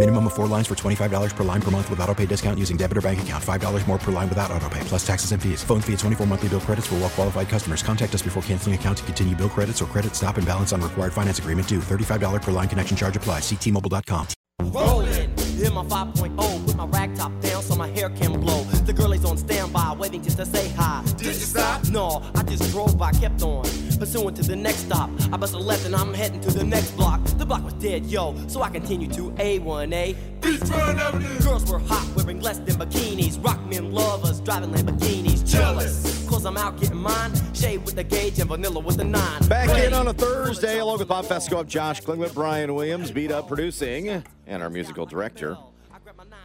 Minimum 0.00 0.28
of 0.28 0.32
four 0.32 0.46
lines 0.46 0.66
for 0.66 0.74
$25 0.74 1.36
per 1.36 1.44
line 1.44 1.60
per 1.60 1.70
month 1.70 1.90
with 1.90 2.00
auto 2.00 2.14
pay 2.14 2.24
discount 2.24 2.58
using 2.58 2.78
debit 2.78 2.96
or 2.96 3.02
bank 3.02 3.20
account. 3.20 3.44
$5 3.44 3.86
more 3.86 3.98
per 3.98 4.10
line 4.10 4.30
without 4.30 4.50
auto 4.50 4.66
pay, 4.70 4.80
plus 4.84 5.06
taxes 5.06 5.32
and 5.32 5.42
fees. 5.42 5.62
Phone 5.62 5.82
fee 5.82 5.92
at 5.92 5.98
24 5.98 6.26
monthly 6.26 6.48
bill 6.48 6.60
credits 6.60 6.86
for 6.86 6.94
well 6.94 7.10
qualified 7.10 7.50
customers. 7.50 7.82
Contact 7.82 8.14
us 8.14 8.22
before 8.22 8.42
canceling 8.44 8.74
account 8.74 8.96
to 8.96 9.04
continue 9.04 9.36
bill 9.36 9.50
credits 9.50 9.82
or 9.82 9.84
credit 9.84 10.16
stop 10.16 10.38
and 10.38 10.46
balance 10.46 10.72
on 10.72 10.80
required 10.80 11.12
finance 11.12 11.38
agreement 11.38 11.68
due. 11.68 11.80
$35 11.80 12.40
per 12.40 12.50
line 12.50 12.66
connection 12.66 12.96
charge 12.96 13.14
applies. 13.14 13.42
Ctmobile.com. 13.42 14.26
Rolling 14.72 15.30
in 15.60 15.74
my 15.74 15.84
5.0, 15.84 16.66
put 16.66 16.76
my 16.76 16.86
rag 16.86 17.14
top 17.14 17.38
down 17.40 17.62
so 17.62 17.76
my 17.76 17.88
hair 17.88 18.08
can 18.08 18.40
blow. 18.40 18.64
The 18.86 18.94
girl 18.94 19.12
is 19.12 19.26
on 19.26 19.36
standby, 19.36 19.96
waiting 19.98 20.22
just 20.22 20.38
to 20.38 20.46
say 20.46 20.70
hi. 20.70 21.04
Did 21.50 21.56
you 21.56 21.62
stop? 21.62 21.88
No, 21.88 22.30
I 22.36 22.42
just 22.44 22.70
drove 22.70 22.96
by, 22.96 23.10
kept 23.12 23.42
on. 23.42 23.64
Pursuing 23.98 24.34
to 24.34 24.42
the 24.42 24.54
next 24.54 24.86
stop. 24.86 25.10
I 25.32 25.36
bust 25.36 25.54
a 25.54 25.58
left 25.58 25.84
and 25.84 25.96
I'm 25.96 26.14
heading 26.14 26.40
to 26.42 26.50
the 26.50 26.62
next 26.62 26.92
block. 26.92 27.22
The 27.24 27.44
block 27.44 27.64
was 27.64 27.74
dead, 27.74 28.06
yo, 28.06 28.36
so 28.46 28.62
I 28.62 28.70
continued 28.70 29.12
to 29.14 29.30
A1A. 29.32 30.16
Beachfront 30.40 30.98
Avenue. 30.98 31.40
Girls 31.40 31.70
were 31.70 31.80
hot, 31.80 32.08
wearing 32.14 32.40
less 32.40 32.58
than 32.58 32.76
bikinis. 32.76 33.44
Rock 33.44 33.60
men 33.66 33.90
lovers, 33.92 34.40
driving 34.40 34.70
Lamborghinis. 34.70 35.44
Jealous, 35.44 36.26
cause 36.28 36.46
I'm 36.46 36.56
out 36.56 36.80
getting 36.80 36.98
mine. 36.98 37.32
Shade 37.52 37.84
with 37.84 37.96
the 37.96 38.04
gauge 38.04 38.38
and 38.38 38.48
vanilla 38.48 38.78
with 38.78 38.96
the 38.96 39.04
nine. 39.04 39.42
Back 39.48 39.68
Ready. 39.68 39.86
in 39.86 39.92
on 39.92 40.06
a 40.06 40.14
Thursday, 40.14 40.78
along 40.78 40.98
with 40.98 41.08
Bob 41.08 41.24
Fescoe, 41.24 41.66
Josh 41.66 42.00
Klingler, 42.02 42.32
Brian 42.32 42.72
Williams, 42.74 43.10
beat 43.10 43.32
up 43.32 43.48
producing, 43.48 44.22
and 44.46 44.62
our 44.62 44.70
musical 44.70 45.04
director. 45.04 45.58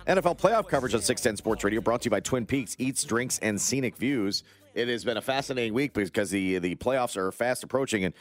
NFL 0.07 0.37
playoff 0.39 0.67
coverage 0.67 0.93
on 0.93 1.01
610 1.01 1.37
Sports 1.37 1.63
Radio 1.63 1.81
brought 1.81 2.01
to 2.01 2.05
you 2.05 2.11
by 2.11 2.19
Twin 2.19 2.45
Peaks 2.45 2.75
Eats, 2.79 3.03
Drinks, 3.03 3.39
and 3.39 3.59
Scenic 3.59 3.95
Views. 3.97 4.43
It 4.75 4.89
has 4.89 5.05
been 5.05 5.17
a 5.17 5.21
fascinating 5.21 5.73
week 5.73 5.93
because 5.93 6.29
the, 6.29 6.59
the 6.59 6.75
playoffs 6.75 7.15
are 7.15 7.31
fast 7.31 7.63
approaching 7.63 8.03
and 8.03 8.13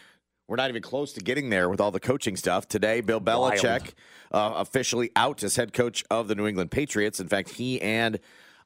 we're 0.46 0.56
not 0.56 0.68
even 0.68 0.82
close 0.82 1.12
to 1.14 1.20
getting 1.20 1.50
there 1.50 1.68
with 1.68 1.80
all 1.80 1.90
the 1.90 1.98
coaching 2.00 2.36
stuff. 2.36 2.68
Today, 2.68 3.00
Bill 3.00 3.20
Belichick 3.20 3.92
uh, 4.30 4.52
officially 4.56 5.10
out 5.16 5.42
as 5.42 5.56
head 5.56 5.72
coach 5.72 6.04
of 6.10 6.28
the 6.28 6.34
New 6.34 6.46
England 6.46 6.70
Patriots. 6.70 7.18
In 7.18 7.26
fact, 7.28 7.48
he 7.50 7.80
and 7.82 8.20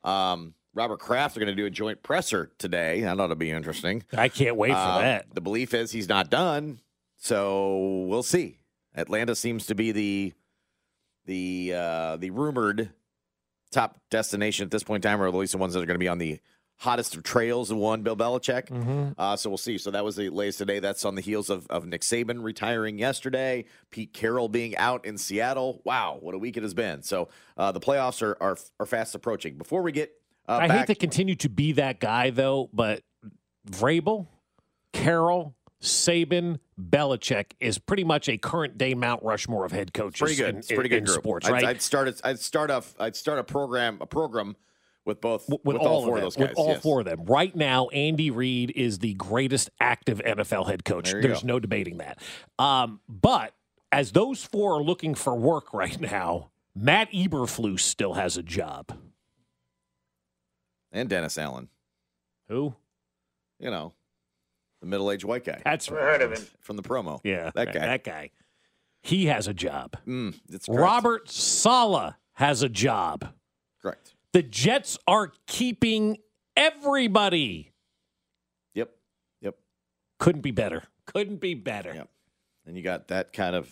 um, 0.05 0.55
Robert 0.75 0.99
Kraft 0.99 1.37
are 1.37 1.41
going 1.41 1.49
to 1.49 1.55
do 1.55 1.67
a 1.67 1.71
joint 1.71 2.03
presser 2.03 2.51
today. 2.59 2.99
I 3.05 3.15
That 3.15 3.21
ought 3.21 3.29
to 3.29 3.37
be 3.37 3.51
interesting. 3.51 4.03
I 4.13 4.29
can't 4.29 4.57
wait 4.57 4.73
for 4.73 4.77
Um, 4.77 5.03
that. 5.03 5.33
The 5.35 5.41
belief 5.41 5.73
is 5.73 5.91
he's 5.93 6.09
not 6.09 6.31
done, 6.31 6.81
so 7.17 8.05
we'll 8.09 8.23
see. 8.23 8.59
Atlanta 8.95 9.35
seems 9.35 9.67
to 9.67 9.75
be 9.75 9.93
the 9.93 10.33
the 11.27 11.73
uh, 11.75 12.17
the 12.17 12.31
rumored 12.31 12.91
top 13.71 13.99
destination 14.11 14.65
at 14.65 14.71
this 14.73 14.83
point 14.83 15.05
in 15.05 15.11
time, 15.11 15.23
or 15.23 15.29
at 15.29 15.35
least 15.35 15.53
the 15.53 15.59
ones 15.59 15.75
that 15.75 15.81
are 15.83 15.87
going 15.87 15.95
to 15.95 15.99
be 15.99 16.09
on 16.09 16.19
the 16.19 16.41
hottest 16.79 17.17
of 17.17 17.23
trails 17.23 17.71
of 17.71 17.77
one 17.77 18.03
Bill 18.03 18.17
Belichick. 18.17 18.69
Mm-hmm. 18.69 19.11
Uh, 19.19 19.37
so 19.37 19.51
we'll 19.51 19.59
see. 19.59 19.79
So 19.79 19.91
that 19.91 20.05
was 20.05 20.17
the 20.17 20.31
latest 20.31 20.59
today. 20.59 20.79
That's 20.79 21.05
on 21.05 21.15
the 21.15 21.21
heels 21.21 21.51
of, 21.51 21.67
of 21.69 21.87
Nick 21.87 22.03
Saban 22.03 22.43
retiring 22.43 22.99
yesterday, 22.99 23.65
Pete 23.91 24.13
Carroll 24.13 24.49
being 24.49 24.77
out 24.77 25.05
in 25.05 25.19
Seattle. 25.19 25.83
Wow, 25.85 26.19
what 26.21 26.35
a 26.35 26.39
week 26.39 26.57
it 26.57 26.63
has 26.63 26.75
been. 26.75 27.03
So 27.03 27.29
uh, 27.57 27.73
the 27.73 27.81
playoffs 27.81 28.23
are, 28.23 28.37
are 28.41 28.57
are 28.79 28.87
fast 28.87 29.15
approaching. 29.15 29.59
Before 29.59 29.83
we 29.83 29.93
get 29.93 30.13
uh, 30.49 30.59
I 30.63 30.69
back, 30.69 30.79
hate 30.79 30.87
to 30.87 30.95
continue 30.95 31.35
to 31.37 31.49
be 31.49 31.73
that 31.73 32.01
guy 32.01 32.31
though, 32.31 32.71
but 32.73 33.03
Vrabel, 33.69 34.27
Carroll, 34.93 35.55
Saban, 35.83 36.59
Belichick 36.81 37.53
is 37.61 37.79
pretty 37.79 38.05
much 38.05 38.29
a 38.29 38.39
current 38.39 38.79
day 38.79 38.95
Mount 38.95 39.23
Rushmore 39.23 39.65
of 39.65 39.73
head 39.73 39.93
coaches. 39.93 40.21
pretty 40.21 40.37
good. 40.37 40.55
In, 40.55 40.77
pretty 40.77 40.89
good 40.89 40.99
in 40.99 41.05
group. 41.05 41.19
sports, 41.19 41.49
I'd, 41.49 41.53
right? 41.53 41.65
I'd 41.65 41.83
start. 41.83 42.09
A, 42.09 42.15
I'd 42.25 42.39
start 42.39 42.71
a. 42.71 42.83
I'd 42.99 43.17
start 43.17 43.39
a 43.39 43.45
program. 43.45 43.99
A 44.01 44.07
program 44.07 44.57
with 45.09 45.21
both. 45.21 45.49
with, 45.49 45.65
with, 45.65 45.77
all, 45.79 46.05
four 46.05 46.19
of, 46.19 46.19
of, 46.19 46.23
those 46.23 46.37
guys. 46.37 46.49
with 46.51 46.59
all 46.59 46.69
yes. 46.69 46.83
four 46.83 47.01
of 47.01 47.07
them. 47.07 47.25
Right 47.25 47.57
now, 47.57 47.89
Andy 47.89 48.31
Reid 48.31 48.73
is 48.77 49.01
the 49.01 49.15
greatest 49.15 49.71
active 49.81 50.21
NFL 50.25 50.69
head 50.69 50.85
coach. 50.85 51.11
There 51.11 51.23
There's 51.23 51.41
go. 51.41 51.49
no 51.49 51.59
debating 51.59 51.97
that. 51.97 52.21
Um, 52.59 53.01
but 53.09 53.55
as 53.91 54.13
those 54.13 54.45
four 54.45 54.77
are 54.79 54.83
looking 54.83 55.17
for 55.17 55.35
work 55.35 55.73
right 55.75 56.01
now, 56.01 56.51
Matt 56.77 57.11
Eberflus 57.11 57.81
still 57.81 58.15
has 58.15 58.37
a 58.37 58.43
job. 58.43 58.97
And 60.93 61.09
Dennis 61.09 61.37
Allen. 61.37 61.69
Who? 62.49 62.75
You 63.59 63.71
know, 63.71 63.93
the 64.81 64.87
middle-aged 64.87 65.25
white 65.25 65.45
guy. 65.45 65.61
That's 65.65 65.91
right. 65.91 66.01
heard 66.01 66.23
of 66.23 66.33
him. 66.33 66.47
from 66.61 66.77
the 66.77 66.83
promo. 66.83 67.21
Yeah, 67.25 67.51
that 67.55 67.73
guy. 67.73 67.81
That 67.81 68.05
guy. 68.05 68.31
He 69.03 69.27
has 69.27 69.49
a 69.49 69.55
job. 69.55 69.97
Mm, 70.07 70.39
it's. 70.51 70.69
Robert 70.69 71.29
Saleh 71.29 72.15
has 72.35 72.63
a 72.63 72.69
job. 72.69 73.29
Correct. 73.83 74.15
The 74.39 74.45
Jets 74.45 74.97
are 75.09 75.33
keeping 75.49 76.19
everybody. 76.57 77.73
Yep. 78.75 78.91
Yep. 79.41 79.57
Couldn't 80.21 80.43
be 80.43 80.53
better. 80.53 80.85
Couldn't 81.07 81.41
be 81.41 81.55
better. 81.55 81.93
Yep. 81.93 82.09
And 82.65 82.77
you 82.77 82.85
got 82.85 83.09
that 83.09 83.33
kind 83.33 83.57
of 83.57 83.69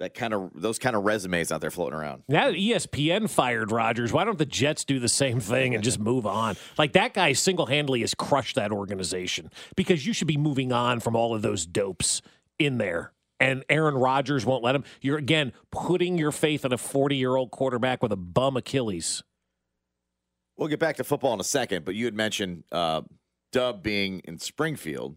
that 0.00 0.12
kind 0.12 0.34
of 0.34 0.50
those 0.54 0.78
kind 0.78 0.94
of 0.94 1.04
resumes 1.04 1.50
out 1.50 1.62
there 1.62 1.70
floating 1.70 1.98
around. 1.98 2.24
Now 2.28 2.50
that 2.50 2.58
ESPN 2.58 3.30
fired 3.30 3.72
Rodgers, 3.72 4.12
why 4.12 4.24
don't 4.24 4.36
the 4.36 4.44
Jets 4.44 4.84
do 4.84 5.00
the 5.00 5.08
same 5.08 5.40
thing 5.40 5.74
and 5.74 5.82
just 5.82 5.98
move 5.98 6.26
on? 6.26 6.56
Like 6.76 6.92
that 6.92 7.14
guy 7.14 7.32
single 7.32 7.64
handedly 7.64 8.02
has 8.02 8.12
crushed 8.12 8.56
that 8.56 8.70
organization 8.70 9.50
because 9.76 10.06
you 10.06 10.12
should 10.12 10.28
be 10.28 10.36
moving 10.36 10.72
on 10.72 11.00
from 11.00 11.16
all 11.16 11.34
of 11.34 11.40
those 11.40 11.64
dopes 11.64 12.20
in 12.58 12.76
there. 12.76 13.12
And 13.38 13.64
Aaron 13.68 13.94
Rodgers 13.96 14.46
won't 14.46 14.64
let 14.64 14.74
him. 14.74 14.84
You're 15.00 15.18
again 15.18 15.52
putting 15.70 16.16
your 16.16 16.32
faith 16.32 16.64
in 16.64 16.72
a 16.72 16.78
40 16.78 17.16
year 17.16 17.36
old 17.36 17.50
quarterback 17.50 18.02
with 18.02 18.12
a 18.12 18.16
bum 18.16 18.56
Achilles. 18.56 19.22
We'll 20.56 20.68
get 20.68 20.80
back 20.80 20.96
to 20.96 21.04
football 21.04 21.34
in 21.34 21.40
a 21.40 21.44
second, 21.44 21.84
but 21.84 21.94
you 21.94 22.06
had 22.06 22.14
mentioned 22.14 22.64
uh, 22.72 23.02
Dub 23.52 23.82
being 23.82 24.20
in 24.24 24.38
Springfield. 24.38 25.16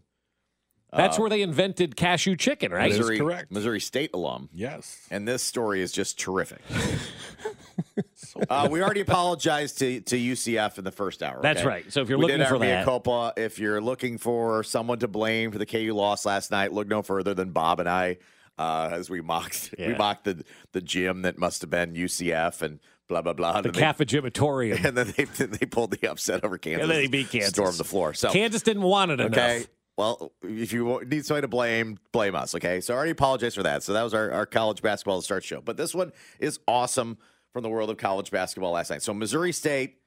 That's 0.92 1.16
Uh, 1.18 1.20
where 1.20 1.30
they 1.30 1.42
invented 1.42 1.94
cashew 1.96 2.36
chicken, 2.36 2.72
right? 2.72 2.90
Missouri, 2.90 3.18
correct. 3.18 3.52
Missouri 3.52 3.80
State 3.80 4.10
alum. 4.12 4.48
Yes. 4.52 5.06
And 5.10 5.26
this 5.28 5.42
story 5.42 5.80
is 5.82 5.92
just 5.92 6.18
terrific. 6.18 6.60
uh, 8.48 8.68
we 8.70 8.82
already 8.82 9.00
apologized 9.00 9.78
to, 9.78 10.00
to 10.00 10.16
UCF 10.16 10.78
in 10.78 10.84
the 10.84 10.90
first 10.90 11.22
hour. 11.22 11.40
That's 11.42 11.60
okay? 11.60 11.68
right. 11.68 11.92
So 11.92 12.00
if 12.02 12.08
you're 12.08 12.18
we 12.18 12.24
looking 12.24 12.38
did 12.38 12.48
for 12.48 12.58
mea 12.58 12.66
that- 12.68 12.84
culpa. 12.84 13.32
If 13.36 13.58
you're 13.58 13.80
looking 13.80 14.18
for 14.18 14.62
someone 14.64 14.98
to 15.00 15.08
blame 15.08 15.52
for 15.52 15.58
the 15.58 15.66
KU 15.66 15.92
loss 15.94 16.24
last 16.26 16.50
night, 16.50 16.72
look 16.72 16.88
no 16.88 17.02
further 17.02 17.34
than 17.34 17.50
Bob 17.52 17.80
and 17.80 17.88
I. 17.88 18.18
Uh, 18.58 18.90
as 18.92 19.08
we 19.08 19.22
mocked, 19.22 19.74
we 19.78 19.94
mocked 19.94 20.24
the 20.24 20.44
the 20.72 20.82
gym 20.82 21.22
that 21.22 21.38
must 21.38 21.62
have 21.62 21.70
been 21.70 21.94
UCF 21.94 22.60
and 22.60 22.78
blah 23.08 23.22
blah 23.22 23.32
blah. 23.32 23.62
The 23.62 23.68
and, 23.68 23.74
they, 23.74 23.80
cafegimatorium. 23.80 24.84
and 24.84 24.96
then 24.98 25.14
they 25.16 25.24
they 25.24 25.64
pulled 25.66 25.92
the 25.92 26.10
upset 26.10 26.44
over 26.44 26.58
Kansas. 26.58 26.82
And 26.82 26.90
then 26.90 26.98
they 26.98 27.06
beat 27.06 27.30
Kansas. 27.30 27.50
stormed 27.50 27.78
the 27.78 27.84
floor. 27.84 28.12
So 28.12 28.30
Kansas 28.30 28.60
didn't 28.62 28.82
want 28.82 29.12
it 29.12 29.20
Okay. 29.20 29.56
enough. 29.56 29.66
Well, 30.00 30.32
if 30.42 30.72
you 30.72 31.02
need 31.06 31.26
somebody 31.26 31.42
to 31.42 31.48
blame, 31.48 31.98
blame 32.10 32.34
us. 32.34 32.54
Okay. 32.54 32.80
So 32.80 32.94
I 32.94 32.96
already 32.96 33.10
apologize 33.10 33.54
for 33.54 33.62
that. 33.64 33.82
So 33.82 33.92
that 33.92 34.02
was 34.02 34.14
our, 34.14 34.30
our 34.32 34.46
college 34.46 34.80
basketball 34.80 35.18
to 35.18 35.22
start 35.22 35.44
show. 35.44 35.60
But 35.60 35.76
this 35.76 35.94
one 35.94 36.12
is 36.38 36.58
awesome 36.66 37.18
from 37.52 37.64
the 37.64 37.68
world 37.68 37.90
of 37.90 37.98
college 37.98 38.30
basketball 38.30 38.72
last 38.72 38.88
night. 38.88 39.02
So 39.02 39.12
Missouri 39.12 39.52
State 39.52 39.98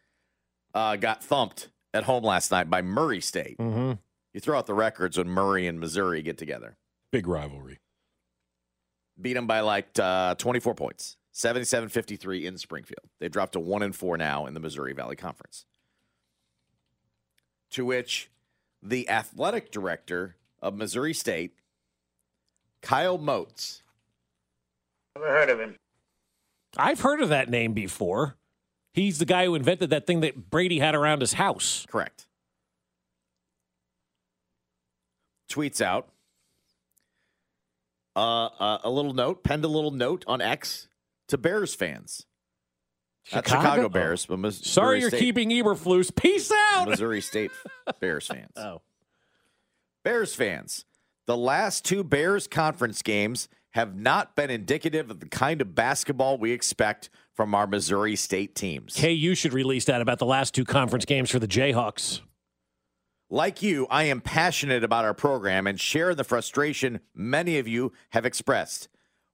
uh, 0.73 0.95
got 0.95 1.23
thumped 1.23 1.69
at 1.93 2.05
home 2.05 2.23
last 2.23 2.49
night 2.49 2.71
by 2.71 2.81
Murray 2.81 3.21
State. 3.21 3.59
Mm-hmm. 3.59 3.91
You 4.33 4.39
throw 4.39 4.57
out 4.57 4.65
the 4.65 4.73
records 4.73 5.19
when 5.19 5.27
Murray 5.27 5.67
and 5.67 5.79
Missouri 5.79 6.23
get 6.23 6.39
together. 6.39 6.75
Big 7.11 7.27
rivalry. 7.27 7.77
Beat 9.21 9.33
them 9.33 9.45
by 9.45 9.59
like 9.59 9.99
uh, 9.99 10.33
24 10.33 10.73
points, 10.73 11.17
77 11.33 11.89
53 11.89 12.47
in 12.47 12.57
Springfield. 12.57 13.11
They 13.19 13.29
dropped 13.29 13.53
to 13.53 13.59
1 13.59 13.83
and 13.83 13.95
4 13.95 14.17
now 14.17 14.47
in 14.47 14.55
the 14.55 14.59
Missouri 14.59 14.93
Valley 14.93 15.15
Conference. 15.15 15.67
To 17.69 17.85
which 17.85 18.31
the 18.83 19.09
athletic 19.09 19.71
director 19.71 20.35
of 20.61 20.75
Missouri 20.75 21.13
State, 21.13 21.55
Kyle 22.81 23.17
Moats, 23.17 23.81
I've 25.15 25.21
heard 25.21 25.49
of 25.49 25.59
him. 25.59 25.75
I've 26.75 27.01
heard 27.01 27.21
of 27.21 27.29
that 27.29 27.49
name 27.49 27.73
before. 27.73 28.35
He's 28.93 29.19
the 29.19 29.25
guy 29.25 29.45
who 29.45 29.55
invented 29.55 29.89
that 29.91 30.05
thing 30.05 30.21
that 30.21 30.49
Brady 30.49 30.79
had 30.79 30.95
around 30.95 31.21
his 31.21 31.33
house. 31.33 31.85
correct, 31.89 32.27
tweets 35.49 35.81
out 35.81 36.09
uh, 38.15 38.45
uh, 38.45 38.77
a 38.83 38.89
little 38.89 39.13
note, 39.13 39.43
penned 39.43 39.65
a 39.65 39.67
little 39.67 39.91
note 39.91 40.23
on 40.27 40.41
X 40.41 40.87
to 41.27 41.37
Bears 41.37 41.73
fans. 41.75 42.25
Not 43.31 43.45
Chicago? 43.47 43.61
Chicago 43.63 43.85
Oh. 43.85 43.89
Bears, 43.89 44.25
but 44.25 44.37
Mis- 44.39 44.57
Sorry 44.57 44.97
Missouri 44.97 44.99
you're 45.01 45.09
State, 45.09 45.19
keeping 45.19 45.49
Eberflus. 45.49 46.13
Peace 46.15 46.51
out. 46.73 46.89
Missouri 46.89 47.21
State 47.21 47.51
Bears 47.99 48.27
fans. 48.27 48.51
Oh. 48.57 48.81
Bears 50.03 50.35
fans, 50.35 50.85
the 51.27 51.37
last 51.37 51.85
two 51.85 52.03
Bears 52.03 52.47
conference 52.47 53.01
games 53.01 53.47
have 53.71 53.95
not 53.95 54.35
been 54.35 54.49
indicative 54.49 55.09
of 55.09 55.19
the 55.19 55.25
kind 55.27 55.61
of 55.61 55.73
basketball 55.73 56.37
we 56.37 56.51
expect 56.51 57.09
from 57.33 57.55
our 57.55 57.65
Missouri 57.65 58.15
State 58.15 58.55
teams. 58.55 58.97
Hey, 58.97 59.13
you 59.13 59.33
should 59.33 59.53
release 59.53 59.85
that 59.85 60.01
about 60.01 60.19
the 60.19 60.25
last 60.25 60.53
two 60.53 60.65
conference 60.65 61.05
games 61.05 61.31
for 61.31 61.39
the 61.39 61.47
Jayhawks. 61.47 62.19
Like 63.29 63.63
you, 63.63 63.87
I 63.89 64.03
am 64.03 64.21
passionate 64.21 64.83
about 64.83 65.05
our 65.05 65.15
program 65.15 65.65
and 65.65 65.79
share 65.79 66.13
the 66.13 66.23
frustration 66.23 66.99
many 67.15 67.57
of 67.57 67.67
you 67.67 67.93
have 68.11 68.25
expressed. 68.27 68.89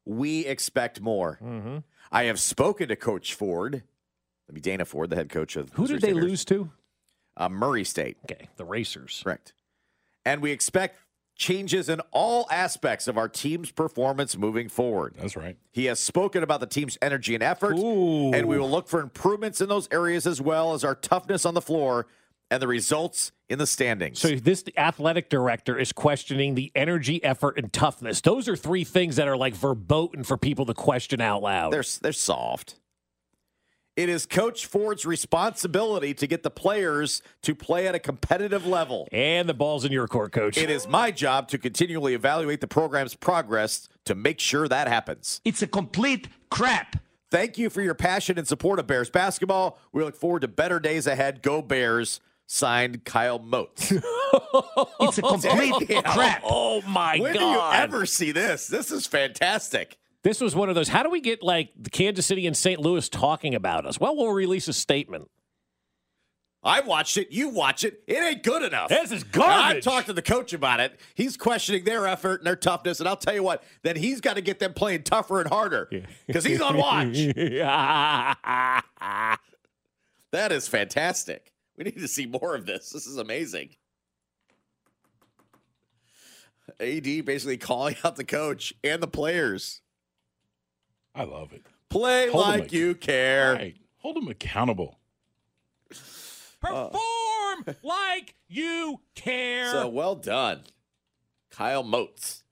We 0.06 0.46
expect 0.46 1.02
more. 1.02 1.38
Mm-hmm. 1.44 1.78
I 2.12 2.24
have 2.24 2.40
spoken 2.40 2.90
to 2.90 2.96
Coach 2.96 3.34
Ford, 3.34 3.84
I 4.50 4.54
mean 4.54 4.62
Dana 4.62 4.86
Ford, 4.86 5.10
the 5.10 5.16
head 5.16 5.30
coach 5.30 5.56
of 5.56 5.72
Who 5.74 5.88
did 5.88 6.02
they 6.02 6.14
lose 6.14 6.44
to? 6.46 6.72
Uh, 7.38 7.50
Murray 7.50 7.84
State. 7.84 8.18
Okay, 8.30 8.50
the 8.58 8.66
Racers. 8.66 9.22
Correct. 9.24 9.54
And 10.26 10.42
we 10.42 10.52
expect 10.52 10.98
changes 11.36 11.88
in 11.88 12.02
all 12.12 12.48
aspects 12.52 13.08
of 13.08 13.18
our 13.18 13.30
team's 13.30 13.72
performance 13.72 14.38
moving 14.38 14.68
forward. 14.68 15.16
That's 15.18 15.38
right. 15.38 15.56
He 15.72 15.86
has 15.86 16.00
spoken 16.00 16.44
about 16.44 16.60
the 16.60 16.68
team's 16.68 16.98
energy 17.02 17.34
and 17.34 17.42
effort, 17.42 17.78
Ooh. 17.78 18.34
and 18.34 18.48
we 18.48 18.58
will 18.58 18.70
look 18.70 18.90
for 18.90 19.00
improvements 19.00 19.62
in 19.62 19.70
those 19.70 19.88
areas 19.92 20.28
as 20.28 20.42
well 20.42 20.74
as 20.74 20.84
our 20.84 20.96
toughness 20.96 21.46
on 21.46 21.54
the 21.54 21.62
floor 21.62 22.08
and 22.51 22.62
the 22.62 22.68
results 22.68 23.31
in 23.48 23.60
the 23.60 23.68
standings. 23.68 24.19
So 24.19 24.36
this 24.36 24.63
athletic 24.78 25.30
director 25.30 25.78
is 25.78 25.92
questioning 25.92 26.56
the 26.56 26.72
energy, 26.75 27.24
effort, 27.24 27.57
and 27.57 27.72
toughness. 27.72 28.22
Those 28.22 28.48
are 28.48 28.56
three 28.56 28.84
things 28.84 29.16
that 29.18 29.28
are 29.28 29.38
like 29.38 29.56
verboten 29.56 30.24
for 30.24 30.38
people 30.38 30.66
to 30.68 30.74
question 30.74 31.22
out 31.22 31.42
loud. 31.42 31.74
they're 31.74 31.84
they're 32.01 32.13
soft. 32.13 32.75
It 33.96 34.07
is 34.07 34.25
Coach 34.25 34.66
Ford's 34.66 35.06
responsibility 35.06 36.13
to 36.13 36.25
get 36.25 36.42
the 36.42 36.50
players 36.50 37.22
to 37.42 37.54
play 37.54 37.86
at 37.86 37.96
a 37.96 38.00
competitive 38.00 38.66
level. 38.66 39.10
and 39.12 39.50
the 39.50 39.54
ball's 39.54 39.84
in 39.84 39.92
your 39.92 40.07
court, 40.07 40.31
coach. 40.31 40.57
It 40.57 40.69
is 40.69 40.88
my 40.88 41.12
job 41.12 41.50
to 41.50 41.57
continually 41.57 42.13
evaluate 42.13 42.62
the 42.62 42.68
program's 42.68 43.13
progress 43.16 43.90
to 44.06 44.16
make 44.16 44.40
sure 44.40 44.69
that 44.69 44.88
happens. 44.88 45.42
It's 45.44 45.62
a 45.62 45.68
complete 45.68 46.30
crap. 46.50 46.95
Thank 47.30 47.57
you 47.57 47.69
for 47.69 47.81
your 47.81 47.94
passion 47.94 48.38
and 48.38 48.48
support 48.48 48.80
of 48.80 48.88
Bears 48.88 49.10
basketball. 49.10 49.78
We 49.92 50.02
look 50.02 50.16
forward 50.16 50.44
to 50.44 50.48
better 50.48 50.80
days 50.80 51.06
ahead. 51.06 51.42
Go 51.42 51.62
Bears. 51.62 52.22
Signed 52.51 53.06
Kyle 53.06 53.38
Moats. 53.38 53.94
It's 55.01 55.18
a 55.18 55.22
complete 55.22 55.88
Damn. 55.88 55.98
Oh, 56.06 56.12
crap. 56.12 56.42
Oh 56.46 56.81
my 56.84 57.18
when 57.19 57.34
god! 57.34 57.40
do 57.40 57.46
you 57.46 57.62
ever 57.74 58.06
see 58.06 58.31
this? 58.31 58.68
This 58.68 58.92
is 58.92 59.07
fantastic. 59.07 59.98
This 60.24 60.40
was 60.42 60.56
one 60.56 60.69
of 60.69 60.75
those. 60.75 60.88
How 60.88 61.01
do 61.04 61.10
we 61.10 61.19
get 61.22 61.42
like 61.42 61.72
the 61.75 61.90
Kansas 61.90 62.25
City 62.28 62.46
and 62.46 62.56
St. 62.56 62.80
Louis 62.80 63.07
talking 63.10 63.56
about 63.56 63.86
us? 63.86 64.00
Well, 64.00 64.16
we'll 64.16 64.31
release 64.34 64.68
a 64.68 64.74
statement. 64.74 65.30
I 66.62 66.81
watched 66.81 67.18
it. 67.18 67.31
You 67.31 67.50
watch 67.50 67.84
it. 67.84 68.04
It 68.07 68.18
ain't 68.18 68.44
good 68.44 68.63
enough. 68.63 68.90
This 68.90 69.12
is 69.12 69.24
garbage. 69.24 69.78
I 69.78 69.80
talked 69.80 70.07
to 70.07 70.13
the 70.13 70.22
coach 70.22 70.54
about 70.54 70.80
it. 70.80 71.00
He's 71.16 71.38
questioning 71.38 71.86
their 71.86 72.06
effort 72.07 72.42
and 72.42 72.48
their 72.48 72.56
toughness. 72.56 73.00
And 73.00 73.07
I'll 73.10 73.16
tell 73.18 73.34
you 73.34 73.44
what, 73.44 73.63
then 73.84 73.95
he's 73.95 74.22
got 74.22 74.36
to 74.36 74.42
get 74.42 74.60
them 74.60 74.74
playing 74.74 75.04
tougher 75.04 75.40
and 75.40 75.50
harder 75.50 75.90
because 76.28 76.44
he's 76.44 76.62
on 76.62 76.78
watch. 76.78 77.16
that 80.31 80.52
is 80.52 80.68
fantastic. 80.68 81.52
We 81.80 81.86
need 81.86 81.98
to 82.00 82.10
see 82.10 82.26
more 82.26 82.56
of 82.56 82.66
this. 82.66 82.90
This 82.90 83.08
is 83.08 83.16
amazing. 83.16 83.70
AD 86.81 87.04
basically 87.26 87.56
calling 87.56 87.96
out 88.04 88.18
the 88.18 88.26
coach 88.26 88.74
and 88.84 89.02
the 89.02 89.08
players. 89.08 89.80
I 91.16 91.24
love 91.24 91.54
it. 91.54 91.64
Play 91.90 92.30
Hold 92.30 92.44
'em 92.46 92.52
like 92.52 92.64
ac- 92.66 92.78
you 92.78 92.96
care. 92.96 93.54
Right. 93.54 93.78
Hold 94.00 94.18
them 94.18 94.28
accountable. 94.28 95.00
Perform 96.60 96.92
uh. 97.66 97.74
like 97.81 98.36
you 98.50 99.00
care. 99.16 99.72
So 99.72 99.88
well 99.88 100.16
done, 100.16 100.64
Kyle 101.50 101.84
Moats. 101.84 102.44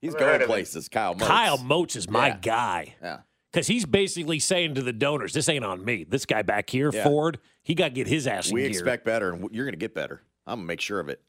He's 0.00 0.12
Never 0.14 0.24
heard 0.24 0.38
going 0.38 0.48
places. 0.48 0.88
Kyle 0.88 1.14
Moats. 1.14 1.26
Kyle 1.26 1.58
Moats 1.58 1.96
is 1.96 2.08
my 2.08 2.28
Yeah. 2.28 2.38
guy. 2.40 2.94
Yeah. 3.02 3.18
Because 3.54 3.68
he's 3.68 3.86
basically 3.86 4.40
saying 4.40 4.74
to 4.74 4.82
the 4.82 4.92
donors, 4.92 5.32
this 5.32 5.48
ain't 5.48 5.64
on 5.64 5.84
me. 5.84 6.02
This 6.02 6.26
guy 6.26 6.42
back 6.42 6.68
here, 6.68 6.90
Yeah. 6.92 7.04
Ford, 7.04 7.38
he 7.62 7.76
got 7.76 7.84
to 7.84 7.94
get 7.94 8.08
his 8.08 8.26
ass 8.26 8.48
in 8.48 8.54
We 8.56 8.62
gear. 8.62 8.70
expect 8.70 9.04
better, 9.04 9.30
and 9.32 9.48
you're 9.52 9.64
going 9.64 9.74
to 9.74 9.78
get 9.78 9.94
better. 9.94 10.22
I'm 10.44 10.56
going 10.56 10.64
to 10.64 10.66
make 10.66 10.80
sure 10.80 10.98
of 10.98 11.08
it. 11.08 11.22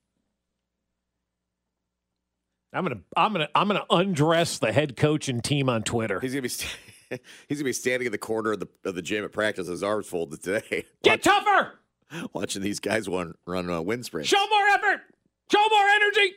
I'm 2.73 2.83
gonna, 2.83 2.99
I'm 3.15 3.31
gonna, 3.31 3.47
I'm 3.55 3.67
gonna 3.67 3.85
undress 3.91 4.57
the 4.57 4.73
head 4.73 4.97
coach 4.97 5.29
and 5.29 5.41
team 5.43 5.69
on 5.69 5.83
Twitter. 5.83 6.19
He's 6.19 6.31
going 6.33 6.39
to 6.41 6.41
be. 6.41 6.49
St- 6.49 6.75
He's 7.47 7.59
gonna 7.59 7.65
be 7.65 7.73
standing 7.73 8.07
in 8.07 8.11
the 8.11 8.17
corner 8.17 8.53
of 8.53 8.59
the 8.59 8.67
of 8.83 8.95
the 8.95 9.01
gym 9.03 9.23
at 9.23 9.31
practice, 9.31 9.67
his 9.67 9.83
arms 9.83 10.07
folded 10.07 10.41
today, 10.43 10.83
Get 11.03 11.21
tougher. 11.23 11.73
watching 12.33 12.63
these 12.63 12.79
guys 12.81 13.07
run 13.07 13.35
run 13.45 13.69
uh, 13.69 13.79
wind 13.81 14.03
sprints. 14.03 14.27
Show 14.27 14.43
more 14.49 14.67
effort. 14.73 15.01
Show 15.51 15.63
more 15.69 15.87
energy. 15.87 16.33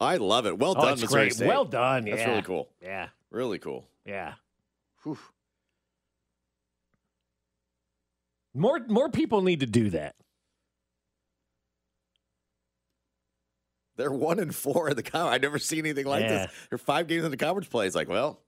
I 0.00 0.16
love 0.16 0.46
it. 0.46 0.58
Well 0.58 0.74
Oh, 0.76 0.80
done, 0.80 0.98
Missouri 0.98 1.08
great. 1.24 1.34
State. 1.34 1.46
Well 1.46 1.66
done. 1.66 2.06
That's 2.06 2.18
yeah. 2.22 2.30
really 2.30 2.42
cool. 2.42 2.70
Yeah. 2.82 3.08
Really 3.30 3.58
cool. 3.58 3.86
Yeah. 4.08 4.34
Whew. 5.02 5.18
More, 8.54 8.80
more 8.88 9.10
people 9.10 9.42
need 9.42 9.60
to 9.60 9.66
do 9.66 9.90
that. 9.90 10.14
They're 13.96 14.10
one 14.10 14.38
and 14.38 14.54
four 14.54 14.88
in 14.88 14.96
the 14.96 15.02
conference. 15.02 15.34
I've 15.34 15.42
never 15.42 15.58
seen 15.58 15.80
anything 15.80 16.06
like 16.06 16.22
Yeah. 16.22 16.28
this. 16.46 16.52
They're 16.70 16.78
five 16.78 17.06
games 17.06 17.24
in 17.24 17.30
the 17.30 17.36
conference 17.36 17.68
play. 17.68 17.86
It's 17.86 17.96
like, 17.96 18.08
well, 18.08 18.40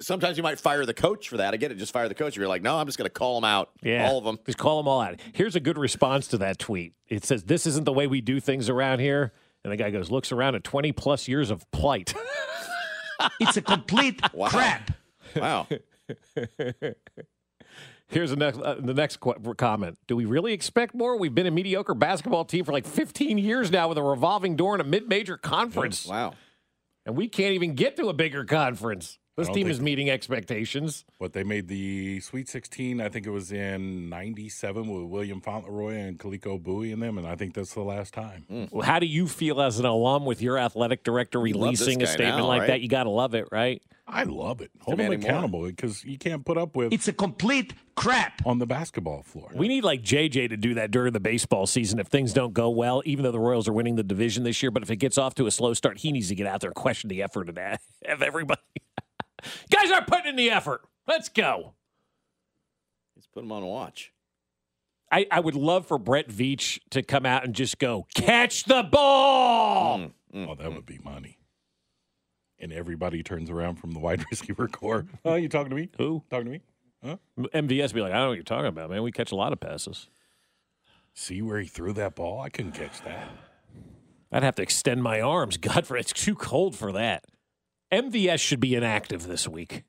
sometimes 0.00 0.36
you 0.36 0.42
might 0.42 0.60
fire 0.60 0.86
the 0.86 0.94
coach 0.94 1.28
for 1.28 1.38
that. 1.38 1.52
I 1.52 1.56
get 1.56 1.72
it. 1.72 1.76
Just 1.78 1.92
fire 1.92 2.08
the 2.08 2.14
coach. 2.14 2.34
If 2.34 2.36
you're 2.36 2.48
like, 2.48 2.62
no, 2.62 2.76
I'm 2.76 2.86
just 2.86 2.96
going 2.98 3.06
to 3.08 3.12
call 3.12 3.40
them 3.40 3.44
out. 3.44 3.70
Yeah. 3.82 4.06
All 4.08 4.18
of 4.18 4.24
them. 4.24 4.38
Just 4.46 4.58
call 4.58 4.76
them 4.76 4.86
all 4.86 5.00
out. 5.00 5.18
Here's 5.32 5.56
a 5.56 5.60
good 5.60 5.78
response 5.78 6.28
to 6.28 6.38
that 6.38 6.58
tweet. 6.58 6.92
It 7.08 7.24
says, 7.24 7.42
This 7.44 7.66
isn't 7.66 7.84
the 7.84 7.92
way 7.92 8.06
we 8.06 8.20
do 8.20 8.38
things 8.38 8.68
around 8.68 9.00
here. 9.00 9.32
And 9.64 9.72
the 9.72 9.76
guy 9.78 9.90
goes, 9.90 10.10
looks 10.10 10.30
around 10.30 10.54
at 10.56 10.62
20 10.62 10.92
plus 10.92 11.26
years 11.26 11.50
of 11.50 11.68
plight. 11.70 12.14
It's 13.40 13.56
a 13.56 13.62
complete 13.62 14.20
Wow. 14.34 14.48
crap. 14.48 14.90
Wow. 15.36 15.66
Here's 18.08 18.30
the 18.30 18.36
next, 18.36 18.58
uh, 18.58 18.76
the 18.78 18.94
next 18.94 19.16
qu- 19.18 19.54
comment. 19.56 19.98
Do 20.06 20.14
we 20.14 20.24
really 20.26 20.52
expect 20.52 20.94
more? 20.94 21.16
We've 21.18 21.34
been 21.34 21.46
a 21.46 21.50
mediocre 21.50 21.94
basketball 21.94 22.44
team 22.44 22.64
for 22.64 22.72
like 22.72 22.86
15 22.86 23.38
years 23.38 23.70
now 23.70 23.88
with 23.88 23.98
a 23.98 24.02
revolving 24.02 24.56
door 24.56 24.74
in 24.74 24.80
a 24.80 24.84
mid 24.84 25.08
major 25.08 25.36
conference. 25.36 26.06
wow. 26.06 26.34
And 27.06 27.16
we 27.16 27.28
can't 27.28 27.54
even 27.54 27.74
get 27.74 27.96
to 27.96 28.08
a 28.08 28.12
bigger 28.14 28.44
conference. 28.44 29.18
This 29.36 29.48
team 29.48 29.66
is 29.68 29.80
meeting 29.80 30.10
expectations. 30.10 31.04
But 31.18 31.32
they 31.32 31.42
made 31.42 31.66
the 31.68 32.20
Sweet 32.20 32.48
16, 32.48 33.00
I 33.00 33.08
think 33.08 33.26
it 33.26 33.30
was 33.30 33.50
in 33.50 34.08
97 34.08 34.86
with 34.86 35.10
William 35.10 35.40
Fauntleroy 35.40 35.94
and 35.96 36.18
Kaliko 36.18 36.62
Bowie 36.62 36.92
in 36.92 37.00
them, 37.00 37.18
and 37.18 37.26
I 37.26 37.34
think 37.34 37.54
that's 37.54 37.74
the 37.74 37.82
last 37.82 38.14
time. 38.14 38.44
Hmm. 38.48 38.64
Well, 38.70 38.86
how 38.86 38.98
do 39.00 39.06
you 39.06 39.26
feel 39.26 39.60
as 39.60 39.78
an 39.80 39.86
alum 39.86 40.24
with 40.24 40.40
your 40.40 40.56
athletic 40.58 41.02
director 41.02 41.44
You 41.46 41.54
love 41.54 41.72
this 41.72 41.80
releasing 41.80 42.02
a 42.02 42.06
statement 42.06 42.38
now, 42.38 42.46
like 42.46 42.60
right? 42.60 42.66
that? 42.68 42.80
You 42.80 42.88
got 42.88 43.04
to 43.04 43.10
love 43.10 43.34
it, 43.34 43.48
right? 43.50 43.82
I 44.06 44.24
love 44.24 44.60
it. 44.60 44.70
Hold 44.82 44.98
them 44.98 45.10
accountable 45.12 45.64
because 45.66 46.04
you 46.04 46.18
can't 46.18 46.44
put 46.44 46.58
up 46.58 46.76
with 46.76 46.92
It's 46.92 47.08
a 47.08 47.12
complete 47.12 47.72
crap. 47.96 48.42
on 48.44 48.58
the 48.58 48.66
basketball 48.66 49.22
floor. 49.22 49.50
We 49.54 49.66
need 49.66 49.82
like 49.82 50.02
JJ 50.02 50.50
to 50.50 50.56
do 50.58 50.74
that 50.74 50.90
during 50.90 51.12
the 51.14 51.20
baseball 51.20 51.66
season 51.66 51.98
if 51.98 52.08
things 52.08 52.34
don't 52.34 52.52
go 52.52 52.68
well, 52.68 53.02
even 53.06 53.22
though 53.24 53.32
the 53.32 53.40
Royals 53.40 53.66
are 53.66 53.72
winning 53.72 53.96
the 53.96 54.02
division 54.02 54.44
this 54.44 54.62
year. 54.62 54.70
But 54.70 54.82
if 54.82 54.90
it 54.90 54.96
gets 54.96 55.16
off 55.16 55.34
to 55.36 55.46
a 55.46 55.50
slow 55.50 55.72
start, 55.72 55.98
he 55.98 56.12
needs 56.12 56.28
to 56.28 56.34
get 56.34 56.46
out 56.46 56.60
there 56.60 56.68
and 56.68 56.74
question 56.74 57.08
the 57.08 57.22
effort 57.22 57.48
of 57.48 57.54
that 57.54 57.80
of 58.06 58.22
everybody. 58.22 58.60
Guys 59.70 59.90
aren't 59.90 60.06
putting 60.06 60.26
in 60.26 60.36
the 60.36 60.50
effort. 60.50 60.82
Let's 61.06 61.28
go. 61.28 61.74
Let's 63.16 63.26
put 63.26 63.40
them 63.42 63.52
on 63.52 63.64
watch. 63.64 64.12
I, 65.12 65.26
I 65.30 65.40
would 65.40 65.54
love 65.54 65.86
for 65.86 65.98
Brett 65.98 66.28
Veach 66.28 66.80
to 66.90 67.02
come 67.02 67.24
out 67.24 67.44
and 67.44 67.54
just 67.54 67.78
go, 67.78 68.06
catch 68.14 68.64
the 68.64 68.82
ball. 68.82 69.98
Mm, 69.98 70.12
mm, 70.34 70.48
Oh, 70.48 70.54
that 70.56 70.72
would 70.72 70.86
be 70.86 70.98
money. 71.04 71.38
And 72.58 72.72
everybody 72.72 73.22
turns 73.22 73.50
around 73.50 73.76
from 73.76 73.92
the 73.92 73.98
wide 74.00 74.24
receiver 74.30 74.66
core. 74.66 75.06
Oh, 75.24 75.34
you 75.34 75.48
talking 75.48 75.70
to 75.70 75.76
me? 75.76 75.90
Who? 75.98 76.22
Talking 76.30 76.46
to 76.46 76.50
me? 76.52 76.60
Huh? 77.04 77.16
MVS 77.38 77.92
be 77.92 78.00
like, 78.00 78.12
I 78.12 78.14
don't 78.16 78.22
know 78.24 78.28
what 78.28 78.34
you're 78.34 78.42
talking 78.44 78.66
about, 78.66 78.90
man. 78.90 79.02
We 79.02 79.12
catch 79.12 79.30
a 79.30 79.36
lot 79.36 79.52
of 79.52 79.60
passes. 79.60 80.08
See 81.12 81.42
where 81.42 81.60
he 81.60 81.66
threw 81.66 81.92
that 81.92 82.16
ball? 82.16 82.40
I 82.40 82.48
couldn't 82.48 82.72
catch 82.72 83.02
that. 83.02 83.28
I'd 84.32 84.42
have 84.42 84.56
to 84.56 84.62
extend 84.62 85.02
my 85.02 85.20
arms. 85.20 85.56
God, 85.58 85.86
for 85.86 85.96
it's 85.96 86.12
too 86.12 86.34
cold 86.34 86.74
for 86.74 86.90
that. 86.92 87.24
MVS 87.94 88.40
should 88.40 88.60
be 88.60 88.74
inactive 88.74 89.26
this 89.26 89.46
week. 89.46 89.84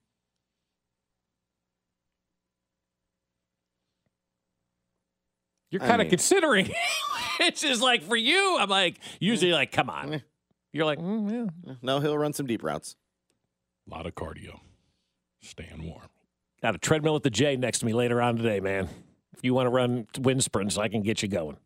You're 5.72 5.84
I 5.84 5.88
kind 5.88 6.02
of 6.02 6.10
considering. 6.10 6.70
it's 7.40 7.62
just 7.62 7.82
like 7.82 8.04
for 8.04 8.16
you, 8.16 8.58
I'm 8.60 8.70
like, 8.70 9.00
usually 9.20 9.52
like, 9.52 9.72
come 9.72 9.90
on. 9.90 10.22
You're 10.72 10.86
like, 10.86 11.00
mm, 11.00 11.50
yeah. 11.66 11.74
No, 11.82 12.00
he'll 12.00 12.18
run 12.18 12.34
some 12.34 12.46
deep 12.46 12.64
routes. 12.64 12.96
A 13.90 13.96
lot 13.96 14.06
of 14.06 14.14
cardio. 14.14 14.60
Staying 15.42 15.84
warm. 15.84 16.10
Got 16.62 16.76
a 16.76 16.78
treadmill 16.78 17.16
at 17.16 17.24
the 17.24 17.30
J 17.30 17.56
next 17.56 17.80
to 17.80 17.86
me 17.86 17.94
later 17.94 18.22
on 18.22 18.38
today, 18.38 18.60
man. 18.60 18.88
If 19.36 19.44
you 19.44 19.54
want 19.54 19.66
to 19.66 19.72
run 19.72 20.08
wind 20.20 20.44
sprints, 20.44 20.78
I 20.78 20.88
can 20.88 21.02
get 21.02 21.22
you 21.22 21.28
going. 21.28 21.58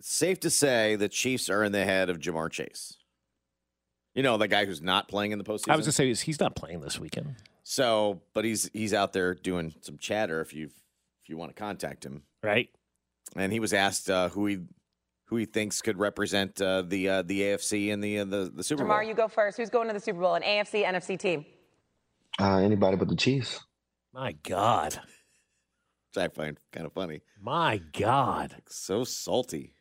Safe 0.00 0.38
to 0.40 0.50
say 0.50 0.96
the 0.96 1.08
Chiefs 1.08 1.48
are 1.48 1.64
in 1.64 1.72
the 1.72 1.84
head 1.84 2.10
of 2.10 2.18
Ja'Marr 2.18 2.50
Chase. 2.50 2.96
You 4.14 4.22
know, 4.22 4.36
the 4.38 4.48
guy 4.48 4.64
who's 4.64 4.80
not 4.82 5.08
playing 5.08 5.32
in 5.32 5.38
the 5.38 5.44
postseason. 5.44 5.70
I 5.72 5.76
was 5.76 5.86
gonna 5.86 5.92
say 5.92 6.06
he's- 6.06 6.20
he's 6.22 6.40
not 6.40 6.54
playing 6.56 6.80
this 6.80 6.98
weekend. 6.98 7.36
So, 7.64 8.22
but 8.32 8.44
he's 8.44 8.70
he's 8.72 8.94
out 8.94 9.12
there 9.12 9.34
doing 9.34 9.74
some 9.80 9.98
chatter 9.98 10.40
if 10.40 10.54
you 10.54 10.66
if 11.22 11.28
you 11.28 11.36
want 11.36 11.50
to 11.54 11.60
contact 11.60 12.04
him, 12.06 12.22
right? 12.42 12.68
And 13.34 13.52
he 13.52 13.58
was 13.60 13.72
asked 13.72 14.08
uh, 14.08 14.28
who 14.30 14.46
he 14.46 14.58
who 15.24 15.36
he 15.36 15.44
thinks 15.46 15.82
could 15.82 15.98
represent 15.98 16.60
uh, 16.62 16.82
the 16.82 17.08
uh, 17.08 17.22
the 17.22 17.40
AFC 17.42 17.92
and 17.92 18.02
the 18.04 18.20
uh, 18.20 18.24
the 18.24 18.50
the 18.54 18.62
Super 18.64 18.84
Bowl. 18.84 18.92
Ja'Marr, 18.94 19.08
you 19.08 19.14
go 19.14 19.26
first. 19.28 19.56
Who's 19.56 19.68
going 19.70 19.88
to 19.88 19.94
the 19.94 20.00
Super 20.00 20.20
Bowl? 20.20 20.34
An 20.34 20.42
AFC, 20.42 20.84
NFC 20.84 21.18
team? 21.18 21.44
Uh, 22.38 22.58
anybody 22.58 22.96
but 22.96 23.08
the 23.08 23.16
Chiefs. 23.16 23.60
My 24.12 24.32
God. 24.44 24.94
Which 26.14 26.22
I 26.24 26.28
find 26.28 26.56
kind 26.72 26.86
of 26.86 26.92
funny. 26.92 27.20
My 27.40 27.78
God. 27.78 28.62
So 28.68 29.02
salty. 29.04 29.74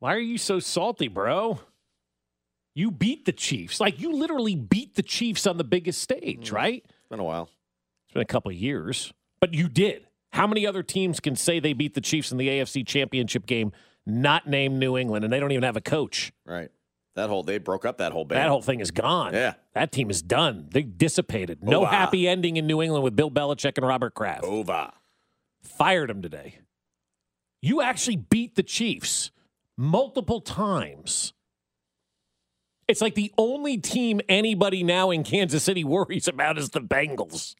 Why 0.00 0.14
are 0.14 0.20
you 0.20 0.38
so 0.38 0.60
salty, 0.60 1.08
bro? 1.08 1.60
You 2.74 2.90
beat 2.90 3.24
the 3.24 3.32
Chiefs. 3.32 3.80
Like 3.80 4.00
you 4.00 4.12
literally 4.12 4.54
beat 4.54 4.94
the 4.94 5.02
Chiefs 5.02 5.46
on 5.46 5.56
the 5.56 5.64
biggest 5.64 6.00
stage, 6.00 6.50
mm. 6.50 6.54
right? 6.54 6.84
It's 6.84 7.08
been 7.10 7.20
a 7.20 7.24
while. 7.24 7.50
It's 8.06 8.14
been 8.14 8.22
a 8.22 8.26
couple 8.26 8.50
of 8.50 8.56
years, 8.56 9.12
but 9.40 9.52
you 9.52 9.68
did. 9.68 10.06
How 10.32 10.46
many 10.46 10.66
other 10.66 10.82
teams 10.82 11.20
can 11.20 11.34
say 11.36 11.58
they 11.58 11.72
beat 11.72 11.94
the 11.94 12.00
Chiefs 12.00 12.30
in 12.30 12.38
the 12.38 12.48
AFC 12.48 12.86
Championship 12.86 13.46
game, 13.46 13.72
not 14.06 14.46
named 14.46 14.78
New 14.78 14.96
England, 14.96 15.24
and 15.24 15.32
they 15.32 15.40
don't 15.40 15.52
even 15.52 15.64
have 15.64 15.76
a 15.76 15.80
coach? 15.80 16.32
Right. 16.46 16.70
That 17.16 17.28
whole 17.28 17.42
they 17.42 17.58
broke 17.58 17.84
up 17.84 17.98
that 17.98 18.12
whole 18.12 18.24
band. 18.24 18.42
That 18.42 18.48
whole 18.48 18.62
thing 18.62 18.78
is 18.78 18.92
gone. 18.92 19.34
Yeah. 19.34 19.54
That 19.74 19.90
team 19.90 20.08
is 20.08 20.22
done. 20.22 20.68
They 20.70 20.82
dissipated. 20.82 21.64
No 21.64 21.80
Over. 21.80 21.90
happy 21.90 22.28
ending 22.28 22.56
in 22.56 22.68
New 22.68 22.80
England 22.80 23.02
with 23.02 23.16
Bill 23.16 23.30
Belichick 23.30 23.76
and 23.76 23.86
Robert 23.86 24.14
Kraft. 24.14 24.44
Over. 24.44 24.92
Fired 25.60 26.10
him 26.10 26.22
today. 26.22 26.58
You 27.60 27.82
actually 27.82 28.16
beat 28.16 28.54
the 28.54 28.62
Chiefs 28.62 29.32
multiple 29.78 30.40
times. 30.40 31.32
It's 32.88 33.00
like 33.00 33.14
the 33.14 33.32
only 33.38 33.78
team 33.78 34.20
anybody 34.28 34.82
now 34.82 35.10
in 35.10 35.22
Kansas 35.22 35.62
City 35.62 35.84
worries 35.84 36.26
about 36.26 36.58
is 36.58 36.70
the 36.70 36.80
Bengals. 36.80 37.54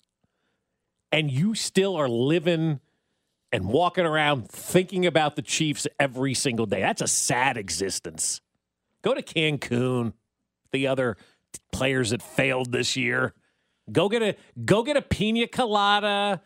And 1.13 1.31
you 1.31 1.55
still 1.55 1.97
are 1.97 2.09
living 2.09 2.81
and 3.53 3.67
walking 3.67 4.05
around 4.05 4.51
thinking 4.51 5.07
about 5.07 5.37
the 5.37 5.43
Chiefs 5.43 5.87
every 5.99 6.35
single 6.35 6.67
day. 6.67 6.81
That's 6.81 7.01
a 7.01 7.07
sad 7.07 7.57
existence. 7.57 8.41
Go 9.03 9.15
to 9.15 9.23
Cancun, 9.23 10.13
the 10.73 10.87
other 10.87 11.17
players 11.73 12.11
that 12.11 12.23
failed 12.23 12.73
this 12.73 12.97
year. 12.97 13.33
Go 13.91 14.09
get 14.09 14.23
a 14.23 14.37
go 14.65 14.83
get 14.83 14.97
a 14.97 15.03
pina 15.03 15.47
colada. 15.47 16.43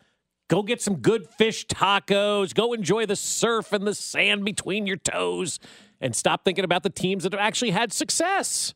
Go 0.49 0.61
get 0.61 0.81
some 0.81 0.97
good 0.97 1.27
fish 1.27 1.65
tacos. 1.67 2.53
Go 2.53 2.73
enjoy 2.73 3.05
the 3.05 3.15
surf 3.15 3.71
and 3.73 3.87
the 3.87 3.95
sand 3.95 4.45
between 4.45 4.85
your 4.85 4.97
toes 4.97 5.59
and 6.01 6.15
stop 6.15 6.43
thinking 6.43 6.65
about 6.65 6.83
the 6.83 6.89
teams 6.89 7.23
that 7.23 7.33
have 7.33 7.39
actually 7.39 7.71
had 7.71 7.93
success. 7.93 8.73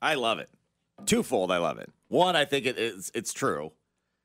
I 0.00 0.14
love 0.14 0.38
it. 0.38 0.50
Twofold, 1.06 1.50
I 1.52 1.58
love 1.58 1.78
it. 1.78 1.90
One, 2.08 2.36
I 2.36 2.44
think 2.44 2.66
it 2.66 2.78
is 2.78 3.10
it's 3.14 3.32
true. 3.32 3.72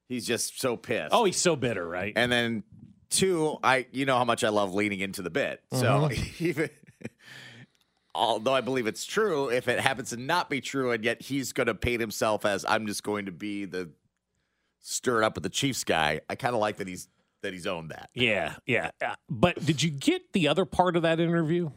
He's 0.10 0.26
just 0.26 0.60
so 0.60 0.76
pissed. 0.78 1.10
Oh, 1.14 1.26
he's 1.26 1.38
so 1.38 1.56
bitter, 1.56 1.88
right? 1.88 2.14
And 2.16 2.32
then 2.32 2.64
two, 3.10 3.58
I 3.64 3.86
you 3.92 4.06
know 4.06 4.18
how 4.18 4.26
much 4.26 4.44
I 4.44 4.50
love 4.50 4.74
leaning 4.74 5.00
into 5.00 5.22
the 5.22 5.30
bit. 5.30 5.62
So 5.72 6.10
Mhm. 6.10 6.42
even 6.42 6.70
although 8.16 8.54
I 8.54 8.62
believe 8.62 8.88
it's 8.88 9.06
true, 9.06 9.50
if 9.50 9.68
it 9.68 9.80
happens 9.80 10.10
to 10.10 10.18
not 10.18 10.50
be 10.50 10.60
true, 10.60 10.92
and 10.92 11.04
yet 11.04 11.22
he's 11.22 11.54
going 11.54 11.68
to 11.68 11.76
paint 11.76 12.02
himself 12.02 12.46
as 12.46 12.66
I'm 12.68 12.88
just 12.88 13.04
going 13.04 13.26
to 13.28 13.32
be 13.32 13.66
the 13.66 13.90
stir 14.90 15.22
it 15.22 15.26
up 15.26 15.36
with 15.36 15.44
the 15.44 15.50
Chiefs 15.50 15.84
guy. 15.84 16.22
I 16.30 16.36
kind 16.36 16.56
of 16.56 16.62
like 16.62 16.78
that 16.78 16.88
he's 16.88 17.08
that 17.44 17.54
he's 17.54 17.68
owned 17.68 17.92
that. 17.92 18.10
Yeah, 18.14 18.56
yeah. 18.66 18.92
Uh, 19.06 19.16
But 19.30 19.64
did 19.64 19.84
you 19.84 19.92
get 19.92 20.34
the 20.34 20.48
other 20.48 20.66
part 20.66 20.96
of 20.96 21.04
that 21.04 21.20
interview? 21.20 21.72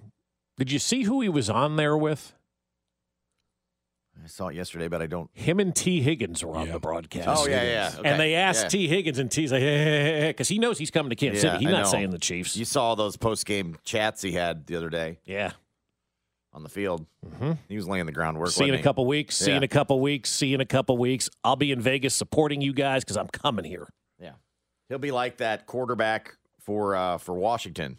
Did 0.59 0.71
you 0.73 0.79
see 0.79 1.03
who 1.03 1.21
he 1.21 1.29
was 1.29 1.51
on 1.51 1.77
there 1.77 1.97
with? 1.97 2.33
I 4.23 4.27
saw 4.27 4.49
it 4.49 4.55
yesterday, 4.57 4.89
but 4.89 5.01
I 5.01 5.07
don't. 5.07 5.31
Him 5.33 5.61
and 5.61 5.75
T. 5.75 6.03
Higgins 6.03 6.45
were 6.45 6.55
on 6.57 6.69
the 6.71 6.79
broadcast. 6.79 7.27
Oh, 7.27 7.47
yeah, 7.49 7.63
yeah. 7.63 7.93
Okay. 7.99 8.09
And 8.09 8.21
they 8.21 8.35
asked 8.35 8.65
Yeah. 8.65 8.69
T. 8.69 8.89
Higgins, 8.89 9.19
and 9.19 9.31
T's 9.31 9.51
like, 9.51 9.63
hey, 9.63 10.25
because 10.29 10.47
he 10.49 10.59
knows 10.59 10.77
he's 10.79 10.91
coming 10.91 11.09
to 11.09 11.17
Kansas 11.17 11.43
Yeah, 11.43 11.53
City. 11.53 11.65
He's 11.65 11.75
I 11.75 11.79
not 11.79 11.85
know. 11.85 11.91
saying 11.91 12.11
the 12.11 12.19
Chiefs. 12.19 12.55
You 12.55 12.67
saw 12.67 12.95
those 12.95 13.17
post 13.17 13.47
game 13.47 13.79
chats 13.83 14.21
he 14.21 14.33
had 14.33 14.67
the 14.67 14.77
other 14.77 14.91
day. 14.91 15.21
Yeah. 15.25 15.53
On 16.53 16.63
the 16.65 16.69
field. 16.69 17.07
Mhm. 17.25 17.59
He 17.69 17.77
was 17.77 17.87
laying 17.87 18.07
the 18.07 18.13
groundwork. 18.13 18.51
See 18.51 18.65
you 18.65 18.73
in 18.75 18.81
a 18.81 18.83
couple 18.83 19.07
weeks. 19.07 19.37
See 19.37 19.51
you 19.53 19.57
in 19.57 19.63
a 19.63 19.69
couple 19.69 20.01
weeks. 20.01 20.31
See 20.31 20.49
you 20.49 20.57
in 20.57 20.61
a 20.61 20.67
couple 20.67 20.99
weeks. 20.99 21.31
I'll 21.45 21.55
be 21.57 21.71
in 21.71 21.81
Vegas 21.81 22.13
supporting 22.15 22.61
you 22.61 22.73
guys 22.73 23.05
because 23.05 23.17
I'm 23.17 23.29
coming 23.29 23.65
here. 23.65 23.89
Yeah. 24.21 24.33
He'll 24.89 24.99
be 24.99 25.13
like 25.13 25.37
that 25.37 25.67
quarterback 25.67 26.37
for 26.59 26.97
uh, 26.97 27.19
for 27.19 27.35
Washington. 27.37 27.99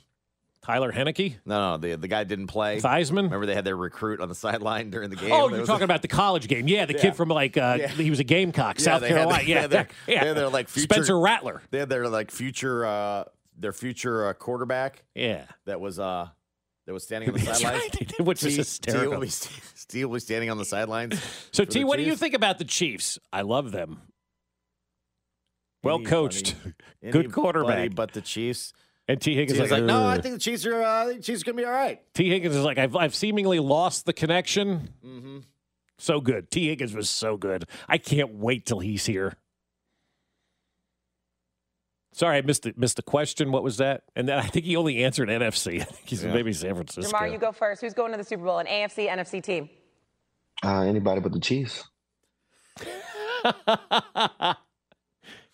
Tyler 0.63 0.91
Heinicke? 0.91 1.37
No, 1.45 1.71
no, 1.71 1.77
the 1.77 1.95
the 1.95 2.09
guy 2.09 2.23
didn't 2.25 2.47
play. 2.47 2.79
Theismann? 2.81 3.23
Remember 3.23 3.45
they 3.45 3.55
had 3.55 3.63
their 3.65 3.77
recruit 3.77 4.19
on 4.19 4.27
the 4.29 4.35
sideline 4.45 4.89
during 4.89 5.09
the 5.09 5.15
game. 5.15 5.31
Oh, 5.31 5.47
you're 5.49 5.65
talking 5.65 5.81
a- 5.83 5.85
about 5.85 6.01
the 6.01 6.07
college 6.09 6.47
game. 6.49 6.67
Yeah, 6.67 6.85
the 6.85 6.93
Yeah. 6.93 6.99
kid 7.01 7.15
from 7.15 7.29
like, 7.29 7.55
uh, 7.57 7.77
Yeah. 7.79 7.87
he 7.87 8.09
was 8.09 8.19
a 8.19 8.23
Gamecock, 8.25 8.77
Yeah, 8.79 8.83
South 8.83 9.07
Carolina. 9.07 9.37
their- 9.43 9.47
yeah, 9.47 9.67
their- 9.67 9.87
yeah. 10.07 10.21
they 10.21 10.27
had 10.27 10.37
their, 10.37 10.49
like 10.49 10.67
future 10.67 10.93
Spencer 10.93 11.17
Rattler. 11.19 11.61
They 11.71 11.79
had 11.79 11.89
their 11.89 12.07
like 12.09 12.29
future 12.31 12.85
uh 12.85 13.23
their 13.57 13.71
future 13.73 14.27
uh, 14.27 14.33
quarterback. 14.33 15.03
Yeah. 15.15 15.45
That 15.65 15.79
was 15.79 15.97
uh 15.99 16.27
that 16.85 16.93
was 16.93 17.03
standing 17.03 17.29
on 17.29 17.35
the 17.39 17.53
sidelines. 17.53 17.95
which 18.19 18.43
was 18.43 18.53
T- 18.53 18.57
hysterical. 18.57 19.11
T 19.11 19.15
will 19.17 19.21
be, 19.21 19.31
T 19.87 20.05
will 20.05 20.13
be 20.15 20.19
standing 20.19 20.49
on 20.49 20.57
the 20.57 20.65
sidelines. 20.65 21.21
So, 21.51 21.63
T, 21.65 21.83
what 21.83 21.97
do 21.97 22.03
you 22.03 22.15
think 22.15 22.33
about 22.33 22.57
the 22.57 22.65
Chiefs? 22.65 23.19
I 23.31 23.41
love 23.41 23.71
them. 23.71 24.01
Well 25.83 25.95
Anybody- 25.95 26.09
coached. 26.15 26.55
Good 27.11 27.31
quarterback. 27.31 27.95
But 27.95 28.13
the 28.13 28.21
Chiefs. 28.21 28.73
And 29.07 29.19
T. 29.19 29.35
Higgins 29.35 29.57
is 29.57 29.61
was 29.63 29.71
like, 29.71 29.83
no, 29.83 30.05
I 30.05 30.21
think 30.21 30.35
the 30.35 30.39
Chiefs 30.39 30.65
are. 30.65 30.81
Uh, 30.81 31.03
I 31.03 31.05
think 31.07 31.17
the 31.17 31.23
Chiefs 31.23 31.41
are 31.41 31.45
gonna 31.45 31.57
be 31.57 31.65
all 31.65 31.71
right. 31.71 31.99
T. 32.13 32.29
Higgins 32.29 32.55
is 32.55 32.63
like, 32.63 32.77
I've, 32.77 32.95
I've 32.95 33.15
seemingly 33.15 33.59
lost 33.59 34.05
the 34.05 34.13
connection. 34.13 34.89
Mm-hmm. 35.05 35.39
So 35.97 36.21
good. 36.21 36.49
T. 36.51 36.67
Higgins 36.67 36.93
was 36.93 37.09
so 37.09 37.35
good. 37.35 37.65
I 37.89 37.97
can't 37.97 38.35
wait 38.35 38.65
till 38.65 38.79
he's 38.79 39.05
here. 39.05 39.33
Sorry, 42.13 42.37
I 42.37 42.41
missed 42.41 42.63
the, 42.63 42.73
missed 42.75 42.97
the 42.97 43.03
question. 43.03 43.51
What 43.51 43.63
was 43.63 43.77
that? 43.77 44.03
And 44.15 44.27
then 44.27 44.37
I 44.37 44.43
think 44.47 44.65
he 44.65 44.75
only 44.75 45.03
answered 45.03 45.29
NFC. 45.29 45.79
I 45.81 45.85
think 45.85 46.07
he's 46.09 46.23
Yeah. 46.23 46.33
maybe 46.33 46.51
San 46.53 46.75
Francisco. 46.75 47.17
Ja'Marr, 47.17 47.31
you 47.31 47.37
go 47.37 47.51
first. 47.51 47.81
Who's 47.81 47.93
going 47.93 48.11
to 48.11 48.17
the 48.17 48.23
Super 48.23 48.43
Bowl? 48.43 48.59
An 48.59 48.67
AFC, 48.67 49.07
NFC 49.09 49.41
team? 49.41 49.69
Uh, 50.63 50.81
anybody 50.81 51.21
but 51.21 51.31
the 51.31 51.39
Chiefs. 51.39 51.85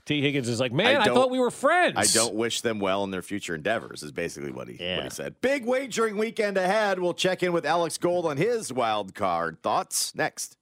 T. 0.05 0.21
Higgins 0.21 0.47
is 0.47 0.59
like, 0.61 0.71
man, 0.71 1.01
I, 1.01 1.05
don't- 1.05 1.15
thought 1.15 1.29
we 1.31 1.39
were 1.39 1.51
friends. 1.51 1.95
I 1.97 2.05
don't 2.17 2.33
wish 2.33 2.61
them 2.61 2.79
well 2.79 3.03
in 3.03 3.11
their 3.11 3.21
future 3.21 3.53
endeavors. 3.55 4.03
Is 4.03 4.11
basically 4.13 4.51
what 4.51 4.69
he 4.69 4.75
what 4.95 5.03
he 5.03 5.09
said. 5.09 5.41
Big 5.41 5.65
wagering 5.65 6.17
weekend 6.17 6.55
ahead. 6.57 6.99
We'll 6.99 7.13
check 7.13 7.43
in 7.43 7.51
with 7.51 7.65
Alex 7.65 7.97
Gold 7.97 8.25
on 8.25 8.37
his 8.37 8.71
wild 8.71 9.13
card 9.15 9.61
thoughts 9.61 10.15
next. 10.15 10.55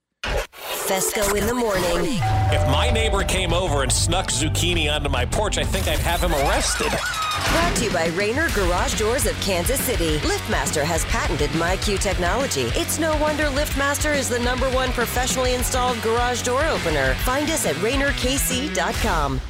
Fescoe 0.56 1.36
in 1.36 1.46
the 1.48 1.54
morning. 1.54 2.18
If 2.52 2.68
my 2.70 2.90
neighbor 2.90 3.24
came 3.24 3.54
over 3.54 3.84
and 3.84 3.92
snuck 3.92 4.28
zucchini 4.28 4.92
onto 4.94 5.10
my 5.10 5.26
porch, 5.26 5.58
I 5.58 5.64
think 5.64 5.88
I'd 5.88 6.00
have 6.00 6.22
him 6.22 6.34
arrested. 6.34 6.90
Brought 6.90 7.76
to 7.78 7.84
you 7.86 7.92
by 7.92 8.08
Rainer 8.08 8.50
Garage 8.52 8.98
Doors 8.98 9.26
of 9.26 9.34
Kansas 9.42 9.80
City. 9.82 10.18
LiftMaster 10.20 10.84
has 10.84 11.04
patented 11.06 11.50
MyQ 11.52 12.00
technology. 12.00 12.64
It's 12.74 13.00
no 13.00 13.18
wonder 13.18 13.46
LiftMaster 13.46 14.16
is 14.16 14.30
the 14.30 14.40
number 14.40 14.70
one 14.70 14.92
professionally 14.92 15.56
installed 15.56 16.02
garage 16.02 16.42
door 16.44 16.64
opener. 16.66 17.14
Find 17.16 17.50
us 17.50 17.66
at 17.66 17.76
RainerKC.com. 17.76 19.42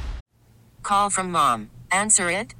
Call 0.82 1.10
from 1.10 1.30
mom. 1.30 1.70
Answer 1.92 2.30
it. 2.30 2.54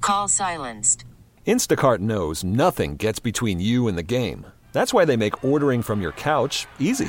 Call 0.00 0.28
silenced. 0.28 1.04
Instacart 1.46 1.98
knows 1.98 2.44
nothing 2.44 2.96
gets 2.96 3.18
between 3.20 3.60
you 3.60 3.88
and 3.88 3.96
the 3.96 4.02
game. 4.02 4.46
That's 4.72 4.92
why 4.92 5.04
they 5.04 5.16
make 5.16 5.44
ordering 5.44 5.82
from 5.82 6.00
your 6.02 6.12
couch 6.12 6.66
easy. 6.78 7.08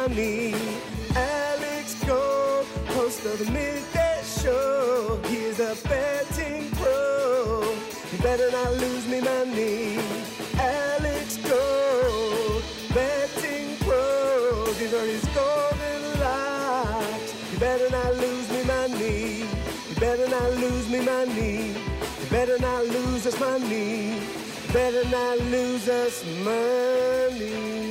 Money. 0.00 0.54
Alex 1.14 2.04
Gold, 2.04 2.66
host 2.96 3.24
of 3.24 3.38
the 3.38 3.50
midday 3.50 4.20
show, 4.40 5.18
he's 5.26 5.58
a 5.60 5.74
betting 5.88 6.70
pro, 6.72 7.74
you 8.12 8.18
better 8.22 8.50
not 8.50 8.72
lose 8.74 9.06
me 9.08 9.20
money. 9.20 9.98
Alex 10.56 11.36
Gold, 11.48 12.62
betting 12.94 13.68
pro, 13.86 14.66
these 14.78 14.94
are 14.94 15.08
his 15.14 15.24
golden 15.38 16.00
locks, 16.20 17.30
you 17.52 17.58
better 17.58 17.90
not 17.90 18.14
lose 18.24 18.48
me 18.54 18.62
money. 18.64 19.38
You 19.88 19.96
better 19.98 20.28
not 20.28 20.50
lose 20.62 20.88
me 20.88 21.00
money. 21.04 21.74
You 22.20 22.28
better 22.30 22.58
not 22.58 22.84
lose 22.86 23.26
us 23.26 23.38
money. 23.40 24.14
You 24.14 24.72
better 24.72 25.04
not 25.08 25.38
lose 25.54 25.88
us 25.88 26.24
money. 26.44 27.87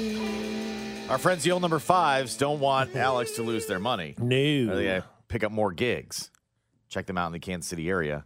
Our 1.09 1.17
friends, 1.17 1.43
the 1.43 1.51
old 1.51 1.61
number 1.61 1.79
fives, 1.79 2.35
don't 2.35 2.59
want 2.59 2.93
Alex 2.93 3.31
to 3.33 3.41
lose 3.41 3.65
their 3.65 3.79
money. 3.79 4.15
No. 4.17 4.75
They 4.75 5.01
pick 5.29 5.45
up 5.45 5.53
more 5.53 5.71
gigs. 5.71 6.31
Check 6.89 7.05
them 7.05 7.17
out 7.17 7.27
in 7.27 7.31
the 7.31 7.39
Kansas 7.39 7.69
City 7.69 7.89
area 7.89 8.25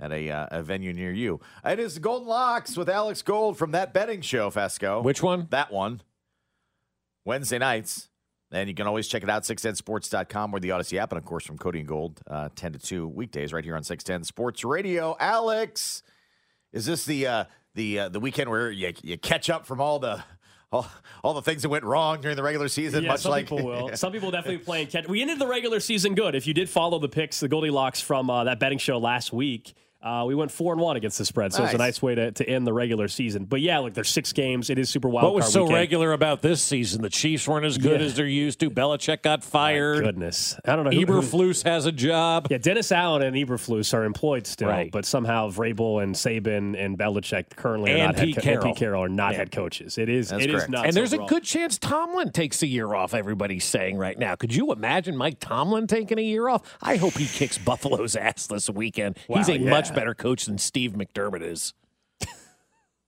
at 0.00 0.12
a, 0.12 0.30
uh, 0.30 0.46
a 0.50 0.62
venue 0.62 0.94
near 0.94 1.12
you. 1.12 1.40
It 1.62 1.78
is 1.78 1.94
the 1.94 2.00
Golden 2.00 2.26
Locks 2.26 2.74
with 2.74 2.88
Alex 2.88 3.20
Gold 3.20 3.58
from 3.58 3.72
that 3.72 3.92
betting 3.92 4.22
show, 4.22 4.50
Fescoe. 4.50 5.02
Which 5.02 5.22
one? 5.22 5.46
That 5.50 5.70
one. 5.70 6.00
Wednesday 7.26 7.58
nights. 7.58 8.08
And 8.50 8.66
you 8.66 8.74
can 8.74 8.86
always 8.86 9.08
check 9.08 9.22
it 9.22 9.28
out, 9.28 9.42
610sports.com 9.42 10.54
or 10.54 10.60
the 10.60 10.70
Audacy 10.70 10.96
app. 10.98 11.12
And 11.12 11.18
of 11.18 11.26
course, 11.26 11.44
from 11.44 11.58
Cody 11.58 11.80
and 11.80 11.88
Gold, 11.88 12.22
uh, 12.26 12.48
10 12.54 12.72
to 12.72 12.78
2 12.78 13.08
weekdays 13.08 13.52
right 13.52 13.64
here 13.64 13.76
on 13.76 13.82
610 13.82 14.24
Sports 14.24 14.64
Radio. 14.64 15.16
Alex, 15.20 16.02
is 16.72 16.86
this 16.86 17.04
the 17.04 17.26
uh, 17.26 17.44
the 17.74 17.98
uh, 18.00 18.08
the 18.08 18.20
weekend 18.20 18.48
where 18.50 18.70
you, 18.70 18.92
you 19.02 19.18
catch 19.18 19.50
up 19.50 19.66
from 19.66 19.80
all 19.80 19.98
the 19.98 20.22
all, 20.72 20.86
all 21.22 21.34
the 21.34 21.42
things 21.42 21.62
that 21.62 21.68
went 21.68 21.84
wrong 21.84 22.20
during 22.20 22.36
the 22.36 22.42
regular 22.42 22.68
season? 22.68 23.04
Yeah, 23.04 23.10
much 23.10 23.20
some 23.20 23.30
like 23.30 23.44
people 23.48 23.64
will. 23.64 23.96
Some 23.96 24.12
people 24.12 24.30
definitely 24.30 24.58
playing 24.58 24.88
catch. 24.88 25.06
We 25.06 25.20
ended 25.22 25.38
the 25.38 25.46
regular 25.46 25.80
season 25.80 26.14
good. 26.14 26.34
If 26.34 26.46
you 26.46 26.54
did 26.54 26.68
follow 26.70 26.98
the 26.98 27.08
picks, 27.08 27.40
the 27.40 27.48
Goldilocks 27.48 28.00
from 28.00 28.30
uh, 28.30 28.44
that 28.44 28.58
betting 28.58 28.78
show 28.78 28.98
last 28.98 29.32
week, 29.32 29.74
uh, 30.02 30.24
we 30.26 30.34
went 30.34 30.50
four 30.50 30.72
and 30.72 30.80
one 30.82 30.96
against 30.96 31.18
the 31.18 31.24
spread. 31.24 31.52
So 31.52 31.62
it's 31.64 31.74
a 31.74 31.78
Nice. 31.78 31.86
nice 31.96 32.02
way 32.02 32.14
to, 32.14 32.32
to 32.32 32.48
end 32.48 32.66
the 32.66 32.72
regular 32.72 33.08
season. 33.08 33.44
But 33.44 33.60
yeah, 33.60 33.78
look, 33.78 33.94
there's 33.94 34.08
six 34.08 34.32
games. 34.32 34.68
It 34.70 34.78
is 34.78 34.90
super 34.90 35.08
wild. 35.08 35.24
What 35.24 35.34
was 35.34 35.44
card 35.44 35.52
so 35.52 35.62
weekend. 35.62 35.76
regular 35.78 36.12
about 36.12 36.42
this 36.42 36.62
season? 36.62 37.02
The 37.02 37.10
Chiefs 37.10 37.46
weren't 37.46 37.64
as 37.66 37.78
good 37.78 38.00
Yeah. 38.00 38.06
as 38.06 38.14
they're 38.16 38.26
used 38.26 38.60
to. 38.60 38.70
Belichick 38.70 39.22
got 39.22 39.44
fired. 39.44 40.04
Goodness, 40.04 40.58
I 40.64 40.74
don't 40.76 40.84
know. 40.84 40.90
who- 40.90 41.00
who- 41.06 41.20
Eberflus 41.22 41.62
has 41.64 41.86
a 41.86 41.92
job. 41.92 42.48
Yeah, 42.50 42.58
Dennis 42.58 42.90
Allen 42.92 43.22
and 43.22 43.36
Eberflus 43.36 43.94
are 43.94 44.04
employed 44.04 44.46
still, 44.46 44.68
Right. 44.68 44.90
but 44.90 45.04
somehow 45.04 45.50
Vrabel 45.50 46.02
and 46.02 46.14
Saban 46.14 46.76
and 46.78 46.98
Belichick 46.98 47.50
currently 47.56 47.92
are 47.92 47.96
And 47.96 48.06
not 48.06 48.16
head 48.16 48.24
Pete 48.26 48.34
co- 48.36 48.40
and 48.40 48.44
Carroll. 48.44 48.64
Pete 48.66 48.76
Carroll 48.76 49.04
are 49.04 49.08
not 49.08 49.32
Yeah. 49.32 49.38
head 49.38 49.52
coaches. 49.52 49.98
It 49.98 50.08
is 50.08 50.30
That's 50.30 50.42
it 50.44 50.50
is 50.50 50.54
correct. 50.56 50.70
nuts. 50.70 50.84
And 50.88 50.96
there's 50.96 51.12
overall. 51.14 51.26
a 51.26 51.30
good 51.30 51.42
chance 51.44 51.78
Tomlin 51.78 52.32
takes 52.32 52.62
a 52.62 52.66
year 52.66 52.92
off, 52.94 53.14
everybody's 53.14 53.64
saying 53.64 53.96
right 53.98 54.18
now. 54.18 54.34
Could 54.34 54.54
you 54.54 54.72
imagine 54.72 55.16
Mike 55.16 55.38
Tomlin 55.40 55.86
taking 55.86 56.18
a 56.18 56.22
year 56.22 56.48
off? 56.48 56.62
I 56.82 56.96
hope 56.96 57.14
he 57.14 57.26
kicks 57.26 57.58
Buffalo's 57.58 58.16
ass 58.16 58.46
this 58.46 58.68
weekend. 58.68 59.16
He's 59.32 59.48
a 59.48 59.58
yeah. 59.58 59.70
much 59.70 59.91
better 59.94 60.14
coach 60.14 60.46
than 60.46 60.58
Steve 60.58 60.92
McDermott 60.92 61.42
is. 61.42 61.74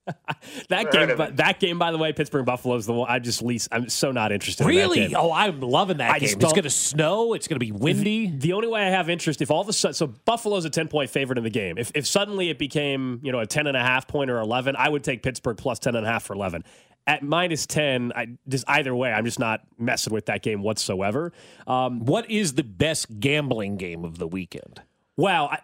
that 0.69 0.91
game. 0.93 1.17
But 1.17 1.39
that 1.39 1.61
game, 1.61 1.79
by 1.79 1.91
the 1.91 1.99
way, 1.99 2.13
Pittsburgh 2.13 2.45
Buffalo 2.45 2.75
is 2.77 2.85
the 2.85 2.93
one 2.93 3.11
I 3.11 3.19
just 3.19 3.43
least. 3.43 3.69
I'm 3.73 3.89
so 3.89 4.13
not 4.13 4.33
interested. 4.33 4.65
in 4.65 4.69
that 4.69 4.77
Really? 4.77 5.09
game. 5.09 5.17
Oh, 5.17 5.33
I'm 5.33 5.61
loving 5.61 5.97
that 5.99 6.11
I 6.11 6.19
game. 6.19 6.29
It's 6.29 6.53
going 6.53 6.63
to 6.63 6.71
snow. 6.71 7.33
It's 7.33 7.49
going 7.49 7.59
to 7.59 7.65
be 7.65 7.73
windy. 7.73 8.27
The 8.27 8.53
only 8.53 8.69
way 8.69 8.83
I 8.83 8.91
have 8.91 9.09
interest, 9.09 9.41
if 9.41 9.51
all 9.51 9.63
of 9.63 9.69
a 9.69 9.73
sudden, 9.73 9.95
so 9.95 10.07
Buffalo's 10.07 10.65
a 10.67 10.71
10 10.71 10.89
point 10.89 11.09
favorite 11.11 11.39
in 11.39 11.45
the 11.45 11.51
game. 11.51 11.79
If, 11.79 11.91
if 11.95 12.07
suddenly 12.07 12.51
it 12.51 12.59
became, 12.59 13.21
you 13.23 13.33
know, 13.33 13.41
a 13.41 13.47
10 13.47 13.67
and 13.67 13.77
a 13.77 13.83
half 13.83 14.07
point 14.07 14.31
or 14.31 14.39
11, 14.41 14.77
I 14.77 14.89
would 14.89 15.05
take 15.05 15.23
Pittsburgh 15.23 15.57
plus 15.57 15.79
10 15.79 15.97
and 15.97 16.07
a 16.07 16.11
half 16.11 16.25
for 16.25 16.35
11. 16.35 16.65
At 17.07 17.23
minus 17.23 17.67
10, 17.67 18.13
I 18.17 18.29
just 18.49 18.65
either 18.67 18.95
way, 18.95 19.13
I'm 19.13 19.25
just 19.27 19.39
not 19.39 19.61
messing 19.79 20.13
with 20.13 20.27
that 20.27 20.43
game 20.43 20.63
whatsoever. 20.63 21.33
Um, 21.67 22.01
what 22.05 22.31
is 22.31 22.55
the 22.55 22.65
best 22.65 23.21
gambling 23.21 23.77
game 23.77 24.05
of 24.05 24.19
the 24.19 24.27
weekend? 24.27 24.81
Well, 25.17 25.47
I, 25.53 25.61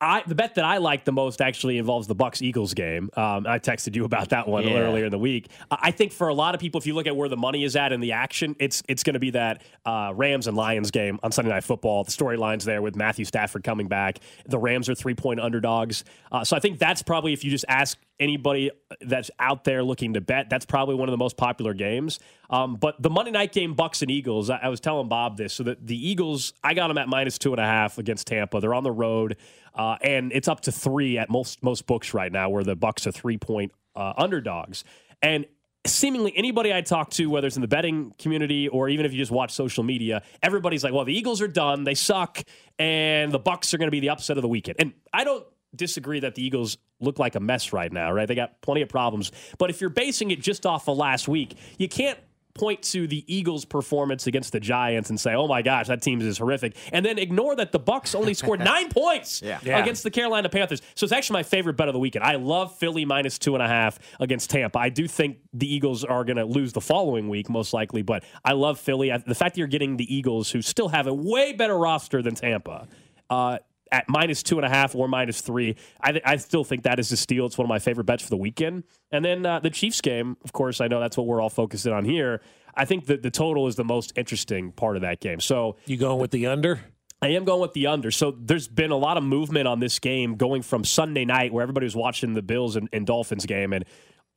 I 0.00 0.22
the 0.26 0.34
bet 0.36 0.54
that 0.54 0.64
I 0.64 0.78
like 0.78 1.04
the 1.04 1.12
most 1.12 1.40
actually 1.40 1.76
involves 1.78 2.06
the 2.06 2.14
Bucs 2.14 2.40
Eagles 2.40 2.72
game. 2.74 3.10
Um, 3.16 3.46
I 3.46 3.58
texted 3.58 3.96
you 3.96 4.04
about 4.04 4.28
that 4.28 4.46
one 4.46 4.62
Yeah. 4.64 4.78
earlier 4.78 5.06
in 5.06 5.10
the 5.10 5.18
week. 5.18 5.48
I 5.70 5.90
think 5.90 6.12
for 6.12 6.28
a 6.28 6.34
lot 6.34 6.54
of 6.54 6.60
people, 6.60 6.78
if 6.78 6.86
you 6.86 6.94
look 6.94 7.06
at 7.08 7.16
where 7.16 7.28
the 7.28 7.36
money 7.36 7.64
is 7.64 7.74
at 7.74 7.92
in 7.92 8.00
the 8.00 8.12
action, 8.12 8.54
it's 8.60 8.82
it's 8.88 9.02
going 9.02 9.14
to 9.14 9.20
be 9.20 9.30
that 9.30 9.62
uh, 9.84 10.12
Rams 10.14 10.46
and 10.46 10.56
Lions 10.56 10.90
game 10.92 11.18
on 11.22 11.32
Sunday 11.32 11.50
Night 11.50 11.64
Football. 11.64 12.04
The 12.04 12.12
storylines 12.12 12.62
there 12.62 12.80
with 12.80 12.94
Matthew 12.94 13.24
Stafford 13.24 13.64
coming 13.64 13.88
back. 13.88 14.20
The 14.46 14.58
Rams 14.58 14.88
are 14.88 14.94
three 14.94 15.14
point 15.14 15.40
underdogs, 15.40 16.04
uh, 16.30 16.44
so 16.44 16.56
I 16.56 16.60
think 16.60 16.78
that's 16.78 17.02
probably 17.02 17.32
if 17.32 17.42
you 17.42 17.50
just 17.50 17.64
ask 17.68 17.98
anybody 18.20 18.70
that's 19.00 19.30
out 19.38 19.62
there 19.64 19.82
looking 19.82 20.14
to 20.14 20.20
bet, 20.20 20.50
that's 20.50 20.64
probably 20.66 20.94
one 20.96 21.08
of 21.08 21.12
the 21.12 21.16
most 21.18 21.36
popular 21.36 21.72
games. 21.72 22.18
Um, 22.50 22.74
but 22.76 23.00
the 23.00 23.10
Monday 23.10 23.30
night 23.30 23.52
game, 23.52 23.76
Bucs 23.76 24.02
and 24.02 24.10
Eagles, 24.10 24.50
I, 24.50 24.56
I 24.62 24.68
was 24.68 24.80
telling 24.80 25.08
Bob 25.08 25.36
this. 25.36 25.52
So 25.54 25.62
that 25.64 25.86
the 25.86 26.08
Eagles, 26.08 26.52
I 26.64 26.74
got 26.74 26.88
them 26.88 26.98
at 26.98 27.08
minus 27.08 27.38
two 27.38 27.52
and 27.52 27.60
a 27.60 27.64
half 27.64 27.98
against 27.98 28.26
Tampa. 28.26 28.60
They're 28.60 28.74
on 28.74 28.82
the 28.82 28.90
road, 28.90 29.36
uh, 29.78 29.96
and 30.02 30.32
it's 30.32 30.48
up 30.48 30.60
to 30.62 30.72
three 30.72 31.16
at 31.16 31.30
most 31.30 31.62
most 31.62 31.86
books 31.86 32.12
right 32.12 32.30
now, 32.30 32.50
where 32.50 32.64
the 32.64 32.76
Bucs 32.76 33.06
are 33.06 33.12
three 33.12 33.38
point 33.38 33.72
uh, 33.94 34.12
underdogs. 34.16 34.84
And 35.22 35.46
seemingly 35.86 36.36
anybody 36.36 36.74
I 36.74 36.80
talk 36.80 37.10
to, 37.10 37.30
whether 37.30 37.46
it's 37.46 37.56
in 37.56 37.62
the 37.62 37.68
betting 37.68 38.12
community 38.18 38.68
or 38.68 38.88
even 38.88 39.06
if 39.06 39.12
you 39.12 39.18
just 39.18 39.30
watch 39.30 39.52
social 39.52 39.84
media, 39.84 40.22
everybody's 40.42 40.82
like, 40.82 40.92
"Well, 40.92 41.04
the 41.04 41.16
Eagles 41.16 41.40
are 41.40 41.48
done. 41.48 41.84
They 41.84 41.94
suck, 41.94 42.42
and 42.78 43.30
the 43.32 43.40
Bucs 43.40 43.72
are 43.72 43.78
going 43.78 43.86
to 43.86 43.92
be 43.92 44.00
the 44.00 44.10
upset 44.10 44.36
of 44.36 44.42
the 44.42 44.48
weekend." 44.48 44.76
And 44.80 44.92
I 45.12 45.24
don't 45.24 45.46
disagree 45.74 46.20
that 46.20 46.34
the 46.34 46.44
Eagles 46.44 46.76
look 47.00 47.18
like 47.20 47.36
a 47.36 47.40
mess 47.40 47.72
right 47.72 47.92
now, 47.92 48.10
right? 48.10 48.26
They 48.26 48.34
got 48.34 48.60
plenty 48.62 48.82
of 48.82 48.88
problems. 48.88 49.30
But 49.58 49.70
if 49.70 49.80
you're 49.80 49.90
basing 49.90 50.30
it 50.32 50.40
just 50.40 50.66
off 50.66 50.88
of 50.88 50.96
last 50.96 51.28
week, 51.28 51.56
you 51.78 51.88
can't 51.88 52.18
point 52.58 52.82
to 52.82 53.06
the 53.06 53.24
Eagles' 53.32 53.64
performance 53.64 54.26
against 54.26 54.52
the 54.52 54.60
Giants 54.60 55.08
and 55.10 55.18
say, 55.18 55.34
"Oh 55.34 55.46
my 55.48 55.62
gosh, 55.62 55.86
that 55.86 56.02
team 56.02 56.20
is 56.20 56.38
horrific," 56.38 56.76
and 56.92 57.06
then 57.06 57.18
ignore 57.18 57.56
that 57.56 57.72
the 57.72 57.80
Bucs 57.80 58.14
only 58.14 58.34
scored 58.42 58.60
nine 58.60 58.88
points 58.90 59.40
Yeah. 59.42 59.60
Yeah. 59.62 59.78
against 59.78 60.02
the 60.02 60.10
Carolina 60.10 60.48
Panthers. 60.48 60.82
So 60.94 61.04
it's 61.04 61.12
actually 61.12 61.34
my 61.38 61.42
favorite 61.44 61.76
bet 61.76 61.88
of 61.88 61.94
the 61.94 61.98
weekend. 62.00 62.24
I 62.24 62.34
love 62.34 62.76
Philly 62.76 63.04
minus 63.04 63.38
two 63.38 63.54
and 63.54 63.62
a 63.62 63.68
half 63.68 63.98
against 64.20 64.50
Tampa. 64.50 64.78
I 64.78 64.88
do 64.90 65.06
think 65.08 65.38
the 65.54 65.72
Eagles 65.72 66.04
are 66.04 66.24
going 66.24 66.36
to 66.36 66.44
lose 66.44 66.72
the 66.72 66.80
following 66.80 67.28
week, 67.28 67.48
most 67.48 67.72
likely, 67.72 68.02
but 68.02 68.24
I 68.44 68.52
love 68.52 68.78
Philly. 68.78 69.10
The 69.26 69.34
fact 69.34 69.54
that 69.54 69.58
you're 69.58 69.68
getting 69.68 69.96
the 69.96 70.12
Eagles, 70.14 70.50
who 70.50 70.60
still 70.62 70.88
have 70.88 71.06
a 71.06 71.14
way 71.14 71.52
better 71.52 71.78
roster 71.78 72.20
than 72.22 72.34
Tampa. 72.34 72.88
Uh, 73.30 73.58
at 73.90 74.08
minus 74.08 74.42
two 74.42 74.58
and 74.58 74.66
a 74.66 74.68
half 74.68 74.94
or 74.94 75.08
minus 75.08 75.40
three, 75.40 75.76
I, 76.00 76.12
th- 76.12 76.24
I 76.26 76.36
still 76.36 76.64
think 76.64 76.82
that 76.82 76.98
is 76.98 77.10
a 77.12 77.16
steal. 77.16 77.46
It's 77.46 77.58
one 77.58 77.64
of 77.64 77.68
my 77.68 77.78
favorite 77.78 78.04
bets 78.04 78.22
for 78.22 78.30
the 78.30 78.36
weekend. 78.36 78.84
And 79.10 79.24
then 79.24 79.46
uh, 79.46 79.60
the 79.60 79.70
Chiefs 79.70 80.00
game, 80.00 80.36
of 80.44 80.52
course, 80.52 80.80
I 80.80 80.88
know 80.88 81.00
that's 81.00 81.16
what 81.16 81.26
we're 81.26 81.40
all 81.40 81.50
focused 81.50 81.86
on 81.86 82.04
here. 82.04 82.40
I 82.74 82.84
think 82.84 83.06
that 83.06 83.22
the 83.22 83.30
total 83.30 83.66
is 83.66 83.76
the 83.76 83.84
most 83.84 84.12
interesting 84.16 84.72
part 84.72 84.96
of 84.96 85.02
that 85.02 85.20
game. 85.20 85.40
So 85.40 85.76
You 85.86 85.96
going 85.96 86.20
with 86.20 86.30
the 86.30 86.46
under? 86.46 86.80
I 87.20 87.28
am 87.28 87.44
going 87.44 87.60
with 87.60 87.72
the 87.72 87.88
under. 87.88 88.12
So 88.12 88.30
there's 88.30 88.68
been 88.68 88.92
a 88.92 88.96
lot 88.96 89.16
of 89.16 89.24
movement 89.24 89.66
on 89.66 89.80
this 89.80 89.98
game 89.98 90.36
going 90.36 90.62
from 90.62 90.84
Sunday 90.84 91.24
night, 91.24 91.52
where 91.52 91.62
everybody 91.62 91.84
was 91.84 91.96
watching 91.96 92.34
the 92.34 92.42
Bills 92.42 92.76
and, 92.76 92.88
and 92.92 93.04
Dolphins 93.04 93.44
game, 93.44 93.72
and 93.72 93.84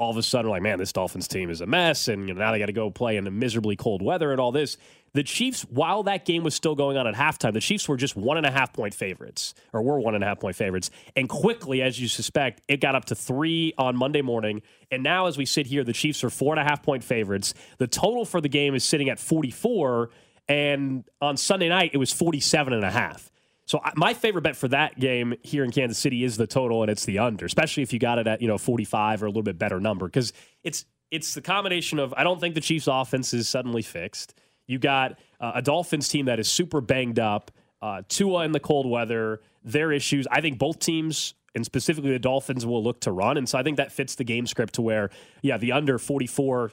all 0.01 0.09
of 0.09 0.17
a 0.17 0.23
sudden, 0.23 0.49
like, 0.49 0.63
man, 0.63 0.79
this 0.79 0.91
Dolphins 0.91 1.27
team 1.27 1.51
is 1.51 1.61
a 1.61 1.67
mess, 1.67 2.07
and 2.07 2.27
you 2.27 2.33
know, 2.33 2.39
now 2.39 2.51
they 2.51 2.57
got 2.57 2.65
to 2.65 2.73
go 2.73 2.89
play 2.89 3.17
in 3.17 3.23
the 3.23 3.29
miserably 3.29 3.75
cold 3.75 4.01
weather 4.01 4.31
and 4.31 4.41
all 4.41 4.51
this. 4.51 4.75
The 5.13 5.21
Chiefs, 5.21 5.61
while 5.69 6.01
that 6.03 6.25
game 6.25 6.43
was 6.43 6.55
still 6.55 6.73
going 6.73 6.97
on 6.97 7.05
at 7.05 7.13
halftime, 7.13 7.53
the 7.53 7.59
Chiefs 7.59 7.87
were 7.87 7.97
just 7.97 8.15
one 8.15 8.37
and 8.37 8.45
a 8.45 8.49
half 8.49 8.73
point 8.73 8.95
favorites, 8.95 9.53
or 9.71 9.83
were 9.83 9.99
one 9.99 10.15
and 10.15 10.23
a 10.23 10.27
half 10.27 10.39
point 10.39 10.55
favorites. 10.55 10.89
And 11.15 11.29
quickly, 11.29 11.83
as 11.83 12.01
you 12.01 12.07
suspect, 12.07 12.63
it 12.67 12.77
got 12.77 12.95
up 12.95 13.05
to 13.05 13.15
three 13.15 13.73
on 13.77 13.95
Monday 13.95 14.23
morning. 14.23 14.63
And 14.89 15.03
now, 15.03 15.27
as 15.27 15.37
we 15.37 15.45
sit 15.45 15.67
here, 15.67 15.83
the 15.83 15.93
Chiefs 15.93 16.23
are 16.23 16.31
four 16.31 16.51
and 16.51 16.59
a 16.59 16.63
half 16.63 16.81
point 16.81 17.03
favorites. 17.03 17.53
The 17.77 17.87
total 17.87 18.25
for 18.25 18.41
the 18.41 18.49
game 18.49 18.73
is 18.73 18.83
sitting 18.83 19.07
at 19.07 19.19
44. 19.19 20.09
And 20.47 21.03
on 21.21 21.37
Sunday 21.37 21.69
night, 21.69 21.91
it 21.93 21.97
was 21.97 22.11
47 22.11 22.73
and 22.73 22.83
a 22.83 22.89
half. 22.89 23.30
So 23.65 23.79
my 23.95 24.13
favorite 24.13 24.41
bet 24.41 24.55
for 24.55 24.67
that 24.69 24.99
game 24.99 25.35
here 25.43 25.63
in 25.63 25.71
Kansas 25.71 25.97
City 25.97 26.23
is 26.23 26.35
the 26.35 26.47
total, 26.47 26.81
and 26.81 26.91
it's 26.91 27.05
the 27.05 27.19
under, 27.19 27.45
especially 27.45 27.83
if 27.83 27.93
you 27.93 27.99
got 27.99 28.19
it 28.19 28.27
at 28.27 28.41
you 28.41 28.47
know 28.47 28.57
45 28.57 29.23
or 29.23 29.27
a 29.27 29.29
little 29.29 29.43
bit 29.43 29.57
better 29.57 29.79
number, 29.79 30.07
because 30.07 30.33
it's 30.63 30.85
it's 31.09 31.33
the 31.33 31.41
combination 31.41 31.99
of 31.99 32.13
I 32.17 32.23
don't 32.23 32.39
think 32.39 32.55
the 32.55 32.61
Chiefs' 32.61 32.87
offense 32.87 33.33
is 33.33 33.47
suddenly 33.47 33.81
fixed. 33.81 34.33
You 34.67 34.79
got 34.79 35.19
uh, 35.39 35.53
a 35.55 35.61
Dolphins 35.61 36.07
team 36.09 36.25
that 36.25 36.39
is 36.39 36.49
super 36.49 36.81
banged 36.81 37.19
up. 37.19 37.51
Uh, 37.81 38.01
Tua 38.07 38.45
in 38.45 38.51
the 38.51 38.59
cold 38.59 38.89
weather, 38.89 39.41
their 39.63 39.91
issues. 39.91 40.27
I 40.31 40.41
think 40.41 40.59
both 40.59 40.79
teams 40.79 41.33
And 41.53 41.65
specifically, 41.65 42.11
the 42.11 42.19
Dolphins 42.19 42.65
will 42.65 42.83
look 42.83 43.01
to 43.01 43.11
run. 43.11 43.37
And 43.37 43.47
so 43.47 43.57
I 43.57 43.63
think 43.63 43.77
that 43.77 43.91
fits 43.91 44.15
the 44.15 44.23
game 44.23 44.45
script 44.47 44.75
to 44.75 44.81
where, 44.81 45.09
yeah, 45.41 45.57
the 45.57 45.73
under 45.73 45.97
44, 45.99 46.71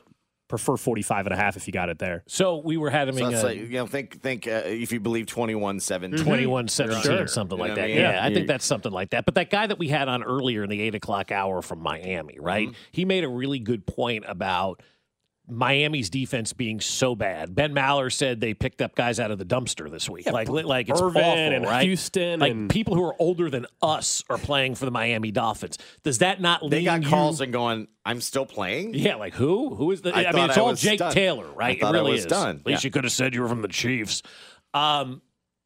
prefer 0.48 0.76
45 0.76 1.26
and 1.26 1.34
a 1.34 1.37
half 1.37 1.56
if 1.56 1.66
you 1.66 1.72
got 1.72 1.88
it 1.88 1.98
there. 1.98 2.24
So 2.26 2.56
we 2.56 2.76
were 2.76 2.90
having 2.90 3.16
So 3.16 3.26
a 3.28 3.30
like, 3.42 3.58
you 3.58 3.68
know, 3.68 3.87
think 3.87 4.20
think 4.20 4.46
uh, 4.46 4.62
if 4.64 4.92
you 4.92 5.00
believe 5.00 5.26
21 5.26 5.80
17. 5.80 6.24
21 6.24 6.68
17 6.68 7.28
something 7.28 7.58
like 7.58 7.74
that. 7.74 7.90
Yeah, 7.90 8.24
I 8.24 8.32
think 8.32 8.46
that's 8.46 8.64
something 8.64 8.92
like 8.92 9.11
that. 9.11 9.24
But 9.24 9.34
that 9.37 9.50
guy 9.50 9.66
that 9.66 9.78
we 9.78 9.88
had 9.88 10.08
on 10.08 10.22
earlier 10.22 10.64
in 10.64 10.70
the 10.70 10.80
eight 10.80 10.94
o'clock 10.94 11.30
hour 11.30 11.62
from 11.62 11.80
Miami, 11.80 12.38
right? 12.40 12.68
He 12.90 13.04
made 13.04 13.24
a 13.24 13.28
really 13.28 13.58
good 13.58 13.87
point 13.87 14.24
about 14.26 14.82
Miami's 15.50 16.11
defense 16.11 16.52
being 16.52 16.80
so 16.80 17.14
bad. 17.14 17.54
Ben 17.54 17.74
Maller 17.74 18.12
said 18.12 18.40
they 18.40 18.54
picked 18.54 18.82
up 18.82 18.94
guys 18.94 19.18
out 19.18 19.30
of 19.30 19.38
the 19.38 19.44
dumpster 19.44 19.90
this 19.90 20.08
week. 20.08 20.30
like, 20.30 20.48
like 20.48 20.88
it's 20.88 21.00
Irvin 21.00 21.22
awful, 21.22 21.38
and 21.38 21.64
right? 21.64 21.84
Houston 21.87 22.40
like 22.40 22.52
and- 22.52 22.68
people 22.70 22.94
who 22.94 23.04
are 23.04 23.14
older 23.18 23.48
than 23.50 23.66
us 23.80 24.22
are 24.28 24.38
playing 24.38 24.74
for 24.74 24.84
the 24.84 24.90
Miami 24.90 25.30
Dolphins. 25.30 25.78
Does 26.04 26.18
that 26.18 26.40
not 26.40 26.62
lead 26.62 26.70
to. 26.70 26.76
They 26.76 26.76
lean 26.78 26.84
got 26.84 27.02
you- 27.04 27.08
calls 27.08 27.40
and 27.40 27.52
going, 27.52 27.88
I'm 28.04 28.20
still 28.20 28.46
playing? 28.46 28.94
Yeah, 28.94 29.16
like 29.16 29.34
who? 29.34 29.74
Who 29.74 29.90
is 29.90 30.02
the? 30.02 30.14
I 30.14 30.24
I, 30.26 30.32
mean, 30.32 30.48
it's 30.48 30.58
I 30.58 30.61
all 30.61 30.74
Jake 30.74 30.98
done. 30.98 31.12
Taylor, 31.12 31.46
right? 31.52 31.80
thought 31.80 31.94
it 31.94 31.98
I 31.98 32.00
really 32.00 32.12
was 32.12 32.20
is. 32.20 32.26
done. 32.26 32.56
At 32.61 32.66
least 32.66 32.84
Yeah. 32.84 32.88
you 32.88 32.92
could 32.92 33.04
have 33.04 33.12
said 33.12 33.34
you 33.34 33.42
were 33.42 33.48
from 33.48 33.62
the 33.62 33.68
Chiefs. 33.68 34.22
Um, 34.74 35.22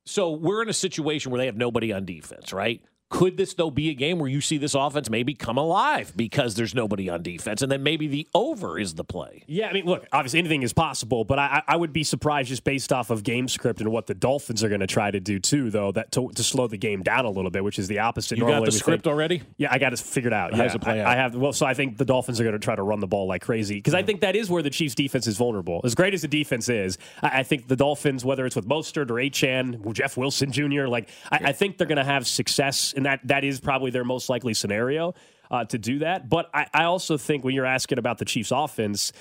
so 0.07 0.33
we're 0.33 0.63
in 0.63 0.69
a 0.69 0.73
situation 0.73 1.31
where 1.33 1.39
they 1.39 1.47
have 1.47 1.57
nobody 1.57 1.93
on 1.93 2.05
defense, 2.05 2.53
right? 2.53 2.83
Could 3.13 3.37
this 3.37 3.53
though 3.53 3.71
be 3.71 3.91
a 3.91 3.95
game 3.95 4.19
where 4.19 4.29
you 4.29 4.41
see 4.41 4.57
this 4.57 4.75
offense 4.75 5.11
maybe 5.11 5.35
come 5.35 5.59
alive 5.59 6.15
because 6.17 6.55
there's 6.55 6.75
nobody 6.75 7.11
on 7.11 7.23
defense, 7.23 7.61
and 7.61 7.71
then 7.71 7.83
maybe 7.83 8.07
the 8.07 8.27
over 8.35 8.79
is 8.79 8.95
the 8.95 9.05
play? 9.05 9.45
Yeah, 9.47 9.69
I 9.69 9.75
mean, 9.75 9.85
look, 9.85 10.07
obviously 10.13 10.39
anything 10.39 10.63
is 10.63 10.73
possible, 10.73 11.23
but 11.25 11.39
I, 11.39 11.63
I 11.69 11.77
would 11.77 11.93
be 11.93 12.05
surprised 12.05 12.49
just 12.49 12.65
based 12.65 12.91
off 12.91 13.11
of 13.11 13.23
game 13.23 13.49
script 13.49 13.83
and 13.83 13.93
what 13.93 14.07
the 14.07 14.15
Dolphins 14.15 14.65
are 14.65 14.71
going 14.71 14.81
to 14.81 14.87
try 14.87 15.11
to 15.11 15.21
do 15.21 15.39
too, 15.39 15.69
though, 15.69 15.93
that 15.93 16.11
to, 16.13 16.31
to 16.31 16.43
slow 16.43 16.69
the 16.69 16.79
game 16.79 17.03
down 17.03 17.27
a 17.27 17.31
little 17.31 17.51
bit, 17.51 17.63
which 17.63 17.79
is 17.79 17.87
the 17.87 17.99
opposite. 17.99 18.39
You 18.39 18.47
got 18.47 18.65
the 18.65 18.73
script 18.73 19.05
think- 19.05 19.13
already? 19.13 19.43
Yeah, 19.59 19.69
I 19.71 19.79
got 19.79 19.93
it 19.93 19.99
figured 19.99 20.33
out. 20.33 20.57
Yeah, 20.57 20.63
does 20.63 20.75
it 20.75 20.81
play 20.81 21.03
I, 21.03 21.05
out? 21.05 21.07
I 21.09 21.17
have. 21.17 21.35
Well, 21.35 21.53
so 21.53 21.67
I 21.67 21.75
think 21.75 21.99
the 21.99 22.07
Dolphins 22.07 22.41
are 22.41 22.45
going 22.45 22.55
to 22.55 22.59
try 22.59 22.77
to 22.77 22.83
run 22.83 23.01
the 23.01 23.07
ball 23.07 23.27
like 23.27 23.43
crazy 23.43 23.75
because 23.75 23.93
I 23.93 24.03
think 24.03 24.23
that 24.23 24.35
is 24.37 24.49
where 24.49 24.63
the 24.63 24.71
Chiefs' 24.71 24.95
defense 24.95 25.27
is 25.27 25.37
vulnerable. 25.37 25.83
As 25.85 25.95
great 25.95 26.15
as 26.15 26.23
the 26.23 26.29
defense 26.29 26.71
is, 26.71 26.97
I, 27.23 27.41
I 27.41 27.43
think 27.43 27.69
the 27.69 27.77
Dolphins, 27.77 28.25
whether 28.25 28.47
it's 28.47 28.57
with 28.57 28.67
Mostert 28.67 29.11
or 29.11 29.17
Achane, 29.17 29.93
Jeff 29.93 30.17
Wilson 30.17 30.51
Jr., 30.51 30.87
like 30.87 31.11
I, 31.31 31.41
I 31.49 31.53
think 31.53 31.77
they're 31.77 31.87
going 31.87 31.97
to 31.97 32.05
have 32.05 32.27
success, 32.27 32.95
and 33.03 33.07
that 33.07 33.27
that 33.27 33.45
is 33.45 33.61
probably 33.61 33.91
their 33.91 34.05
most 34.05 34.29
likely 34.29 34.55
scenario 34.55 35.15
uh, 35.51 35.65
to 35.65 35.79
do 35.79 35.99
that. 35.99 36.29
But 36.29 36.49
I, 36.55 36.67
I 36.73 36.85
also 36.85 37.17
think 37.17 37.45
when 37.45 37.55
you're 37.55 37.67
asking 37.67 37.99
about 37.99 38.19
the 38.19 38.25
Chiefs' 38.25 38.53
offense. 38.53 39.13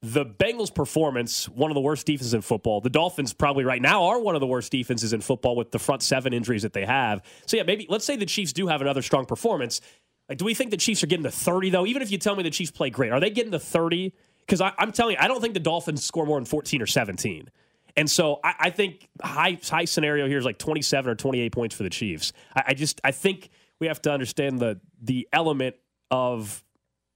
The 0.00 0.24
Bengals' 0.24 0.72
performance, 0.72 1.48
one 1.48 1.72
of 1.72 1.74
the 1.74 1.80
worst 1.80 2.06
defenses 2.06 2.32
in 2.32 2.40
football. 2.40 2.80
The 2.80 2.88
Dolphins 2.88 3.32
probably 3.32 3.64
right 3.64 3.82
now 3.82 4.04
are 4.04 4.20
one 4.20 4.36
of 4.36 4.40
the 4.40 4.46
worst 4.46 4.70
defenses 4.70 5.12
in 5.12 5.20
football 5.20 5.56
with 5.56 5.72
the 5.72 5.80
front 5.80 6.04
seven 6.04 6.32
injuries 6.32 6.62
that 6.62 6.72
they 6.72 6.84
have. 6.84 7.20
So 7.46 7.56
yeah, 7.56 7.64
maybe 7.64 7.84
let's 7.88 8.04
say 8.04 8.14
the 8.14 8.24
Chiefs 8.24 8.52
do 8.52 8.68
have 8.68 8.80
another 8.80 9.02
strong 9.02 9.26
performance. 9.26 9.80
Like, 10.28 10.38
do 10.38 10.44
we 10.44 10.54
think 10.54 10.70
the 10.70 10.76
Chiefs 10.76 11.02
are 11.02 11.08
getting 11.08 11.24
to 11.24 11.32
30 11.32 11.70
though? 11.70 11.84
Even 11.84 12.00
if 12.00 12.12
you 12.12 12.18
tell 12.18 12.36
me 12.36 12.44
the 12.44 12.50
Chiefs 12.50 12.70
play 12.70 12.90
great, 12.90 13.10
are 13.10 13.18
they 13.18 13.30
getting 13.30 13.50
to 13.50 13.58
30? 13.58 14.12
Because 14.46 14.60
I'm 14.60 14.92
telling 14.92 15.16
you, 15.16 15.18
I 15.20 15.26
don't 15.26 15.40
think 15.40 15.54
the 15.54 15.60
Dolphins 15.60 16.04
score 16.04 16.24
more 16.24 16.38
than 16.38 16.44
14 16.44 16.80
or 16.80 16.86
17. 16.86 17.50
And 17.98 18.08
so 18.08 18.38
I, 18.44 18.54
I 18.60 18.70
think 18.70 19.08
high 19.20 19.58
high 19.68 19.84
scenario 19.84 20.28
here 20.28 20.38
is 20.38 20.44
like 20.44 20.58
27 20.58 21.10
or 21.10 21.16
28 21.16 21.50
points 21.50 21.74
for 21.74 21.82
the 21.82 21.90
Chiefs. 21.90 22.32
I, 22.54 22.62
I 22.68 22.74
just 22.74 23.00
I 23.02 23.10
think 23.10 23.50
we 23.80 23.88
have 23.88 24.00
to 24.02 24.12
understand 24.12 24.60
the 24.60 24.80
the 25.02 25.28
element 25.32 25.74
of 26.12 26.62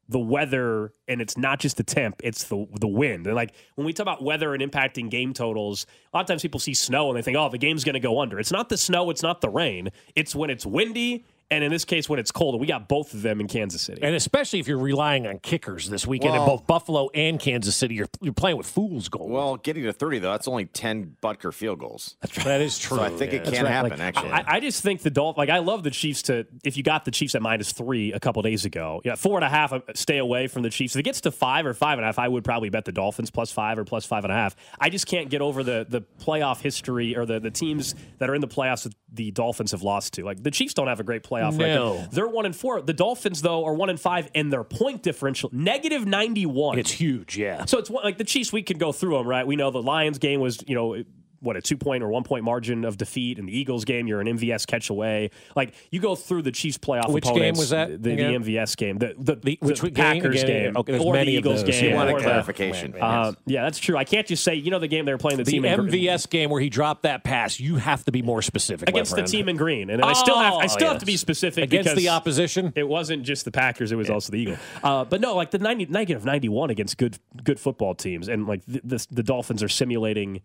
the 0.09 0.19
weather 0.19 0.93
and 1.07 1.23
it's 1.23 1.39
not 1.39 1.61
just 1.61 1.77
the 1.77 1.85
temp 1.85 2.21
it's 2.25 2.45
the 2.45 2.67
the 2.81 2.89
wind. 2.89 3.29
And 3.29 3.37
like 3.37 3.55
when 3.77 3.87
we 3.87 3.93
talk 3.93 4.03
about 4.03 4.25
weather 4.25 4.55
and 4.55 4.63
impacting 4.63 5.09
game 5.09 5.33
totals 5.33 5.87
a 6.13 6.17
lot 6.17 6.23
of 6.23 6.27
times 6.27 6.43
people 6.43 6.59
see 6.59 6.75
snow 6.75 7.09
and 7.09 7.17
they 7.17 7.23
think 7.23 7.37
oh 7.37 7.49
the 7.49 7.59
game's 7.59 7.85
going 7.85 7.95
to 7.95 8.01
go 8.01 8.21
under. 8.21 8.41
It's 8.41 8.53
not 8.53 8.69
the 8.69 8.77
snow 8.77 9.09
it's 9.11 9.23
not 9.23 9.41
the 9.41 9.51
rain. 9.51 9.91
It's 10.17 10.35
when 10.35 10.51
it's 10.51 10.67
windy 10.67 11.25
and 11.53 11.65
in 11.65 11.71
this 11.71 11.85
case 11.85 12.09
when 12.09 12.19
it's 12.19 12.31
cold 12.31 12.55
and 12.55 12.61
we 12.61 12.67
got 12.67 12.89
both 12.89 13.15
of 13.15 13.23
them 13.23 13.41
in 13.41 13.49
Kansas 13.49 13.83
City 13.83 14.03
And 14.03 14.15
especially 14.15 14.59
if 14.61 14.69
you're 14.69 14.79
relying 14.79 15.27
on 15.27 15.39
kickers 15.39 15.89
this 15.89 16.07
weekend 16.07 16.35
in 16.35 16.45
both 16.45 16.67
Buffalo 16.67 17.09
and 17.15 17.39
Kansas 17.39 17.77
City, 17.77 17.95
you're, 17.95 18.09
you're 18.21 18.33
playing 18.33 18.57
with 18.57 18.67
fool's 18.67 19.09
gold. 19.09 19.31
Well, 19.31 19.57
getting 19.57 19.85
to 19.85 19.93
30, 19.93 20.21
though, 20.21 20.31
that's 20.31 20.49
only 20.49 20.67
10 20.67 21.17
Butker 21.23 21.53
field 21.53 21.79
goals. 21.79 22.17
that 22.45 22.61
is 22.61 22.79
true. 22.79 22.99
So 22.99 23.03
I 23.03 23.11
think 23.11 23.33
it 23.33 23.45
yeah. 23.45 23.53
can 23.53 23.67
happen, 23.67 23.91
Like, 23.91 24.01
actually. 24.01 24.31
I, 24.31 24.45
I 24.57 24.61
just 24.61 24.83
think 24.83 25.03
the 25.03 25.11
Dolphins. 25.11 25.39
Like 25.39 25.51
I 25.51 25.59
love 25.59 25.83
the 25.83 25.91
Chiefs 25.91 26.23
to. 26.23 26.47
If 26.65 26.77
you 26.77 26.83
got 26.83 27.05
the 27.05 27.11
Chiefs 27.11 27.35
at 27.35 27.43
minus 27.43 27.73
three 27.73 28.13
a 28.13 28.21
couple 28.21 28.43
days 28.43 28.65
ago, 28.65 29.01
yeah, 29.05 29.15
four 29.15 29.37
and 29.37 29.45
a 29.45 29.49
half. 29.49 29.73
uh, 29.73 29.81
Stay 29.95 30.19
away 30.19 30.47
from 30.47 30.63
the 30.63 30.71
Chiefs. 30.71 30.95
If 30.95 31.01
it 31.01 31.03
gets 31.05 31.21
to 31.23 31.31
five 31.31 31.67
or 31.67 31.75
five 31.75 31.99
and 31.99 32.05
a 32.05 32.07
half, 32.07 32.19
I 32.19 32.29
would 32.29 32.45
probably 32.45 32.71
bet 32.71 32.85
the 32.85 32.93
Dolphins 32.93 33.31
plus 33.31 33.53
five 33.53 33.79
or 33.79 33.85
plus 33.85 34.07
five 34.07 34.25
and 34.25 34.33
a 34.33 34.37
half. 34.37 34.57
I 34.79 34.89
just 34.91 35.07
can't 35.07 35.29
get 35.31 35.41
over 35.43 35.63
the 35.63 35.87
the 35.89 36.03
playoff 36.23 36.61
history 36.61 37.17
or 37.17 37.27
the 37.27 37.41
the 37.41 37.51
teams 37.51 37.95
that 38.19 38.31
are 38.31 38.35
in 38.35 38.41
the 38.41 38.49
playoffs 38.49 38.85
that 38.85 38.95
the 39.13 39.31
Dolphins 39.31 39.73
have 39.73 39.83
lost 39.83 40.15
to. 40.15 40.25
Like 40.25 40.43
the 40.43 40.51
Chiefs 40.51 40.75
don't 40.75 40.89
have 40.89 41.01
a 41.01 41.05
great 41.05 41.23
playoff 41.23 41.42
No. 41.51 41.95
record. 41.95 42.11
They're 42.13 42.29
one 42.29 42.47
and 42.47 42.55
four. 42.57 42.81
The 42.83 42.93
Dolphins 42.93 43.43
though 43.43 43.65
are 43.65 43.75
one 43.75 43.91
and 43.91 44.01
five, 44.01 44.31
and 44.35 44.53
their 44.53 44.65
point 44.65 45.03
differential 45.03 45.51
negative 45.53 46.07
ninety 46.07 46.47
one. 46.47 46.79
It's 46.79 46.91
huge, 46.91 47.37
yeah. 47.37 47.65
So 47.65 47.79
it's 47.79 47.91
one- 47.91 48.05
like 48.05 48.19
the 48.19 48.25
Chiefs. 48.25 48.53
We 48.53 48.63
could 48.63 48.79
go 48.79 48.93
through 48.93 49.17
them, 49.19 49.27
right? 49.27 49.47
We 49.47 49.57
know 49.57 49.71
the 49.71 49.83
Lions 49.83 50.19
game 50.19 50.41
was, 50.41 50.63
you 50.67 50.75
know, 50.75 51.03
what 51.43 51.57
a 51.57 51.61
two 51.61 51.77
point 51.77 52.03
or 52.03 52.09
one 52.09 52.23
point 52.23 52.45
margin 52.45 52.85
of 52.85 52.97
defeat, 52.97 53.39
in 53.39 53.47
the 53.47 53.57
Eagles 53.57 53.85
game, 53.85 54.07
you're 54.07 54.21
an 54.21 54.27
MVS 54.29 54.67
catch 54.67 54.89
away. 54.91 55.31
Like 55.57 55.75
you 55.91 56.01
go 56.01 56.15
through 56.15 56.43
the 56.43 56.53
Chiefs 56.53 56.79
playoff. 56.79 57.11
Which 57.11 57.25
game 57.25 57.55
was 57.57 57.71
that 57.71 57.91
The, 58.03 58.15
the? 58.17 58.23
MVS 58.23 58.77
game, 58.77 58.99
the 58.99 59.15
the, 59.19 59.35
the, 59.37 59.59
which 59.61 59.81
the 59.81 59.91
game 59.91 60.23
Packers 60.23 60.43
again? 60.43 60.65
game, 60.73 60.77
Okay, 60.77 60.93
there's 60.93 61.05
or 61.05 61.13
many 61.13 61.33
the 61.33 61.39
Eagles 61.39 61.63
game. 61.65 61.91
You 61.91 61.95
want 61.97 62.09
a 62.11 62.13
or 62.15 62.19
the- 62.21 62.25
clarification. 62.25 62.95
Uh, 63.01 63.33
yeah, 63.47 63.63
that's 63.65 63.79
true. 63.79 63.97
I 63.97 64.05
can't 64.05 64.27
just 64.27 64.45
say, 64.45 64.55
you 64.55 64.71
know, 64.71 64.79
the 64.79 64.89
game 64.89 65.05
they 65.05 65.13
were 65.13 65.19
playing 65.19 65.39
the, 65.39 65.45
The 65.45 65.51
team 65.51 65.65
in, 65.65 65.81
MVS 65.81 66.31
game 66.31 66.49
where 66.51 66.61
he 66.61 66.69
dropped 66.71 67.03
that 67.03 67.25
pass, 67.25 67.59
you 67.61 67.77
have 67.77 68.05
to 68.05 68.13
be 68.13 68.23
more 68.23 68.43
specific. 68.43 68.89
against 68.89 69.15
the 69.17 69.23
team 69.23 69.49
in 69.49 69.57
green, 69.57 69.91
and 69.91 70.03
I 70.03 70.13
still 70.13 70.39
have 70.39 70.55
I 70.55 70.65
Oh, 70.65 70.69
still 70.69 70.89
have 70.89 70.99
to 71.01 71.07
be 71.07 71.17
specific 71.17 71.65
Against 71.65 71.97
the 71.97 72.09
opposition. 72.11 72.73
It 72.77 72.89
wasn't 72.89 73.23
just 73.25 73.45
the 73.45 73.51
Packers; 73.51 73.91
it 73.93 73.97
was 73.97 74.09
also 74.11 74.31
the 74.33 74.39
Eagles. 74.39 74.59
Uh, 74.83 75.05
but 75.05 75.21
no, 75.21 75.35
like 75.35 75.51
the 75.51 75.59
90, 75.59 75.87
negative 75.87 76.25
ninety 76.25 76.49
one 76.49 76.71
against 76.71 76.99
good 76.99 77.19
good 77.43 77.59
football 77.59 77.95
teams, 77.95 78.29
and 78.29 78.47
like 78.47 78.63
the, 78.67 78.81
the 78.85 79.07
the 79.11 79.23
Dolphins 79.23 79.63
are 79.63 79.69
simulating, 79.69 80.41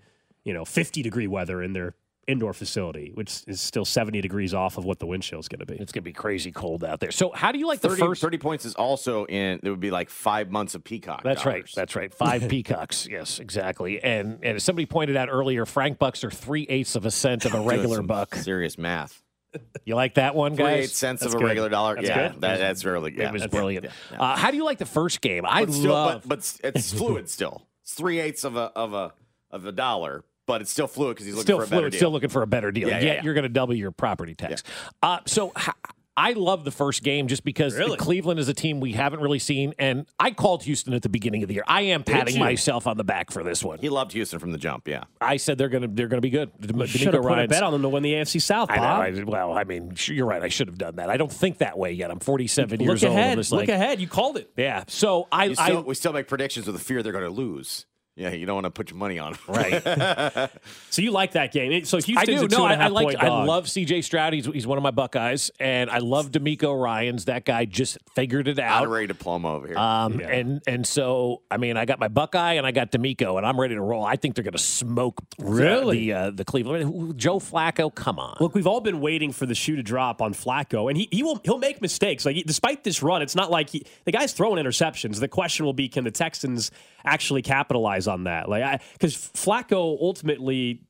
you 0.48 0.54
know, 0.54 0.64
fifty 0.64 1.02
degree 1.02 1.28
weather 1.28 1.62
in 1.62 1.74
their 1.74 1.94
indoor 2.28 2.54
facility, 2.54 3.12
which 3.14 3.44
is 3.48 3.60
still 3.60 3.84
seventy 3.86 4.22
degrees 4.22 4.54
off 4.54 4.78
of 4.78 4.86
what 4.86 5.00
the 5.00 5.06
wind 5.06 5.24
chill 5.24 5.40
is 5.40 5.48
going 5.50 5.60
to 5.60 5.66
be. 5.66 5.74
It's 5.74 5.92
going 5.92 6.04
to 6.04 6.10
be 6.10 6.14
crazy 6.14 6.52
cold 6.52 6.84
out 6.86 7.02
there. 7.02 7.12
So, 7.12 7.32
how 7.32 7.52
do 7.52 7.60
you 7.60 7.68
like 7.68 7.82
the 7.82 7.90
30, 7.90 8.02
first? 8.02 8.22
30 8.22 8.38
points 8.38 8.66
is 8.66 8.74
also 8.76 9.26
in, 9.26 9.60
it 9.62 9.70
would 9.70 9.82
be 9.82 9.92
like 9.92 10.10
five 10.10 10.50
months 10.50 10.74
of 10.74 10.84
Peacock. 10.86 11.24
That's 11.24 11.46
right. 11.46 11.70
That's 11.76 11.96
right. 11.98 12.14
Five 12.14 12.48
peacocks. 12.50 13.08
Yes, 13.12 13.40
exactly. 13.40 14.02
And 14.02 14.40
and 14.42 14.56
as 14.56 14.64
somebody 14.64 14.86
pointed 14.86 15.18
out 15.18 15.28
earlier, 15.30 15.66
Frank 15.66 16.00
bucks 16.00 16.24
are 16.24 16.32
three 16.32 16.66
eighths 16.70 16.96
of 16.96 17.06
a 17.06 17.12
cent 17.12 17.44
of 17.46 17.54
a 17.54 17.60
regular 17.74 18.02
buck. 18.02 18.34
Serious 18.36 18.78
math. 18.78 19.22
You 19.86 19.96
like 19.96 20.16
that 20.16 20.36
one, 20.36 20.56
Three 20.56 20.66
guys? 20.66 20.84
eight 20.84 20.90
cents 20.92 21.22
That's 21.22 21.34
of 21.34 21.38
a 21.38 21.42
good. 21.42 21.48
regular 21.48 21.70
dollar. 21.70 21.96
That's 21.96 22.08
yeah, 22.08 22.30
good. 22.30 22.42
that, 22.42 22.60
that's 22.60 22.86
really 22.86 23.16
yeah, 23.18 23.30
it 23.30 23.34
was 23.34 23.48
brilliant. 23.48 23.86
yeah, 23.86 23.92
yeah. 24.12 24.22
Uh, 24.22 24.36
how 24.36 24.52
do 24.52 24.58
you 24.58 24.66
like 24.66 24.78
the 24.78 24.86
first 24.86 25.20
game? 25.22 25.46
I 25.48 25.66
but 25.66 25.74
still, 25.74 25.92
love. 25.94 26.24
but, 26.26 26.60
but 26.62 26.76
it's 26.76 26.94
fluid 26.94 27.30
still. 27.30 27.66
It's 27.84 27.94
three 27.94 28.20
eighths 28.20 28.44
of 28.44 28.56
a 28.56 28.72
of 28.76 28.94
a 28.94 29.14
of 29.50 29.66
a 29.66 29.72
dollar, 29.72 30.26
but 30.48 30.62
it's 30.62 30.72
still 30.72 30.88
fluid 30.88 31.16
because 31.16 31.28
he's 31.28 31.36
looking 31.36 31.46
still 31.46 31.58
for 31.60 31.64
a 31.66 31.68
better 31.68 31.80
fluid, 31.82 31.92
deal. 31.92 32.00
still 32.00 32.12
looking 32.12 32.30
for 32.30 32.42
a 32.42 32.48
better 32.48 32.72
deal. 32.72 32.88
Yeah, 32.90 32.96
Yet 32.96 33.04
yeah, 33.04 33.14
yeah. 33.16 33.24
you're 33.24 33.36
going 33.36 33.44
to 33.44 33.50
double 33.50 33.76
your 33.76 33.92
property 33.92 34.34
tax. 34.34 34.64
Uh, 35.04 35.20
so 35.28 35.54
I 36.20 36.32
love 36.32 36.64
the 36.64 36.72
first 36.72 37.04
game 37.04 37.28
just 37.28 37.44
because 37.44 37.76
Really? 37.76 37.96
Cleveland 37.96 38.40
is 38.40 38.50
a 38.50 38.54
team 38.54 38.80
we 38.80 38.94
haven't 38.94 39.20
really 39.20 39.38
seen, 39.38 39.76
and 39.78 40.08
I 40.20 40.32
called 40.32 40.64
Houston 40.64 40.96
at 40.96 41.04
the 41.04 41.10
beginning 41.10 41.44
of 41.44 41.48
the 41.48 41.54
year. 41.54 41.64
I 41.68 41.82
am 41.84 42.04
patting 42.04 42.40
myself 42.40 42.88
on 42.88 42.98
the 42.98 43.04
back 43.04 43.30
for 43.30 43.44
this 43.44 43.64
one. 43.64 43.78
He 43.78 43.90
loved 43.90 44.14
Houston 44.14 44.40
from 44.40 44.52
the 44.52 44.58
jump. 44.58 44.88
Yeah, 44.88 45.04
I 45.22 45.38
said 45.38 45.60
they're 45.60 45.70
going 45.70 45.84
to 45.84 45.88
they're 45.88 46.08
going 46.08 46.18
to 46.18 46.22
be 46.22 46.32
good. 46.32 46.50
Dem- 46.60 46.84
Should 46.88 47.02
have 47.02 47.12
D'Amico 47.14 47.28
put 47.36 47.40
a 47.44 47.48
bet 47.48 47.62
on 47.62 47.72
them 47.72 47.84
to 47.84 47.90
win 47.90 48.02
the 48.02 48.14
AFC 48.14 48.42
South, 48.42 48.72
I 48.72 48.78
know. 48.78 48.82
Bob. 48.82 49.02
I, 49.02 49.24
well, 49.26 49.54
I 49.56 49.64
mean, 49.64 49.94
you're 50.06 50.26
right. 50.26 50.42
I 50.42 50.48
should 50.48 50.70
have 50.70 50.80
done 50.80 50.96
that. 50.96 51.12
I 51.12 51.18
don't 51.18 51.32
think 51.32 51.60
that 51.60 51.78
way 51.78 51.92
yet. 51.92 52.10
I'm 52.10 52.20
47 52.20 52.80
years 52.80 53.04
Look 53.04 53.10
old. 53.12 53.20
I'm 53.20 53.24
ahead. 53.38 53.52
Look 53.52 53.70
ahead. 53.70 54.02
You 54.02 54.08
called 54.08 54.38
it. 54.38 54.50
Yeah. 54.58 54.86
So 54.88 55.28
I, 55.32 55.54
still, 55.54 55.78
I 55.78 55.82
we 55.82 55.94
still 55.94 56.14
make 56.14 56.28
predictions 56.28 56.66
with 56.66 56.76
the 56.76 56.82
fear 56.84 57.04
they're 57.04 57.12
going 57.12 57.26
to 57.26 57.30
lose. 57.30 57.86
Yeah, 58.18 58.32
you 58.32 58.48
don't 58.48 58.56
want 58.56 58.66
to 58.66 58.72
put 58.72 58.90
your 58.90 58.98
money 58.98 59.20
on 59.20 59.34
them. 59.34 59.42
Right. 59.48 60.50
So 60.90 61.04
you 61.04 61.12
like 61.12 61.34
that 61.34 61.52
game? 61.52 61.86
So 61.86 61.98
Houston's 61.98 62.18
I 62.18 62.26
do. 62.26 62.46
a 62.46 62.48
two 62.48 62.58
No, 62.58 62.66
and 62.66 62.74
I, 62.74 62.76
a 62.76 62.80
I 62.80 62.84
half 62.84 62.92
like. 62.92 63.16
I 63.18 63.28
love 63.44 63.66
CJ 63.66 64.04
Stroud. 64.04 64.34
He's, 64.34 64.46
he's 64.48 64.66
one 64.66 64.80
of 64.80 64.84
my 64.84 64.90
Buckeyes, 64.90 65.52
and 65.60 65.92
I 65.92 66.00
love 66.00 66.32
DeMeco 66.32 66.82
Ryans. 66.82 67.26
That 67.26 67.46
guy 67.46 67.66
just 67.66 68.00
figured 68.16 68.48
it 68.48 68.58
out. 68.58 68.82
Honorary 68.82 69.06
diploma 69.06 69.54
over 69.54 69.68
here. 69.68 69.78
Um, 69.78 70.20
and 70.22 70.64
and 70.66 70.88
so 70.88 71.44
I 71.52 71.58
mean, 71.58 71.78
I 71.78 71.86
got 71.86 72.00
my 72.00 72.08
Buckeye 72.08 72.54
and 72.54 72.66
I 72.66 72.72
got 72.72 72.92
DeMeco, 72.92 73.38
and 73.38 73.46
I'm 73.46 73.60
ready 73.60 73.76
to 73.76 73.82
roll. 73.82 74.04
I 74.04 74.16
think 74.16 74.34
they're 74.36 74.44
going 74.44 74.54
to 74.54 74.58
smoke 74.58 75.22
Really? 75.38 76.00
the 76.08 76.14
uh, 76.14 76.32
the 76.32 76.46
Cleveland 76.46 77.18
Joe 77.20 77.38
Flacco. 77.40 77.94
Come 77.94 78.18
on, 78.18 78.38
Look, 78.40 78.56
we've 78.56 78.68
all 78.68 78.82
been 78.82 79.00
waiting 79.02 79.32
for 79.32 79.46
the 79.46 79.56
shoe 79.56 79.76
to 79.76 79.84
drop 79.84 80.20
on 80.22 80.34
Flacco, 80.34 80.90
and 80.90 80.98
he, 80.98 81.08
he 81.12 81.22
will 81.22 81.40
he'll 81.44 81.60
make 81.60 81.80
mistakes. 81.82 82.26
Like 82.26 82.44
despite 82.48 82.84
this 82.84 83.04
run, 83.04 83.22
it's 83.22 83.36
not 83.36 83.52
like 83.52 83.70
he, 83.70 83.86
the 84.06 84.12
guy's 84.12 84.34
throwing 84.34 84.64
interceptions. 84.64 85.20
The 85.20 85.28
question 85.28 85.66
will 85.66 85.74
be, 85.74 85.90
can 85.90 86.06
the 86.06 86.12
Texans 86.12 86.72
actually 87.08 87.42
capitalize 87.42 88.08
on 88.08 88.26
that? 88.26 88.50
Like 88.50 88.82
because 88.94 89.16
Flacco 89.16 89.98
ultimately 90.02 90.84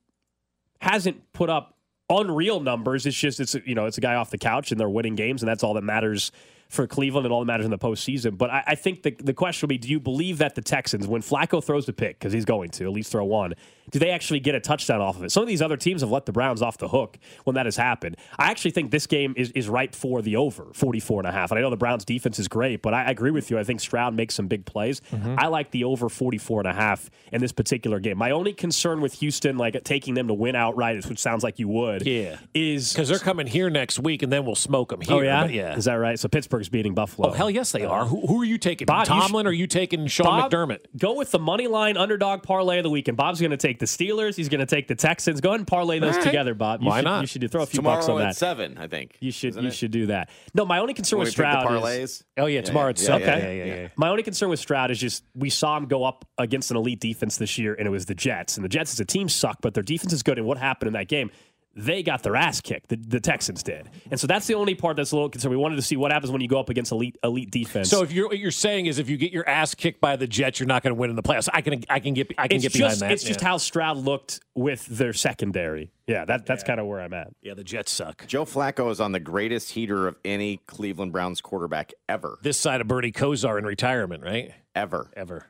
hasn't 0.81 1.31
put 1.33 1.49
up 1.49 1.77
unreal 2.09 2.59
numbers. 2.59 3.05
It's 3.05 3.17
just 3.17 3.39
it's 3.39 3.55
you 3.65 3.75
know 3.75 3.85
it's 3.85 3.97
a 3.97 4.01
guy 4.01 4.15
off 4.15 4.29
the 4.29 4.37
couch 4.37 4.71
and 4.71 4.79
they're 4.79 4.89
winning 4.89 5.15
games, 5.15 5.41
and 5.41 5.49
that's 5.49 5.63
all 5.63 5.73
that 5.75 5.83
matters 5.83 6.31
for 6.69 6.85
Cleveland 6.85 7.25
and 7.25 7.33
all 7.33 7.39
that 7.39 7.45
matters 7.45 7.65
in 7.65 7.71
the 7.71 7.77
postseason. 7.77 8.37
But 8.37 8.49
I, 8.49 8.63
I 8.67 8.75
think 8.75 9.03
the 9.03 9.11
the 9.11 9.33
question 9.33 9.67
will 9.67 9.69
be: 9.69 9.77
Do 9.77 9.89
you 9.89 9.99
believe 9.99 10.39
that 10.39 10.55
the 10.55 10.61
Texans, 10.61 11.07
when 11.07 11.21
Flacco 11.21 11.63
throws 11.63 11.85
the 11.85 11.93
pick, 11.93 12.19
because 12.19 12.33
he's 12.33 12.45
going 12.45 12.69
to 12.71 12.85
at 12.85 12.91
least 12.91 13.11
throw 13.11 13.25
one, 13.25 13.53
do 13.91 13.99
they 13.99 14.09
actually 14.11 14.39
get 14.39 14.55
a 14.55 14.59
touchdown 14.59 15.01
off 15.01 15.17
of 15.17 15.23
it? 15.23 15.31
Some 15.31 15.43
of 15.43 15.47
these 15.47 15.61
other 15.61 15.77
teams 15.77 16.01
have 16.01 16.11
let 16.11 16.25
the 16.25 16.31
Browns 16.31 16.61
off 16.61 16.77
the 16.77 16.89
hook 16.89 17.17
when 17.45 17.55
that 17.55 17.65
has 17.65 17.77
happened. 17.77 18.17
I 18.37 18.51
actually 18.51 18.71
think 18.71 18.91
this 18.91 19.07
game 19.07 19.33
is, 19.37 19.51
is 19.51 19.69
ripe 19.69 19.95
for 19.95 20.21
the 20.21 20.35
over 20.35 20.67
44 20.73 21.21
and 21.21 21.27
a 21.27 21.31
half. 21.31 21.51
And 21.51 21.57
I 21.57 21.61
know 21.61 21.69
the 21.69 21.77
Browns 21.77 22.03
defense 22.05 22.39
is 22.39 22.47
great, 22.47 22.81
but 22.81 22.93
I, 22.93 23.03
I 23.05 23.11
agree 23.11 23.31
with 23.31 23.49
you. 23.49 23.57
I 23.57 23.63
think 23.63 23.79
Stroud 23.79 24.13
makes 24.13 24.35
some 24.35 24.47
big 24.47 24.65
plays. 24.65 25.01
Mm-hmm. 25.11 25.35
I 25.37 25.47
like 25.47 25.71
the 25.71 25.85
over 25.85 26.09
44 26.09 26.61
and 26.61 26.67
a 26.67 26.73
half 26.73 27.09
in 27.31 27.41
this 27.41 27.51
particular 27.51 27.99
game. 27.99 28.17
My 28.17 28.31
only 28.31 28.53
concern 28.53 29.01
with 29.01 29.13
Houston, 29.13 29.57
like 29.57 29.81
taking 29.83 30.13
them 30.13 30.27
to 30.27 30.33
win 30.33 30.55
outright, 30.55 31.05
which 31.05 31.19
sounds 31.19 31.43
like 31.43 31.59
you 31.59 31.67
would, 31.69 32.05
Yeah. 32.05 32.37
is 32.53 32.93
Because 32.93 33.09
they're 33.09 33.19
coming 33.19 33.47
here 33.47 33.69
next 33.69 33.99
week, 33.99 34.21
and 34.23 34.31
then 34.31 34.45
we'll 34.45 34.55
smoke 34.55 34.89
them 34.89 35.01
here. 35.01 35.15
Oh 35.15 35.21
yeah, 35.21 35.43
But 35.43 35.53
yeah. 35.53 35.75
Is 35.75 35.85
that 35.85 35.95
right? 35.95 36.19
So 36.19 36.27
Pittsburgh's 36.27 36.69
beating 36.69 36.93
Buffalo. 36.93 37.29
Oh 37.29 37.31
hell 37.31 37.49
yes 37.49 37.71
they 37.71 37.85
are. 37.85 38.05
Who, 38.05 38.25
who 38.27 38.41
are 38.41 38.45
you 38.45 38.57
taking? 38.57 38.85
Bob, 38.85 39.07
you 39.07 39.13
Tomlin 39.13 39.45
or 39.47 39.49
are 39.49 39.53
you 39.53 39.67
taking 39.67 40.07
Sean 40.07 40.25
Bob, 40.25 40.51
McDermott? 40.51 40.79
Go 40.97 41.13
with 41.13 41.31
the 41.31 41.39
money 41.39 41.67
line 41.67 41.97
underdog 41.97 42.43
parlay 42.43 42.77
of 42.77 42.83
the 42.83 42.89
weekend. 42.89 43.17
Bob's 43.17 43.39
going 43.39 43.51
to 43.51 43.57
take 43.57 43.76
the 43.79 43.85
Steelers. 43.85 44.35
He's 44.35 44.49
going 44.49 44.59
to 44.59 44.65
take 44.65 44.87
the 44.87 44.95
Texans. 44.95 45.41
Go 45.41 45.49
ahead 45.49 45.59
and 45.61 45.67
parlay 45.67 45.99
those 45.99 46.11
All 46.13 46.17
right. 46.19 46.25
together, 46.25 46.53
Bob. 46.53 46.81
You 46.81 46.87
Why 46.87 46.99
should, 46.99 47.05
not? 47.05 47.21
You 47.21 47.27
should 47.27 47.51
throw 47.51 47.63
a 47.63 47.65
few 47.65 47.77
Tomorrow 47.77 47.97
bucks 47.97 48.09
on 48.09 48.21
at 48.21 48.25
that. 48.25 48.35
seven, 48.35 48.77
I 48.77 48.87
think. 48.87 49.17
You 49.19 49.31
should 49.31 49.49
Isn't 49.49 49.63
you 49.63 49.69
it? 49.69 49.73
should 49.75 49.91
do 49.91 50.05
that. 50.07 50.29
No, 50.53 50.65
my 50.65 50.79
only 50.79 50.93
concern 50.93 51.19
When 51.19 51.25
with 51.25 51.29
we 51.29 51.33
Stroud 51.33 51.85
is 51.89 52.23
Oh 52.37 52.45
yeah, 52.45 52.61
tomorrow 52.61 52.89
at 52.89 52.99
yeah, 52.99 53.05
seven. 53.05 53.27
yeah, 53.27 53.37
Yeah, 53.37 53.51
yeah, 53.51 53.75
yeah. 53.81 53.87
my 53.95 54.09
only 54.09 54.23
concern 54.23 54.49
with 54.49 54.59
Stroud 54.59 54.91
is 54.91 54.99
just 54.99 55.23
we 55.35 55.49
saw 55.49 55.75
him 55.77 55.85
go 55.85 56.03
up 56.03 56.25
against 56.37 56.71
an 56.71 56.77
elite 56.77 56.99
defense 56.99 57.37
this 57.37 57.57
year, 57.57 57.73
and 57.73 57.87
it 57.87 57.91
was 57.91 58.05
the 58.05 58.15
Jets. 58.15 58.57
And 58.57 58.63
the 58.63 58.69
Jets 58.69 58.93
as 58.93 58.99
a 58.99 59.05
team 59.05 59.29
suck, 59.29 59.57
but 59.61 59.73
their 59.73 59.83
defense 59.83 60.13
is 60.13 60.23
good. 60.23 60.37
And 60.37 60.47
what 60.47 60.57
happened 60.57 60.87
in 60.87 60.93
that 60.93 61.07
game? 61.07 61.31
They 61.79 62.01
got 62.01 62.23
their 62.23 62.35
ass 62.35 62.59
kicked. 62.59 62.89
The, 62.89 62.95
the 62.95 63.19
Texans 63.19 63.61
did, 63.61 63.87
and 64.09 64.19
so 64.19 64.25
that's 64.25 64.47
the 64.47 64.55
only 64.55 64.73
part 64.73 64.97
that's 64.97 65.11
a 65.11 65.15
little 65.15 65.29
concerned. 65.29 65.51
We 65.51 65.57
wanted 65.57 65.75
to 65.75 65.83
see 65.83 65.95
what 65.95 66.11
happens 66.11 66.31
when 66.31 66.41
you 66.41 66.47
go 66.47 66.59
up 66.59 66.69
against 66.69 66.91
elite 66.91 67.17
elite 67.23 67.51
defense. 67.51 67.89
So 67.89 68.01
if 68.01 68.11
you're 68.11 68.27
what 68.27 68.39
you're 68.39 68.49
saying 68.51 68.87
is 68.87 68.97
if 68.97 69.09
you 69.09 69.17
get 69.17 69.31
your 69.31 69.47
ass 69.47 69.75
kicked 69.75 70.01
by 70.01 70.15
the 70.15 70.25
Jets, 70.25 70.59
you're 70.59 70.67
not 70.67 70.81
going 70.81 70.95
to 70.95 70.99
win 70.99 71.11
in 71.11 71.15
the 71.15 71.21
playoffs. 71.23 71.47
I 71.53 71.61
can 71.61 71.83
I 71.89 71.99
can 71.99 72.15
get 72.15 72.33
I 72.37 72.47
can 72.47 72.55
it's 72.57 72.63
get 72.63 72.73
behind 72.73 72.89
just 72.91 72.99
that. 73.01 73.11
it's 73.11 73.23
just 73.23 73.41
how 73.41 73.57
Stroud 73.57 73.97
looked 73.97 74.39
with 74.55 74.85
their 74.87 75.13
secondary. 75.13 75.91
Yeah, 76.07 76.25
that 76.25 76.45
that's 76.47 76.63
kind 76.63 76.79
of 76.79 76.87
where 76.87 76.99
I'm 76.99 77.13
at. 77.13 77.27
yeah 77.41 77.53
the 77.53 77.63
Jets 77.63 77.91
suck. 77.91 78.25
Joe 78.27 78.45
Flacco 78.45 78.89
is 78.89 78.99
on 78.99 79.11
the 79.11 79.19
greatest 79.19 79.71
heater 79.71 80.07
of 80.07 80.15
any 80.25 80.57
Cleveland 80.65 81.11
Browns 81.11 81.41
quarterback 81.41 81.93
ever. 82.09 82.39
This 82.41 82.57
side 82.59 82.81
of 82.81 82.87
Bernie 82.87 83.11
Kosar 83.11 83.57
in 83.59 83.65
retirement, 83.65 84.23
right? 84.23 84.51
Ever. 84.73 85.11
Ever. 85.15 85.47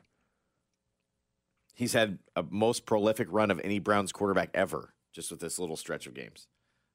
He's 1.74 1.92
had 1.92 2.18
a 2.34 2.42
most 2.42 2.86
prolific 2.86 3.28
run 3.30 3.50
of 3.52 3.60
any 3.62 3.78
Browns 3.78 4.10
quarterback 4.10 4.50
ever, 4.52 4.92
just 5.18 5.32
with 5.32 5.40
this 5.40 5.58
little 5.58 5.76
stretch 5.76 6.06
of 6.06 6.14
games. 6.14 6.46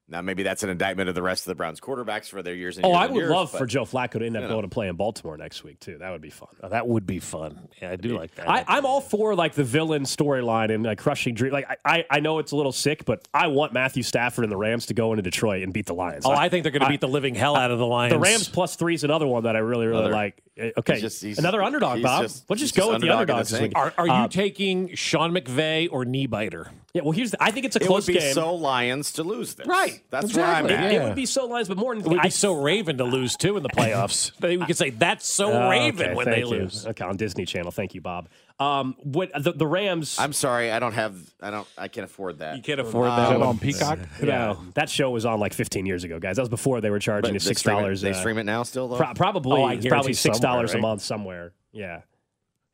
Now, 0.08 0.20
maybe 0.22 0.42
that's 0.42 0.62
an 0.62 0.68
indictment 0.70 1.08
of 1.10 1.14
the 1.14 1.22
rest 1.22 1.44
of 1.44 1.50
the 1.50 1.54
Browns 1.54 1.78
quarterbacks 1.80 2.26
for 2.28 2.42
their 2.42 2.54
years 2.54 2.76
and 2.78 2.84
Oh, 2.86 2.90
years 2.90 2.98
I 2.98 3.04
and 3.06 3.14
would 3.14 3.20
years, 3.20 3.30
love 3.30 3.52
but- 3.52 3.58
for 3.58 3.66
Joe 3.66 3.84
Flacco 3.84 4.18
to 4.18 4.26
end 4.26 4.36
up 4.36 4.42
you 4.42 4.48
know. 4.48 4.54
going 4.54 4.62
to 4.62 4.68
play 4.68 4.88
in 4.88 4.96
Baltimore 4.96 5.36
next 5.38 5.62
week 5.64 5.78
too. 5.80 5.96
That 5.98 6.10
would 6.10 6.20
be 6.22 6.28
fun. 6.30 6.48
Oh, 6.62 6.68
that 6.70 6.86
would 6.86 7.06
be 7.06 7.18
fun. 7.20 7.68
Yeah, 7.82 7.90
I 7.90 7.96
do 7.96 8.16
like 8.16 8.34
that. 8.36 8.48
I, 8.48 8.64
I'm 8.68 8.84
all 8.86 9.00
for 9.02 9.34
like 9.34 9.54
the 9.54 9.64
villain 9.64 10.02
storyline 10.04 10.74
and 10.74 10.84
like 10.84 10.98
crushing 10.98 11.34
dream. 11.34 11.52
Like 11.52 11.66
I, 11.70 11.76
I, 11.98 12.04
I 12.10 12.20
know 12.20 12.38
it's 12.38 12.52
a 12.52 12.56
little 12.56 12.72
sick, 12.72 13.04
but 13.06 13.26
I 13.32 13.46
want 13.46 13.72
Matthew 13.74 14.02
Stafford 14.02 14.44
and 14.44 14.52
the 14.52 14.58
Rams 14.58 14.86
to 14.86 14.94
go 14.94 15.12
into 15.12 15.22
Detroit 15.22 15.62
and 15.62 15.72
beat 15.72 15.86
the 15.86 15.94
Lions. 15.94 16.24
oh, 16.26 16.32
I 16.32 16.48
think 16.50 16.64
they're 16.64 16.72
going 16.72 16.82
to 16.82 16.88
beat 16.88 17.00
the 17.00 17.08
living 17.08 17.34
hell 17.34 17.56
out 17.56 17.70
of 17.70 17.78
the 17.78 17.86
Lions. 17.86 18.12
the 18.12 18.18
Rams 18.18 18.46
plus 18.48 18.76
three 18.76 18.94
is 18.94 19.04
another 19.04 19.26
one 19.26 19.44
that 19.44 19.56
I 19.56 19.60
really, 19.60 19.86
really 19.86 20.00
Another- 20.00 20.14
like. 20.14 20.42
Uh, 20.56 20.66
Okay, 20.78 20.92
He's 20.94 21.02
just- 21.02 21.22
he's- 21.22 21.38
another 21.38 21.62
underdog, 21.64 21.96
he's 21.96 22.04
Bob. 22.04 22.22
just- 22.22 22.48
Let's 22.48 22.60
just 22.62 22.76
go 22.76 22.82
just 22.82 22.92
with 22.92 23.02
the 23.02 23.08
underdog 23.10 23.28
in 23.28 23.34
underdogs 23.34 23.50
this 23.50 23.58
this 23.58 23.60
week. 23.68 23.72
Are, 23.74 23.92
are 23.98 24.06
you 24.06 24.12
Uh, 24.12 24.28
taking 24.28 24.94
Sean 24.94 25.32
McVay 25.32 25.88
or 25.90 26.04
knee 26.04 26.26
biter? 26.26 26.70
yeah, 26.92 27.02
well, 27.02 27.10
here's 27.10 27.32
the, 27.32 27.42
I 27.42 27.50
think 27.50 27.66
it's 27.66 27.74
a 27.74 27.82
It 27.82 27.86
close 27.88 28.06
would 28.06 28.12
be 28.14 28.20
game. 28.20 28.34
so 28.34 28.54
Lions 28.54 29.12
to 29.14 29.24
lose 29.24 29.54
this. 29.54 29.66
Right. 29.66 30.00
That's 30.10 30.26
Exactly. 30.26 30.68
where 30.70 30.78
I'm 30.78 30.84
at. 30.86 30.92
It 30.92 30.94
Yeah. 30.94 31.06
would 31.08 31.16
be 31.16 31.26
so 31.26 31.46
Lions, 31.46 31.66
but 31.66 31.76
more 31.76 31.94
than 31.96 32.04
It 32.04 32.08
would 32.08 32.20
I 32.20 32.24
be 32.24 32.30
so 32.30 32.52
Raven 32.52 32.98
to 32.98 33.04
lose 33.04 33.34
too 33.36 33.56
in 33.56 33.64
the 33.64 33.68
playoffs. 33.68 34.30
we 34.60 34.64
could 34.64 34.76
say 34.76 34.90
that's 34.90 35.26
so 35.26 35.50
Oh, 35.52 35.68
Raven 35.70 36.06
okay, 36.06 36.14
when 36.14 36.26
they 36.30 36.38
you. 36.40 36.46
lose. 36.46 36.86
Okay, 36.86 37.04
on 37.04 37.16
Disney 37.16 37.46
Channel. 37.46 37.72
Thank 37.72 37.94
you, 37.94 38.00
Bob. 38.00 38.28
Um, 38.60 38.94
what 39.02 39.30
the, 39.36 39.52
the 39.52 39.66
Rams? 39.66 40.16
I'm 40.18 40.32
sorry, 40.32 40.70
I 40.70 40.78
don't 40.78 40.92
have. 40.92 41.16
I 41.42 41.50
don't. 41.50 41.66
I 41.76 41.88
can't 41.88 42.04
afford 42.04 42.38
that. 42.38 42.56
You 42.56 42.62
can't 42.62 42.78
afford 42.78 43.08
Is 43.10 43.16
that. 43.16 43.30
that 43.30 43.42
on 43.42 43.58
Peacock? 43.58 43.98
yeah, 44.22 44.54
that 44.74 44.88
show 44.88 45.10
was 45.10 45.24
on 45.26 45.40
like 45.40 45.52
15 45.52 45.86
years 45.86 46.04
ago, 46.04 46.20
guys. 46.20 46.36
That 46.36 46.42
was 46.42 46.48
before 46.48 46.80
they 46.80 46.90
were 46.90 47.00
charging 47.00 47.22
But 47.22 47.32
you 47.34 47.40
they 47.40 47.44
six 47.44 47.60
stream 47.60 47.76
it- 47.76 47.80
dollars. 47.80 48.00
They 48.00 48.12
stream 48.12 48.38
it 48.38 48.44
now 48.44 48.62
still 48.62 48.86
though. 48.88 48.96
Pro- 48.96 49.12
probably, 49.14 49.60
Oh, 49.60 49.64
I 49.64 49.72
it's 49.74 49.86
probably 49.86 50.12
six 50.12 50.38
dollars 50.38 50.70
somewhere, 50.70 50.88
a 50.88 50.90
month 50.92 51.02
somewhere. 51.02 51.52
Yeah, 51.72 52.02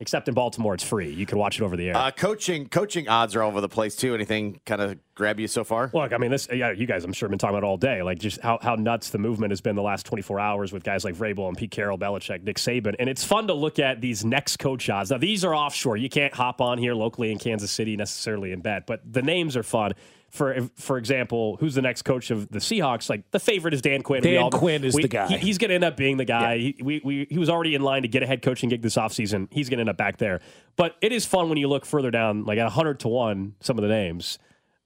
except 0.00 0.28
in 0.28 0.34
Baltimore, 0.34 0.74
it's 0.74 0.82
free. 0.82 1.10
You 1.10 1.26
can 1.26 1.38
watch 1.38 1.60
it 1.60 1.62
over 1.62 1.76
the 1.76 1.88
air. 1.88 1.96
Uh, 1.96 2.10
coaching 2.10 2.68
coaching 2.68 3.08
odds 3.08 3.36
are 3.36 3.42
all 3.42 3.50
over 3.50 3.60
the 3.60 3.68
place 3.68 3.94
too. 3.94 4.14
Anything 4.14 4.60
kind 4.66 4.80
of 4.80 4.98
grab 5.14 5.38
you 5.38 5.46
so 5.46 5.62
far? 5.62 5.90
Look, 5.92 6.12
I 6.12 6.18
mean, 6.18 6.30
this. 6.30 6.48
Yeah, 6.52 6.72
you 6.72 6.86
guys, 6.86 7.04
I'm 7.04 7.12
sure, 7.12 7.26
have 7.26 7.30
been 7.30 7.38
talking 7.38 7.56
about 7.56 7.66
it 7.66 7.68
all 7.68 7.76
day. 7.76 8.02
Like 8.02 8.18
just 8.18 8.40
how, 8.40 8.58
how 8.60 8.74
nuts 8.74 9.10
the 9.10 9.18
movement 9.18 9.52
has 9.52 9.60
been 9.60 9.76
the 9.76 9.82
last 9.82 10.06
24 10.06 10.40
hours 10.40 10.72
with 10.72 10.82
guys 10.82 11.04
like 11.04 11.14
Vrabel 11.14 11.48
and 11.48 11.56
Pete 11.56 11.70
Carroll, 11.70 11.98
Belichick, 11.98 12.42
Nick 12.42 12.56
Saban, 12.56 12.96
and 12.98 13.08
it's 13.08 13.22
fun 13.22 13.46
to 13.46 13.54
look 13.54 13.78
at 13.78 14.00
these 14.00 14.24
next 14.24 14.58
coach 14.58 14.88
odds. 14.88 15.10
Now 15.10 15.18
these 15.18 15.44
are 15.44 15.54
offshore. 15.54 15.96
You 15.96 16.08
can't 16.08 16.34
hop 16.34 16.60
on 16.60 16.78
here 16.78 16.94
locally 16.94 17.30
in 17.30 17.38
Kansas 17.38 17.70
City 17.70 17.96
necessarily 17.96 18.52
and 18.52 18.62
bet, 18.62 18.86
but 18.86 19.00
the 19.10 19.22
names 19.22 19.56
are 19.56 19.62
fun. 19.62 19.92
For 20.30 20.68
for 20.76 20.96
example, 20.96 21.56
who's 21.58 21.74
the 21.74 21.82
next 21.82 22.02
coach 22.02 22.30
of 22.30 22.48
the 22.50 22.60
Seahawks? 22.60 23.10
Like 23.10 23.28
the 23.32 23.40
favorite 23.40 23.74
is 23.74 23.82
Dan 23.82 24.02
Quinn. 24.02 24.22
Dan 24.22 24.38
all- 24.42 24.50
Quinn 24.50 24.84
is 24.84 24.94
we- 24.94 25.02
the 25.02 25.08
guy. 25.08 25.26
he- 25.28 25.38
he's 25.38 25.58
going 25.58 25.70
to 25.70 25.74
end 25.74 25.84
up 25.84 25.96
being 25.96 26.16
the 26.18 26.24
guy. 26.24 26.58
He, 26.58 26.76
we, 26.80 27.00
we, 27.04 27.26
he 27.28 27.38
was 27.38 27.48
already 27.50 27.74
in 27.74 27.82
line 27.82 28.02
to 28.02 28.08
get 28.08 28.22
a 28.22 28.26
head 28.26 28.40
coaching 28.40 28.68
gig 28.68 28.80
this 28.82 28.96
offseason. 28.96 29.48
He's 29.50 29.68
going 29.68 29.78
to 29.78 29.82
end 29.82 29.90
up 29.90 29.96
back 29.96 30.18
there. 30.18 30.40
But 30.76 30.96
it 31.02 31.10
is 31.12 31.26
fun 31.26 31.48
when 31.48 31.58
you 31.58 31.66
look 31.68 31.84
further 31.84 32.10
down, 32.12 32.44
like 32.44 32.58
at 32.58 32.64
100 32.64 33.00
to 33.00 33.08
1, 33.08 33.54
some 33.60 33.76
of 33.76 33.82
the 33.82 33.88
names. 33.88 34.38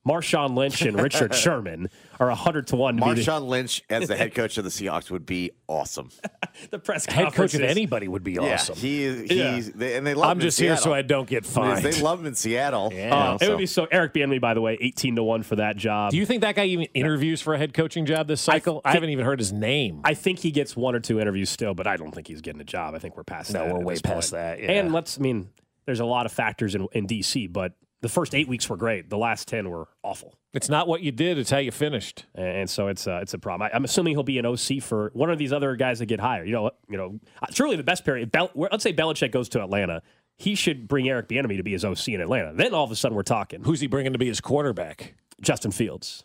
Marshawn 0.07 0.55
Lynch 0.57 0.83
and 0.83 1.01
Richard 1.01 1.35
Sherman 1.35 1.89
are 2.21 2.29
100 2.29 2.67
to 2.69 2.77
1 2.77 2.97
to 2.99 3.03
be 3.05 3.15
the, 3.15 3.21
Marshawn 3.23 3.47
Lynch 3.49 3.83
as 3.89 4.07
the 4.07 4.17
head 4.17 4.35
coach 4.35 4.59
of 4.59 4.65
the 4.65 4.71
Seahawks 4.71 5.11
would 5.11 5.25
be 5.25 5.53
awesome. 5.67 6.11
the 6.71 6.79
press 6.79 7.07
Head 7.07 7.33
coach 7.33 7.55
of 7.55 7.63
anybody 7.63 8.07
would 8.07 8.23
be 8.23 8.39
awesome. 8.39 8.75
Yeah, 8.77 8.81
he 8.83 9.03
is. 9.05 9.31
Yeah. 9.31 9.55
He's 9.55 9.73
they, 9.73 9.97
and 9.97 10.07
they 10.07 10.15
love. 10.15 10.25
Him. 10.27 10.31
I'm 10.33 10.37
him 10.37 10.43
just 10.43 10.61
in 10.61 10.67
here 10.67 10.77
so 10.77 10.83
Seattle. 10.83 10.95
I 10.95 11.03
don't 11.03 11.29
get 11.29 11.47
fined. 11.47 11.83
They 11.85 12.01
love 12.03 12.21
him 12.21 12.27
in 12.27 12.35
Seattle. 12.35 12.91
Yeah. 12.93 13.05
you 13.05 13.11
know, 13.11 13.17
Uh, 13.17 13.35
it 13.37 13.41
so. 13.45 13.49
would 13.51 13.59
be 13.59 13.67
so. 13.67 13.87
Eric 13.91 14.13
Bieniemy, 14.15 14.41
by 14.41 14.53
the 14.55 14.61
way, 14.61 14.77
18 14.81 15.17
to 15.17 15.23
1 15.23 15.43
for 15.43 15.57
that 15.57 15.77
job. 15.77 16.11
Do 16.11 16.19
you 16.19 16.27
think 16.27 16.43
that 16.43 16.55
guy 16.55 16.67
even 16.67 16.85
interviews 16.95 17.41
for 17.41 17.55
a 17.55 17.59
head 17.59 17.73
coaching 17.73 18.05
job 18.07 18.29
this 18.29 18.41
cycle? 18.43 18.83
I, 18.85 18.91
thi- 18.93 18.97
haven't 18.97 19.11
even 19.11 19.25
heard 19.25 19.39
his 19.39 19.53
name. 19.53 20.03
I 20.05 20.15
think 20.15 20.39
he 20.39 20.51
gets 20.51 20.77
one 20.77 20.95
or 20.95 21.01
two 21.01 21.19
interviews 21.19 21.51
still, 21.51 21.75
but 21.75 21.87
I 21.87 21.97
don't 21.97 22.13
think 22.15 22.29
he's 22.29 22.43
getting 22.43 22.61
a 22.61 22.65
job. 22.65 22.95
I 22.95 22.99
think 22.99 23.17
we're 23.17 23.25
past 23.25 23.53
No, 23.55 23.65
that. 23.65 23.75
we're 23.75 23.81
way 23.81 23.95
past 23.95 24.33
point. 24.33 24.43
that, 24.43 24.61
yeah. 24.61 24.73
And 24.73 24.93
let's, 24.93 25.19
I 25.19 25.23
mean, 25.23 25.49
there's 25.87 26.01
a 26.01 26.05
lot 26.05 26.27
of 26.27 26.33
factors 26.33 26.75
in, 26.75 26.87
in 26.93 27.07
DC, 27.07 27.53
but 27.53 27.73
the 28.05 28.11
first 28.11 28.35
eight 28.35 28.47
weeks 28.49 28.69
were 28.69 28.77
great. 28.77 29.09
The 29.09 29.17
last 29.17 29.49
10 29.49 29.71
were 29.71 29.89
awful. 30.03 30.35
it's 30.53 30.69
not 30.69 30.87
what 30.87 31.01
you 31.01 31.11
did; 31.11 31.39
it's 31.39 31.51
how 31.51 31.57
you 31.57 31.71
finished. 31.71 32.27
And 32.35 32.69
so 32.69 32.89
it's 32.89 33.07
uh, 33.07 33.21
it's 33.23 33.33
a 33.33 33.39
problem. 33.39 33.67
I, 33.73 33.75
I'm 33.75 33.83
assuming 33.83 34.13
he'll 34.13 34.23
be 34.23 34.39
an 34.39 34.45
OC 34.45 34.83
for 34.83 35.11
one 35.15 35.31
of 35.31 35.39
these 35.39 35.55
other 35.55 35.75
guys 35.75 36.01
that 36.01 36.07
get 36.07 36.21
hired. 36.21 36.47
You 36.47 36.53
know, 36.53 36.63
what? 36.65 36.79
you 36.87 36.99
know, 36.99 37.19
uh, 37.43 37.47
truly 37.51 37.77
the 37.77 37.83
best 37.83 38.05
period. 38.05 38.31
Bel- 38.31 38.51
let's 38.55 38.83
say 38.83 38.93
Belichick 38.93 39.31
goes 39.31 39.49
to 39.49 39.63
Atlanta, 39.63 40.03
he 40.37 40.55
should 40.55 40.87
bring 40.87 41.09
Eric 41.09 41.29
Bieniemy 41.29 41.57
to 41.57 41.63
be 41.63 41.73
his 41.73 41.83
OC 41.83 42.09
in 42.09 42.21
Atlanta. 42.21 42.53
Then 42.53 42.75
all 42.75 42.85
of 42.85 42.91
a 42.91 42.97
sudden 42.97 43.17
we're 43.17 43.23
talking 43.23 43.65
Who's 43.65 43.81
he 43.81 43.87
bringing 43.87 44.13
to 44.13 44.19
be 44.19 44.27
his 44.27 44.43
quarterback? 44.43 45.15
Justin 45.41 45.71
Fields. 45.71 46.25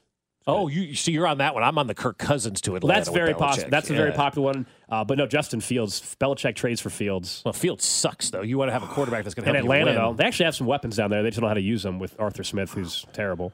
Oh, 0.50 0.68
you 0.68 0.96
see, 0.96 1.12
you're 1.12 1.28
on 1.28 1.40
that 1.40 1.54
one. 1.54 1.64
I'm 1.64 1.78
on 1.78 1.88
the 1.88 1.96
Kirk 1.96 2.18
Cousins 2.18 2.62
to 2.62 2.76
Atlanta. 2.76 3.00
That's 3.00 3.10
very 3.10 3.34
possible. 3.34 3.70
That's 3.70 3.90
a 3.90 3.94
very 3.94 4.12
popular 4.12 4.46
one. 4.54 4.66
Uh, 4.90 5.04
but 5.04 5.18
no, 5.18 5.28
Justin 5.28 5.62
Fields. 5.62 6.16
Belichick 6.20 6.56
trades 6.56 6.82
for 6.82 6.90
Fields. 6.90 7.42
Well, 7.46 7.54
Fields 7.54 7.86
sucks 7.86 8.30
though. 8.32 8.42
You 8.42 8.58
want 8.58 8.70
to 8.70 8.74
have 8.74 8.84
a 8.84 8.88
quarterback 8.88 9.24
that's 9.24 9.36
going 9.36 9.46
to 9.46 9.52
help 9.54 9.64
Atlanta, 9.64 9.94
though, 9.94 10.14
they 10.14 10.26
actually 10.26 10.46
have 10.46 10.56
some 10.56 10.68
weapons 10.68 10.96
down 10.96 11.10
there. 11.10 11.24
They 11.24 11.30
just 11.30 11.38
don't 11.40 11.44
know 11.44 11.50
how 11.50 11.54
to 11.56 11.62
use 11.62 11.84
them 11.84 12.00
with 12.00 12.20
Arthur 12.20 12.44
Smith, 12.44 12.72
who's 12.72 13.06
terrible. 13.14 13.54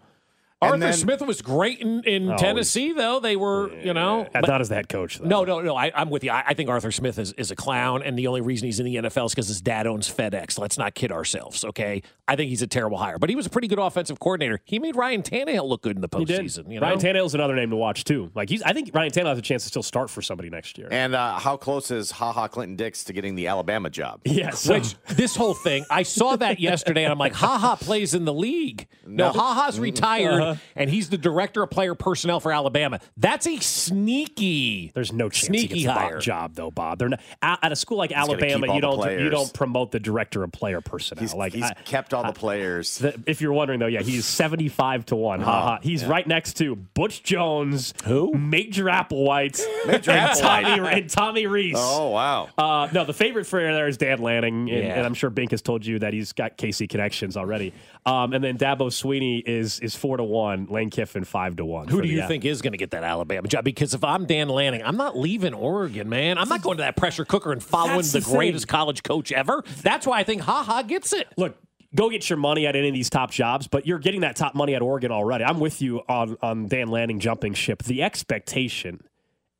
Arthur 0.65 0.77
then- 0.79 0.93
Smith 0.93 1.21
was 1.21 1.41
great 1.41 1.79
in, 1.79 2.03
in 2.03 2.31
Oh, 2.31 2.37
Tennessee, 2.37 2.93
though. 2.93 3.19
They 3.19 3.35
were, 3.35 3.71
you 3.73 3.93
know, 3.93 4.27
but- 4.33 4.47
not 4.47 4.61
as 4.61 4.69
the 4.69 4.75
head 4.75 4.89
coach, 4.89 5.19
though. 5.19 5.25
No, 5.27 5.43
no, 5.43 5.61
no. 5.61 5.75
I, 5.75 5.91
I'm 5.95 6.09
with 6.09 6.23
you. 6.23 6.31
I, 6.31 6.43
I 6.47 6.53
think 6.53 6.69
Arthur 6.69 6.91
Smith 6.91 7.17
is, 7.19 7.33
is 7.33 7.51
a 7.51 7.55
clown, 7.55 8.01
and 8.03 8.17
the 8.17 8.27
only 8.27 8.41
reason 8.41 8.65
he's 8.67 8.79
in 8.79 8.85
the 8.85 8.95
NFL 8.95 9.25
is 9.27 9.31
because 9.33 9.47
his 9.47 9.61
dad 9.61 9.87
owns 9.87 10.11
FedEx. 10.13 10.57
Let's 10.59 10.77
not 10.77 10.93
kid 10.95 11.11
ourselves, 11.11 11.63
okay? 11.65 12.01
I 12.27 12.35
think 12.35 12.49
he's 12.49 12.61
a 12.61 12.67
terrible 12.67 12.97
hire, 12.97 13.17
but 13.19 13.29
he 13.29 13.35
was 13.35 13.45
a 13.45 13.49
pretty 13.49 13.67
good 13.67 13.79
offensive 13.79 14.19
coordinator. 14.19 14.59
He 14.65 14.79
made 14.79 14.95
Ryan 14.95 15.21
Tannehill 15.21 15.67
look 15.67 15.81
good 15.83 15.95
in 15.95 16.01
the 16.01 16.09
postseason. 16.09 16.71
You 16.71 16.79
know? 16.79 16.87
Ryan 16.87 16.99
Tannehill's 16.99 17.35
another 17.35 17.55
name 17.55 17.69
to 17.69 17.75
watch 17.75 18.03
too. 18.03 18.31
Like 18.33 18.49
he's, 18.49 18.63
I 18.63 18.73
think 18.73 18.89
Ryan 18.93 19.11
Tannehill 19.11 19.25
has 19.29 19.37
a 19.37 19.43
chance 19.43 19.63
to 19.63 19.69
still 19.69 19.83
start 19.83 20.09
for 20.09 20.21
somebody 20.21 20.49
next 20.49 20.77
year. 20.77 20.87
And 20.91 21.13
uh, 21.13 21.37
how 21.37 21.55
close 21.57 21.91
is 21.91 22.09
Ha 22.11 22.31
Ha 22.31 22.47
Clinton 22.47 22.75
Dix 22.75 23.03
to 23.05 23.13
getting 23.13 23.35
the 23.35 23.47
Alabama 23.47 23.89
job? 23.91 24.21
Yes, 24.25 24.67
Which 24.75 24.95
this 25.07 25.35
whole 25.35 25.53
thing, 25.53 25.85
I 25.91 26.01
saw 26.03 26.35
that 26.37 26.59
yesterday, 26.59 27.03
and 27.03 27.11
I'm 27.11 27.19
like, 27.19 27.33
Ha 27.35 27.57
Ha 27.59 27.75
plays 27.75 28.13
in 28.15 28.25
the 28.25 28.33
league. 28.33 28.87
No, 29.05 29.27
No. 29.31 29.39
Ha 29.39 29.65
Ha's 29.65 29.79
retired, 29.79 30.41
Uh-huh. 30.41 30.54
And 30.75 30.89
he's 30.89 31.09
the 31.09 31.17
director 31.17 31.63
of 31.63 31.69
player 31.69 31.95
personnel 31.95 32.39
for 32.39 32.51
Alabama. 32.51 32.99
That's 33.17 33.47
a 33.47 33.57
sneaky. 33.59 34.91
There's 34.93 35.11
no 35.11 35.29
chance 35.29 35.47
Sneaky 35.47 35.67
he 35.79 35.83
gets 35.83 35.93
the 35.93 35.99
hire. 35.99 36.19
job 36.19 36.55
though, 36.55 36.71
Bob. 36.71 36.99
They're 36.99 37.09
not, 37.09 37.21
at, 37.41 37.59
at 37.63 37.71
a 37.71 37.75
school 37.75 37.97
like 37.97 38.11
gonna 38.11 38.21
Alabama. 38.23 38.73
You 38.75 38.81
don't 38.81 39.19
you 39.19 39.29
don't 39.29 39.53
promote 39.53 39.91
the 39.91 39.99
director 39.99 40.43
of 40.43 40.51
player 40.51 40.81
personnel. 40.81 41.21
He's, 41.21 41.33
like 41.33 41.53
he's 41.53 41.63
I- 41.63 41.73
kept 41.85 42.13
all 42.13 42.23
the 42.23 42.33
players. 42.33 42.99
the- 42.99 43.19
if 43.25 43.41
you're 43.41 43.53
wondering 43.53 43.79
though, 43.79 43.85
yeah, 43.87 44.01
he's 44.01 44.25
75 44.25 45.05
to 45.07 45.15
one. 45.15 45.41
Ha 45.41 45.61
ha. 45.61 45.79
He's 45.81 46.05
right 46.05 46.25
next 46.25 46.53
to 46.57 46.75
Butch 46.75 47.23
Jones, 47.23 47.93
Who? 48.05 48.33
Major 48.33 48.85
Applewhite, 48.85 49.61
Major 49.87 50.11
and 50.11 50.29
Applewhite. 50.31 50.39
Tommy 50.41 50.89
and 51.01 51.09
Tommy 51.09 51.47
Rees. 51.47 51.75
oh 51.77 52.09
wow! 52.11 52.49
Uh, 52.57 52.87
no, 52.91 53.03
the 53.05 53.13
favorite 53.13 53.45
for 53.45 53.61
there 53.61 53.87
is 53.87 53.97
Dan 53.97 54.19
Lanning, 54.19 54.69
and, 54.69 54.83
Yeah. 54.83 54.95
and 54.95 55.05
I'm 55.05 55.13
sure 55.13 55.29
Bink 55.29 55.51
has 55.51 55.61
told 55.61 55.85
you 55.85 55.99
that 55.99 56.13
he's 56.13 56.33
got 56.33 56.57
KC 56.57 56.87
connections 56.89 57.35
already. 57.37 57.73
Um, 58.07 58.33
and 58.33 58.43
then 58.43 58.57
Dabo 58.57 58.87
Swinney 58.91 59.41
is 59.45 59.79
is 59.79 59.95
four 59.95 60.17
to 60.17 60.23
one, 60.23 60.67
Lane 60.67 60.91
Kiffin 60.91 61.23
five 61.23 61.55
to 61.55 61.65
one. 61.65 61.87
Who 61.87 62.03
do 62.03 62.07
you 62.07 62.21
uh, 62.21 62.27
think 62.27 62.45
is 62.45 62.61
going 62.61 62.73
to 62.73 62.77
get 62.77 62.91
that 62.91 63.03
Alabama 63.03 63.47
job? 63.47 63.63
Because 63.63 63.95
if 63.95 64.03
I'm 64.03 64.25
Dan 64.25 64.47
Lanning, 64.47 64.83
I'm 64.83 64.97
not 64.97 65.17
leaving 65.17 65.55
Oregon, 65.55 66.07
man. 66.07 66.37
I'm 66.37 66.47
not 66.47 66.61
going 66.61 66.77
to 66.77 66.83
that 66.83 66.97
pressure 66.97 67.25
cooker 67.25 67.51
and 67.51 67.63
following 67.63 68.03
the, 68.03 68.19
the 68.19 68.21
greatest 68.21 68.67
college 68.67 69.01
coach 69.01 69.31
ever. 69.31 69.63
That's 69.81 70.05
why 70.05 70.19
I 70.19 70.23
think 70.23 70.43
Ha 70.43 70.63
Ha 70.63 70.83
gets 70.83 71.13
it. 71.13 71.27
Look, 71.35 71.57
go 71.95 72.11
get 72.11 72.29
your 72.29 72.37
money 72.37 72.67
at 72.67 72.75
any 72.75 72.89
of 72.89 72.93
these 72.93 73.09
top 73.09 73.31
jobs, 73.31 73.67
but 73.67 73.87
you're 73.87 73.99
getting 73.99 74.21
that 74.21 74.35
top 74.35 74.53
money 74.53 74.75
at 74.75 74.83
Oregon 74.83 75.11
already. 75.11 75.43
I'm 75.43 75.59
with 75.59 75.81
you 75.81 76.01
on 76.07 76.37
on 76.43 76.67
Dan 76.67 76.89
Lanning 76.89 77.19
jumping 77.19 77.55
ship. 77.55 77.81
The 77.81 78.03
expectation 78.03 79.01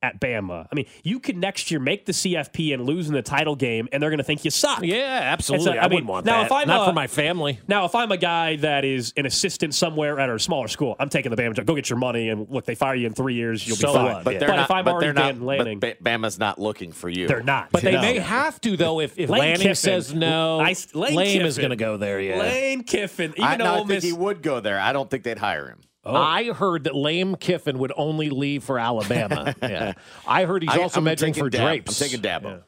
at 0.05 0.19
Bama. 0.21 0.67
I 0.71 0.75
mean, 0.75 0.85
you 1.03 1.19
could 1.19 1.37
next 1.37 1.71
year 1.71 1.79
make 1.79 2.05
the 2.05 2.11
CFP 2.11 2.73
and 2.73 2.85
lose 2.85 3.07
in 3.07 3.13
the 3.13 3.21
title 3.21 3.55
game, 3.55 3.87
and 3.91 4.01
they're 4.01 4.09
going 4.11 4.17
to 4.19 4.23
think 4.23 4.45
you 4.45 4.51
suck. 4.51 4.81
Yeah, 4.83 5.19
absolutely. 5.23 5.71
I 5.71 5.75
a- 5.75 5.85
I 5.85 5.87
wouldn't 5.87 6.05
want 6.07 6.25
now 6.25 6.37
that. 6.39 6.45
If 6.45 6.51
I'm 6.51 6.67
Not 6.67 6.81
a- 6.83 6.85
for 6.85 6.93
my 6.93 7.07
family. 7.07 7.59
Now, 7.67 7.85
if 7.85 7.95
I'm 7.95 8.11
a 8.11 8.17
guy 8.17 8.57
that 8.57 8.85
is 8.85 9.13
an 9.17 9.25
assistant 9.25 9.73
somewhere 9.73 10.19
at 10.19 10.29
a 10.29 10.37
smaller 10.39 10.67
school, 10.67 10.95
I'm 10.99 11.09
taking 11.09 11.29
the 11.33 11.37
Bama 11.41 11.53
job. 11.55 11.65
Go 11.65 11.75
get 11.75 11.89
your 11.89 11.97
money, 11.99 12.29
and 12.29 12.47
look, 12.49 12.65
they 12.65 12.75
fire 12.75 12.95
you 12.95 13.07
in 13.07 13.13
three 13.13 13.33
years, 13.33 13.67
you'll 13.67 13.77
So 13.77 13.87
be 13.89 13.93
fine. 13.93 14.05
what? 14.15 14.23
But 14.23 14.33
Yeah. 14.33 14.39
they're 14.39 14.47
not. 14.49 14.59
if 14.65 14.71
I'm 14.71 14.85
but 14.85 14.93
already 14.93 15.13
not. 15.13 15.41
Lanning, 15.41 15.79
But 15.79 16.03
Bama's 16.03 16.37
not 16.39 16.59
looking 16.59 16.91
for 16.91 17.09
you. 17.09 17.27
they're 17.27 17.41
not. 17.43 17.71
But 17.71 17.81
they 17.83 17.93
No. 17.93 18.01
may 18.01 18.19
have 18.19 18.59
to 18.61 18.77
though 18.77 18.99
if, 18.99 19.17
if 19.17 19.29
Lane 19.29 19.39
Lanning 19.41 19.57
Kiffin. 19.57 19.75
says 19.75 20.13
no. 20.13 20.59
I- 20.59 20.75
Lane 20.93 21.15
Lame 21.15 21.41
is 21.45 21.57
going 21.57 21.69
to 21.71 21.75
go 21.75 21.97
there. 21.97 22.19
Yeah. 22.19 22.37
Lane 22.39 22.83
Kiffin. 22.83 23.31
Even 23.37 23.43
I, 23.43 23.55
no, 23.55 23.73
I 23.73 23.75
think 23.77 23.87
Miss, 23.89 24.03
he 24.03 24.13
would 24.13 24.41
go 24.41 24.59
there. 24.59 24.79
I 24.79 24.93
don't 24.93 25.09
think 25.09 25.23
they'd 25.23 25.37
hire 25.37 25.67
him. 25.69 25.79
Oh. 26.05 26.15
I 26.15 26.51
heard 26.53 26.83
that 26.85 26.95
Lane 26.95 27.35
Kiffin 27.35 27.79
would 27.79 27.91
only 27.97 28.29
leave 28.29 28.63
for 28.63 28.77
Alabama. 28.77 29.55
yeah. 29.61 29.93
I 30.27 30.45
heard 30.45 30.61
he's 30.63 30.71
I- 30.71 30.81
also 30.81 30.99
I'm 30.99 31.05
taking 31.15 31.33
for 31.33 31.49
Dab- 31.49 31.61
Drapes. 31.61 32.01
I'm 32.01 32.07
taking 32.07 32.21
Dabo. 32.21 32.63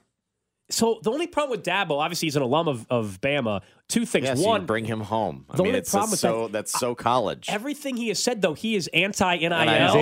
So 0.69 0.99
the 1.01 1.11
only 1.11 1.27
problem 1.27 1.51
with 1.51 1.63
Dabo, 1.65 1.91
obviously, 1.91 2.25
he's 2.25 2.35
an 2.35 2.41
alum 2.41 2.67
of, 2.67 2.85
of 2.89 3.21
Bama. 3.21 3.61
Two 3.87 4.05
things. 4.05 4.25
Yes, 4.25 4.39
One, 4.43 4.65
bring 4.65 4.83
him 4.83 4.99
home. 4.99 5.45
I 5.49 5.55
The 5.55 5.63
mean, 5.63 5.67
only 5.69 5.79
it's 5.79 5.91
problem 5.91 6.11
with 6.11 6.19
so 6.19 6.49
that's 6.49 6.77
so 6.77 6.93
college. 6.93 7.47
everything 7.49 7.95
he 7.95 8.09
has 8.09 8.21
said, 8.21 8.41
though, 8.41 8.53
he 8.53 8.75
is 8.75 8.87
anti 8.93 9.37
NIL. 9.37 9.49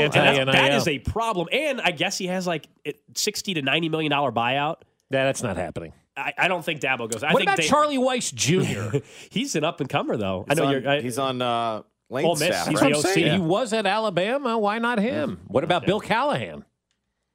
He's. 0.02 0.12
That 0.14 0.72
is 0.74 0.88
a 0.88 0.98
problem. 1.00 1.50
And 1.52 1.80
I 1.82 1.92
guess 1.92 2.18
he 2.18 2.26
has 2.28 2.48
like 2.48 2.68
sixty 3.14 3.54
to 3.54 3.62
ninety 3.62 3.90
million 3.90 4.10
dollar 4.10 4.32
buyout. 4.32 4.78
Yeah, 5.12 5.26
that's 5.26 5.44
not 5.44 5.56
happening. 5.56 5.94
I, 6.18 6.34
I 6.36 6.48
don't 6.48 6.66
think 6.66 6.80
Dabo 6.82 7.12
goes. 7.12 7.22
I 7.22 7.32
what 7.32 7.42
think 7.42 7.50
about 7.50 7.58
they- 7.58 7.68
Charlie 7.68 7.98
Weis 8.00 8.34
Jr.? 8.34 8.98
He's 9.30 9.56
an 9.56 9.64
up 9.64 9.82
and 9.82 9.90
comer, 9.90 10.18
though. 10.18 10.46
I 10.50 10.54
know 10.56 10.66
on, 10.66 10.72
you're. 10.72 10.90
I, 10.90 11.02
he's 11.02 11.20
on 11.20 11.44
uh, 11.44 11.84
Lane's 12.10 12.26
Ole 12.26 12.36
Miss. 12.36 12.44
staff. 12.48 12.68
He's 12.68 12.82
right? 12.82 12.94
the 12.94 13.10
OC. 13.10 13.16
He 13.34 13.40
was 13.40 13.74
at 13.74 13.86
Alabama. 13.86 14.58
Why 14.60 14.80
not 14.80 15.00
him? 15.00 15.38
Mm. 15.38 15.40
What 15.48 15.64
about 15.64 15.86
Bill 15.86 16.00
Callahan? 16.00 16.64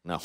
No. 0.04 0.20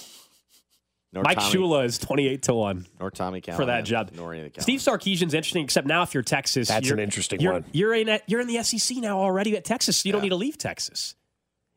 Nor 1.13 1.23
Mike 1.23 1.38
Tommy, 1.39 1.55
Shula 1.55 1.86
is 1.86 1.97
twenty 1.97 2.27
eight 2.27 2.43
to 2.43 2.53
one. 2.53 2.86
nor 2.99 3.10
Tommy 3.10 3.39
Callahan 3.41 3.62
for 3.62 3.65
that 3.67 3.86
job. 3.86 4.12
Nor 4.13 4.34
any 4.34 4.47
of 4.47 4.53
the 4.53 4.62
Steve 4.62 4.81
Sarkisian's 4.81 5.34
interesting, 5.34 5.63
except 5.63 5.88
now 5.88 6.01
if 6.03 6.13
you're 6.13 6.23
Texas, 6.23 6.67
That's 6.67 6.86
you're- 6.88 7.01
an 7.01 7.03
interesting 7.03 7.39
you're, 7.39 7.53
one. 7.53 7.65
You're 7.71 7.93
in 7.93 8.19
you're 8.27 8.41
in 8.41 8.47
the 8.47 8.62
SEC 8.63 8.97
now 8.97 9.19
already 9.19 9.55
at 9.55 9.63
Texas. 9.63 9.97
So 9.97 10.08
you 10.08 10.13
don't 10.13 10.21
need 10.21 10.29
to 10.29 10.36
leave 10.36 10.58
Texas. 10.58 11.15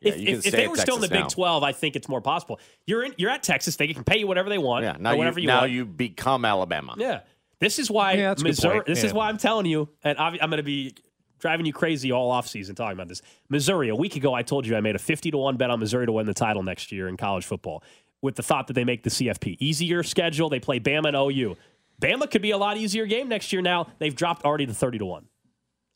Yeah, 0.00 0.12
if 0.12 0.18
you 0.20 0.26
can 0.26 0.35
if, 0.38 0.46
if 0.46 0.52
they 0.52 0.64
at 0.64 0.70
were 0.70 0.76
still 0.76 0.96
in 0.96 1.00
the 1.02 1.09
Texas 1.09 1.35
Big. 1.35 1.35
Twelve, 1.35 1.62
I 1.62 1.70
think 1.72 1.94
it's 1.96 2.09
more 2.09 2.20
possible. 2.20 2.59
You're 2.87 3.04
in 3.04 3.14
you're 3.16 3.31
at 3.31 3.44
Texas. 3.44 3.76
They 3.76 3.87
can 3.88 4.02
pay 4.04 4.18
you 4.18 4.26
whatever 4.26 4.48
they 4.48 4.59
want. 4.59 4.85
Yeah, 4.85 4.96
now 4.98 5.11
or 5.11 5.12
you, 5.14 5.18
whatever 5.18 5.40
you 5.40 5.46
now 5.46 5.61
want. 5.61 5.72
you 5.72 5.87
become 5.87 6.44
Alabama. 6.44 6.94
yeah, 6.98 7.20
this 7.61 7.78
is 7.78 7.90
why 7.90 8.14
Yeah, 8.14 8.28
that's 8.31 8.42
good 8.42 8.48
Missouri. 8.50 8.74
point. 8.78 8.87
This 8.87 9.04
is 9.04 9.12
why 9.12 9.28
I'm 9.28 9.38
telling 9.38 9.66
you, 9.66 9.88
and 10.02 10.18
I'm 10.18 10.37
going 10.37 10.57
to 10.59 10.62
be 10.64 10.94
driving 11.38 11.66
you 11.66 11.72
crazy 11.72 12.12
all 12.12 12.33
offseason 12.33 12.77
talking 12.77 12.94
about 12.94 13.09
this. 13.09 13.22
Missouri. 13.48 13.88
A 13.88 13.96
week 13.96 14.16
ago, 14.16 14.35
I 14.35 14.42
told 14.42 14.66
you 14.66 14.77
I 14.77 14.81
made 14.81 14.96
a 14.96 14.98
fifty 14.98 15.31
to 15.31 15.38
one 15.38 15.57
bet 15.57 15.70
on 15.70 15.81
Missouri 15.81 16.07
to 16.07 16.12
win 16.12 16.27
the 16.27 16.35
title 16.35 16.62
next 16.62 16.92
year 16.92 17.09
in 17.09 17.16
college 17.16 17.44
football, 17.46 17.83
with 18.22 18.37
the 18.37 18.42
thought 18.42 18.66
that 18.66 18.74
they 18.74 18.85
make 18.85 19.03
the 19.03 19.11
CFP 19.11 19.57
easier 19.61 20.03
schedule. 20.03 20.48
They 20.48 20.61
play 20.61 20.81
Bama 20.81 21.09
and 21.09 21.16
OU. 21.16 21.57
Bama 22.01 22.31
could 22.31 22.42
be 22.42 22.53
a 22.53 22.59
lot 22.59 22.77
easier 22.77 23.07
game 23.07 23.29
next 23.29 23.53
year. 23.53 23.62
Now 23.62 23.88
they've 23.98 24.14
dropped 24.14 24.44
already 24.44 24.66
to 24.66 24.74
thirty 24.74 24.98
to 24.98 25.05
one 25.07 25.27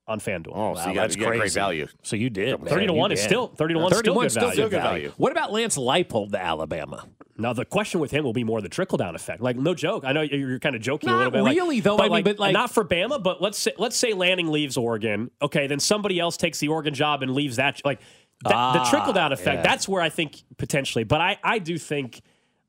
on 0.09 0.19
FanDuel. 0.21 0.53
Oh, 0.55 0.75
so 0.75 0.81
Wow, 0.83 0.89
you 0.89 0.95
got, 0.95 1.01
that's 1.03 1.17
you 1.17 1.23
got 1.23 1.37
great 1.37 1.53
value. 1.53 1.87
So 2.03 2.17
you 2.17 2.29
did. 2.29 2.59
man. 2.61 2.69
30 2.69 2.87
to 2.89 2.93
You 2.93 2.99
1 2.99 3.13
is 3.13 3.23
still- 3.23 3.47
30 3.49 3.75
to 3.75 3.81
1 3.81 3.93
is 3.93 3.99
still 3.99 4.15
31 4.15 4.27
good 4.27 4.33
value. 4.35 4.53
Still 4.55 4.69
good 4.69 4.83
value. 4.83 5.13
What 5.17 5.33
about 5.33 5.53
Lance 5.53 5.77
Leipold 5.77 6.33
to 6.33 6.41
Alabama? 6.43 7.07
Now 7.39 7.53
the 7.53 7.65
question 7.65 8.01
with 8.01 8.11
him 8.11 8.25
will 8.25 8.33
be 8.33 8.45
more 8.45 8.61
the 8.61 8.69
trickle 8.69 8.99
down 8.99 9.15
effect. 9.15 9.41
Like 9.43 9.57
no 9.57 9.75
joke, 9.75 10.05
I 10.05 10.13
know 10.13 10.21
you're 10.23 10.51
you're 10.51 10.59
kind 10.59 10.77
of 10.77 10.83
joking 10.83 11.09
a 11.09 11.17
little 11.17 11.31
bit. 11.31 11.43
like- 11.43 11.57
really, 11.57 11.81
though. 11.81 11.99
I 11.99 12.09
mean, 12.09 12.25
but, 12.25 12.39
like- 12.39 12.53
not 12.53 12.71
for 12.73 12.85
Bama. 12.85 13.23
But 13.23 13.41
let's 13.41 13.59
say 13.59 13.73
let's 13.79 13.97
say 13.97 14.13
Lanning 14.13 14.49
leaves 14.51 14.77
Oregon. 14.77 15.31
Okay, 15.41 15.67
then 15.67 15.81
somebody 15.81 16.19
else 16.21 16.37
takes 16.37 16.59
the 16.59 16.69
Oregon 16.69 16.95
job 16.95 17.23
and 17.23 17.33
leaves 17.33 17.57
that. 17.57 17.81
Like 17.85 18.01
that, 18.45 18.49
the 18.51 18.81
Ah, 18.81 18.91
trickle 18.91 19.13
down 19.13 19.33
effect. 19.33 19.59
yeah. 19.59 19.63
That's 19.63 19.89
where 19.89 20.03
I 20.03 20.09
think 20.11 20.43
potentially. 20.59 21.05
But 21.05 21.21
I 21.21 21.39
I 21.43 21.59
do 21.59 21.79
think. 21.79 22.21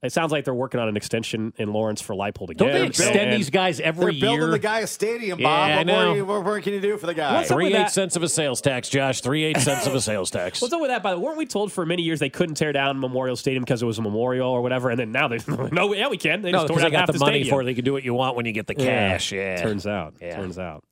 It 0.03 0.11
sounds 0.11 0.33
like 0.33 0.43
they're 0.43 0.53
working 0.53 0.81
on 0.81 0.89
an 0.89 0.97
extension 0.97 1.53
in 1.57 1.71
Lawrence 1.71 2.01
for 2.01 2.13
Leipold 2.13 2.49
again. 2.49 2.67
Don't 2.67 2.71
they 2.77 2.85
extend 2.87 3.15
And- 3.15 3.39
these 3.39 3.49
guys 3.49 3.79
every 3.79 3.99
They're 4.01 4.09
every 4.09 4.19
building 4.19 4.41
year? 4.41 4.51
the 4.51 4.59
guy 4.59 4.79
a 4.81 4.87
stadium, 4.87 5.41
Bob. 5.41 5.45
I 5.71 5.77
what, 5.77 5.87
more, 5.87 5.95
are 5.95 6.15
you- 6.17 6.25
what 6.25 6.43
more 6.43 6.59
can 6.59 6.73
you 6.73 6.81
do 6.81 6.97
for 6.97 7.05
the 7.05 7.13
guy? 7.13 7.35
What's 7.35 7.47
Three 7.49 7.67
eight 7.67 7.73
that? 7.73 7.91
cents 7.93 8.17
of 8.17 8.21
a 8.23 8.27
sales 8.27 8.59
tax, 8.59 8.89
Josh. 8.89 9.21
Three 9.21 9.45
eight 9.45 9.57
cents 9.61 9.87
of 9.87 9.95
a 9.95 10.01
sales 10.01 10.29
tax. 10.29 10.61
What's 10.61 10.73
up 10.73 10.81
with 10.81 10.89
that? 10.89 11.01
By 11.03 11.11
the 11.11 11.19
way, 11.19 11.23
weren't 11.25 11.37
we 11.37 11.45
told 11.45 11.71
for 11.71 11.85
many 11.85 12.03
years 12.03 12.19
they 12.19 12.29
couldn't 12.29 12.55
tear 12.55 12.73
down 12.73 12.99
Memorial 12.99 13.37
Stadium 13.37 13.63
because 13.63 13.81
it 13.81 13.85
was 13.85 13.97
a 13.97 14.01
memorial 14.01 14.49
or 14.49 14.61
whatever? 14.61 14.89
And 14.89 14.99
then 14.99 15.13
now 15.13 15.29
they 15.29 15.39
no, 15.47 15.93
yeah, 15.93 16.09
we 16.09 16.17
can. 16.17 16.41
They 16.41 16.51
no, 16.51 16.59
just 16.59 16.67
tore 16.67 16.75
because 16.75 16.83
they 16.83 16.83
down 16.83 16.91
got 16.91 16.99
half 16.99 17.07
the, 17.07 17.13
the 17.13 17.19
money 17.19 17.37
stadium. 17.39 17.55
for 17.55 17.61
it. 17.61 17.65
They 17.65 17.73
can 17.73 17.85
do 17.85 17.93
what 17.93 18.03
you 18.03 18.13
want 18.13 18.35
when 18.35 18.45
you 18.45 18.51
get 18.51 18.67
the 18.67 18.75
cash. 18.75 19.31
Yeah. 19.31 19.61
Turns 19.61 19.87
out. 19.87 20.15
Yeah. 20.21 20.35
Turns 20.35 20.59
out. 20.59 20.83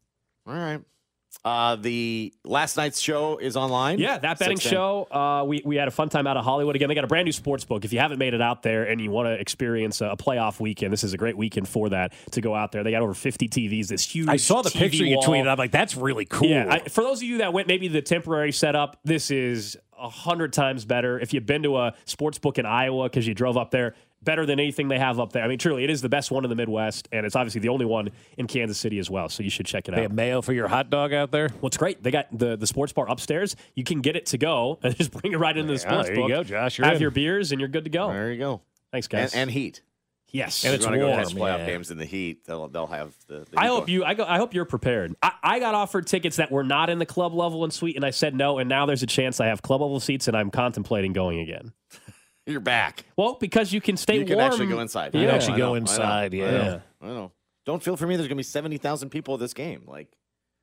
All 0.47 0.53
right. 0.53 0.79
Uh, 1.43 1.75
the 1.75 2.33
last 2.43 2.77
night's 2.77 2.99
show 2.99 3.37
is 3.37 3.57
online. 3.57 3.97
Yeah, 3.99 4.19
that 4.19 4.37
betting 4.37 4.57
6:10. 4.57 4.69
show. 4.69 5.07
Uh, 5.11 5.43
we 5.45 5.61
we 5.65 5.75
had 5.75 5.87
a 5.87 5.91
fun 5.91 6.09
time 6.09 6.27
out 6.27 6.37
of 6.37 6.45
Hollywood 6.45 6.75
again. 6.75 6.87
They 6.87 6.95
got 6.95 7.03
a 7.03 7.07
brand 7.07 7.25
new 7.25 7.31
sports 7.31 7.65
book. 7.65 7.83
If 7.83 7.91
you 7.93 7.99
haven't 7.99 8.19
made 8.19 8.33
it 8.33 8.41
out 8.41 8.61
there 8.63 8.83
and 8.83 9.01
you 9.01 9.09
want 9.09 9.27
to 9.27 9.33
experience 9.33 10.01
a, 10.01 10.09
a 10.09 10.17
playoff 10.17 10.59
weekend, 10.59 10.93
this 10.93 11.03
is 11.03 11.13
a 11.13 11.17
great 11.17 11.35
weekend 11.35 11.67
for 11.67 11.89
that 11.89 12.13
to 12.31 12.41
go 12.41 12.53
out 12.53 12.71
there. 12.71 12.83
They 12.83 12.91
got 12.91 13.01
over 13.01 13.13
50 13.13 13.47
TVs. 13.49 13.87
This 13.87 14.05
huge. 14.05 14.27
I 14.27 14.37
saw 14.37 14.61
the 14.61 14.69
TV 14.69 14.79
picture 14.79 15.05
you 15.05 15.15
wall. 15.15 15.25
tweeted. 15.25 15.47
I'm 15.47 15.57
like, 15.57 15.71
that's 15.71 15.95
really 15.95 16.25
cool. 16.25 16.49
Yeah, 16.49 16.67
I, 16.69 16.79
for 16.89 17.01
those 17.01 17.19
of 17.19 17.23
you 17.23 17.39
that 17.39 17.53
went 17.53 17.67
maybe 17.67 17.87
the 17.87 18.01
temporary 18.01 18.51
setup, 18.51 18.99
this 19.03 19.31
is 19.31 19.77
a 19.97 20.09
hundred 20.09 20.53
times 20.53 20.85
better. 20.85 21.19
If 21.19 21.33
you've 21.33 21.45
been 21.45 21.63
to 21.63 21.77
a 21.77 21.93
sports 22.05 22.37
book 22.39 22.57
in 22.59 22.65
Iowa 22.65 23.05
because 23.05 23.27
you 23.27 23.33
drove 23.33 23.57
up 23.57 23.71
there, 23.71 23.95
better 24.23 24.45
than 24.45 24.59
anything 24.59 24.87
they 24.87 24.99
have 24.99 25.19
up 25.19 25.31
there. 25.33 25.43
I 25.43 25.47
mean, 25.47 25.57
truly, 25.57 25.83
it 25.83 25.89
is 25.89 26.01
the 26.01 26.09
best 26.09 26.29
one 26.31 26.43
in 26.45 26.49
the 26.49 26.55
Midwest, 26.55 27.07
and 27.11 27.25
it's 27.25 27.35
obviously 27.35 27.59
the 27.61 27.69
only 27.69 27.85
one 27.85 28.09
in 28.37 28.47
Kansas 28.47 28.77
City 28.77 28.99
as 28.99 29.09
well. 29.09 29.29
So 29.29 29.43
you 29.43 29.49
should 29.49 29.65
check 29.65 29.87
it 29.87 29.91
they 29.91 29.97
out. 29.97 30.03
have 30.03 30.11
mayo 30.13 30.41
for 30.41 30.53
your 30.53 30.67
hot 30.67 30.89
dog 30.89 31.13
out 31.13 31.31
there. 31.31 31.49
What's 31.59 31.77
great? 31.77 32.03
They 32.03 32.11
got 32.11 32.27
the, 32.37 32.55
the 32.55 32.67
sports 32.67 32.93
bar 32.93 33.09
upstairs. 33.09 33.55
You 33.75 33.83
can 33.83 34.01
get 34.01 34.15
it 34.15 34.27
to 34.27 34.37
go 34.37 34.79
and 34.83 34.95
just 34.95 35.11
bring 35.11 35.33
it 35.33 35.37
right 35.37 35.55
into 35.57 35.73
the 35.73 35.79
Yeah, 35.79 35.89
sports 35.89 36.07
there 36.07 36.15
you 36.15 36.21
book. 36.21 36.29
go, 36.29 36.43
Josh. 36.43 36.77
You're 36.77 36.85
Have 36.87 36.95
in. 36.97 37.01
your 37.01 37.11
beers 37.11 37.51
and 37.51 37.59
you're 37.59 37.69
good 37.69 37.85
to 37.85 37.89
go. 37.89 38.09
There 38.11 38.31
you 38.31 38.39
go. 38.39 38.61
Thanks, 38.91 39.07
guys. 39.07 39.33
and 39.33 39.49
heat. 39.49 39.81
yes, 40.27 40.63
And 40.65 40.73
it's 40.75 40.83
you 40.85 40.89
want 40.91 40.95
to 40.95 40.99
go 40.99 41.07
warm, 41.09 41.23
catch 41.23 41.33
playoff 41.33 41.57
yeah. 41.59 41.65
games 41.65 41.91
in 41.91 41.97
the 41.97 42.05
heat, 42.05 42.45
they'll 42.45 42.67
they'll 42.67 42.87
have 42.87 43.13
the. 43.27 43.45
the 43.49 43.57
I 43.59 43.67
hope 43.67 43.87
going. 43.87 43.89
you. 43.93 44.03
I, 44.05 44.13
go, 44.13 44.23
I 44.25 44.37
hope 44.37 44.53
you're 44.53 44.65
prepared. 44.65 45.15
I, 45.23 45.31
I 45.43 45.59
got 45.59 45.75
offered 45.75 46.07
tickets 46.07 46.35
that 46.37 46.51
were 46.51 46.63
not 46.63 46.89
in 46.89 46.99
the 46.99 47.05
club 47.05 47.33
level 47.33 47.63
and 47.63 47.73
suite, 47.73 47.95
and 47.95 48.05
I 48.05 48.11
said 48.11 48.35
no. 48.35 48.57
And 48.59 48.69
now 48.69 48.85
there's 48.85 49.01
a 49.03 49.07
chance 49.07 49.39
I 49.39 49.47
have 49.47 49.61
club 49.61 49.81
level 49.81 49.99
seats, 49.99 50.27
and 50.27 50.37
I'm 50.37 50.51
contemplating 50.51 51.13
going 51.13 51.39
again. 51.39 51.73
You're 52.45 52.59
back. 52.59 53.05
Well, 53.15 53.37
because 53.39 53.71
you 53.71 53.81
can 53.81 53.97
stay 53.97 54.17
you 54.19 54.25
can 54.25 54.37
warm. 54.37 54.51
actually 54.51 54.67
go 54.67 54.79
inside. 54.79 55.13
Yeah. 55.13 55.21
I 55.21 55.25
know, 55.25 55.31
actually 55.31 55.53
I 55.53 55.57
go 55.57 55.63
know, 55.63 55.67
I 55.67 55.69
know, 55.69 55.75
inside, 55.75 56.33
I 56.33 56.37
yeah. 56.37 56.51
know, 56.51 56.81
I 57.01 57.07
know. 57.07 57.31
Don't 57.65 57.83
feel 57.83 57.95
for 57.95 58.07
me. 58.07 58.15
There's 58.15 58.27
gonna 58.27 58.35
be 58.37 58.43
seventy 58.43 58.77
thousand 58.77 59.09
people 59.09 59.35
at 59.35 59.39
this 59.39 59.53
game. 59.53 59.83
Like 59.87 60.07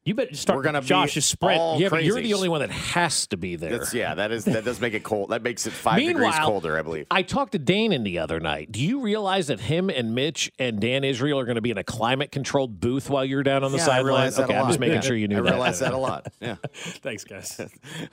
You 0.08 0.14
better 0.14 0.34
start. 0.34 0.56
We're 0.56 0.62
gonna 0.62 0.80
be 0.80 0.86
Josh, 0.86 1.22
sprint. 1.22 1.60
all 1.60 1.78
yeah, 1.78 1.90
but 1.90 2.02
you're 2.02 2.18
the 2.22 2.32
only 2.32 2.48
one 2.48 2.60
that 2.60 2.70
has 2.70 3.26
to 3.26 3.36
be 3.36 3.56
there. 3.56 3.76
that's 3.76 3.92
yeah. 3.92 4.14
That 4.14 4.32
is 4.32 4.46
that 4.46 4.64
does 4.64 4.80
make 4.80 4.94
it 4.94 5.04
cold. 5.04 5.28
That 5.28 5.42
makes 5.42 5.66
it 5.66 5.72
five 5.74 5.98
degrees 6.00 6.34
colder. 6.38 6.78
I 6.78 6.82
believe. 6.82 7.06
I 7.10 7.20
talked 7.20 7.52
to 7.52 7.58
Danan 7.58 8.04
the 8.04 8.18
other 8.18 8.40
night. 8.40 8.72
Do 8.72 8.82
you 8.82 9.00
realize 9.00 9.48
that 9.48 9.60
him 9.60 9.90
and 9.90 10.14
Mitch 10.14 10.50
and 10.58 10.80
Dan 10.80 11.04
Israel 11.04 11.38
are 11.38 11.44
going 11.44 11.56
to 11.56 11.60
be 11.60 11.70
in 11.70 11.76
a 11.76 11.84
climate 11.84 12.32
controlled 12.32 12.80
booth 12.80 13.10
while 13.10 13.22
you're 13.22 13.42
down 13.42 13.62
on 13.64 13.70
the 13.70 13.76
Yeah, 13.76 13.88
I 13.88 13.98
realize 14.00 14.34
sidelines? 14.34 14.36
that 14.36 14.42
a 14.42 14.44
Okay, 14.46 14.56
I'm 14.58 14.66
just 14.68 14.80
making 14.80 14.94
Yeah. 14.94 15.00
sure 15.02 15.16
you 15.16 15.28
knew 15.28 15.34
that. 15.36 15.42
I 15.42 15.44
that. 15.50 15.52
realize 15.52 15.78
that 15.80 15.92
a 15.92 15.98
lot. 15.98 16.26
Yeah. 16.40 16.56
Thanks, 16.72 17.24
guys. 17.24 17.60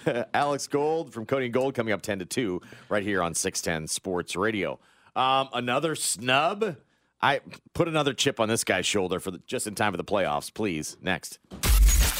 Alex 0.34 0.68
Gold 0.68 1.14
from 1.14 1.26
Cody 1.26 1.46
and 1.46 1.54
Gold 1.54 1.76
coming 1.76 1.94
up 1.94 2.02
10 2.02 2.20
to 2.20 2.26
2 2.26 2.60
right 2.90 3.04
here 3.04 3.24
on 3.24 3.34
610 3.34 3.88
Sports 3.88 4.36
Radio. 4.36 4.80
Um, 5.16 5.48
another 5.54 5.96
snub. 5.96 6.76
I 7.22 7.40
put 7.74 7.88
another 7.88 8.14
chip 8.14 8.42
on 8.42 8.50
this 8.50 8.66
guy's 8.66 8.86
shoulder 8.86 9.22
for 9.22 9.32
the, 9.32 9.40
just 9.48 9.66
in 9.66 9.76
time 9.76 9.94
for 9.94 9.98
the 9.98 10.04
playoffs, 10.04 10.54
please. 10.54 10.98
Next. 11.02 11.40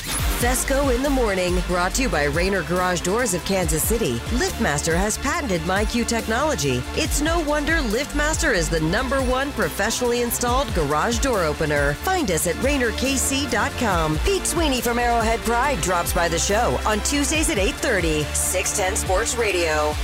Fescoe 0.06 0.94
in 0.94 1.02
the 1.02 1.10
morning, 1.10 1.62
brought 1.68 1.94
to 1.96 2.04
you 2.04 2.10
by 2.10 2.26
Rainer 2.26 2.62
Garage 2.64 3.02
Doors 3.02 3.34
of 3.34 3.44
Kansas 3.46 3.84
City. 3.84 4.16
LiftMaster 4.38 4.96
has 4.96 5.18
patented 5.18 5.62
MyQ 5.62 6.08
technology. 6.08 6.84
It's 6.96 7.22
no 7.22 7.40
wonder 7.42 7.74
LiftMaster 7.74 8.54
is 8.54 8.70
the 8.70 8.82
number 8.82 9.22
one 9.24 9.52
professionally 9.54 10.22
installed 10.22 10.74
garage 10.74 11.20
door 11.20 11.44
opener. 11.44 11.94
Find 11.96 12.30
us 12.32 12.48
at 12.48 12.56
RainerKC.com. 12.58 14.20
Pete 14.20 14.46
Sweeney 14.46 14.82
from 14.82 15.00
Arrowhead 15.00 15.40
Pride 15.42 15.82
drops 15.82 16.14
by 16.14 16.28
the 16.28 16.40
show 16.40 16.80
on 16.86 17.00
Tuesdays 17.02 17.50
at 17.50 17.58
8:30. 17.58 18.24
610 18.34 18.96
Sports 18.96 19.36
Radio. 19.36 19.96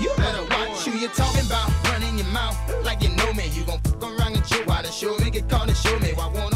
You 0.00 0.10
better 0.16 0.42
watch 0.42 0.84
who 0.84 0.98
you're 0.98 1.10
talking 1.10 1.46
about. 1.46 1.70
Running 1.90 2.18
your 2.18 2.26
mouth 2.28 2.56
like 2.84 3.02
you 3.02 3.10
know 3.16 3.32
me. 3.32 3.48
You 3.48 3.64
gon' 3.64 3.80
fuck 3.80 4.02
around 4.02 4.36
and 4.36 4.46
chill 4.46 4.64
while 4.64 4.82
the 4.82 4.90
show 4.90 5.16
me 5.18 5.30
get 5.30 5.48
caught 5.48 5.68
and 5.68 5.76
show 5.76 5.98
me. 5.98 6.12
Why 6.14 6.28
one 6.28 6.55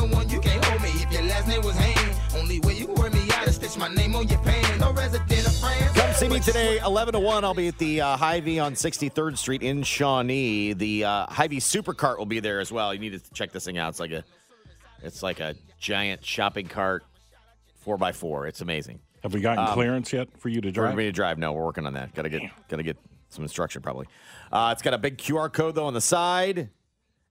name 3.95 4.15
on 4.15 4.29
your 4.29 4.39
pants. 4.41 4.79
No 4.81 4.93
resident 4.93 5.47
of 5.47 5.57
France. 5.57 5.93
Come 5.99 6.13
see 6.15 6.29
me 6.29 6.41
today, 6.41 6.79
11 6.79 7.13
to 7.15 7.21
1. 7.21 7.45
I'll 7.45 7.55
be 7.55 7.69
at 7.69 7.79
the 7.79 8.01
uh, 8.01 8.17
Hy-Vee 8.17 8.59
on 8.59 8.75
63rd 8.75 9.37
Street 9.39 9.63
in 9.63 9.83
Shawnee. 9.83 10.73
The 10.73 11.05
uh, 11.05 11.27
Hy-Vee 11.27 11.59
Supercart 11.59 12.19
will 12.19 12.27
be 12.27 12.41
there 12.41 12.61
as 12.61 12.71
well. 12.73 12.93
You 12.95 13.01
need 13.01 13.13
to 13.23 13.33
check 13.33 13.53
this 13.53 13.65
thing 13.65 13.79
out. 13.79 13.91
It's 13.91 14.01
like 14.01 14.13
a, 14.13 14.25
it's 15.03 15.23
like 15.23 15.41
a 15.41 15.55
giant 15.79 16.25
shopping 16.25 16.67
cart, 16.67 17.05
4x4. 17.87 18.49
It's 18.49 18.61
amazing. 18.61 19.01
Have 19.23 19.35
we 19.35 19.41
gotten 19.41 19.65
Um, 19.67 19.75
clearance 19.75 20.13
yet 20.13 20.29
for 20.39 20.49
you 20.49 20.61
to 20.61 20.71
drive? 20.71 20.75
For 20.75 20.87
drive? 20.93 20.97
me 20.97 21.05
to 21.05 21.13
drive. 21.13 21.39
No, 21.39 21.53
we're 21.53 21.65
working 21.65 21.87
on 21.87 21.93
that. 21.95 22.15
Got 22.15 22.23
to 22.23 22.29
get 22.31 22.43
got 22.69 22.79
to 22.79 22.83
get 22.83 22.97
some 23.29 23.43
instruction 23.45 23.83
probably. 23.83 24.07
Uh, 24.51 24.71
it's 24.73 24.83
got 24.83 24.95
a 24.95 24.99
big 24.99 25.19
QR 25.19 25.53
code 25.53 25.75
though 25.75 25.85
on 25.87 25.93
the 25.95 26.01
side, 26.01 26.71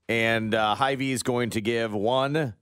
and 0.08 0.54
uh, 0.54 0.74
Hy-Vee 0.76 1.10
is 1.12 1.22
going 1.24 1.50
to 1.50 1.60
give 1.60 1.92
one 1.92 2.54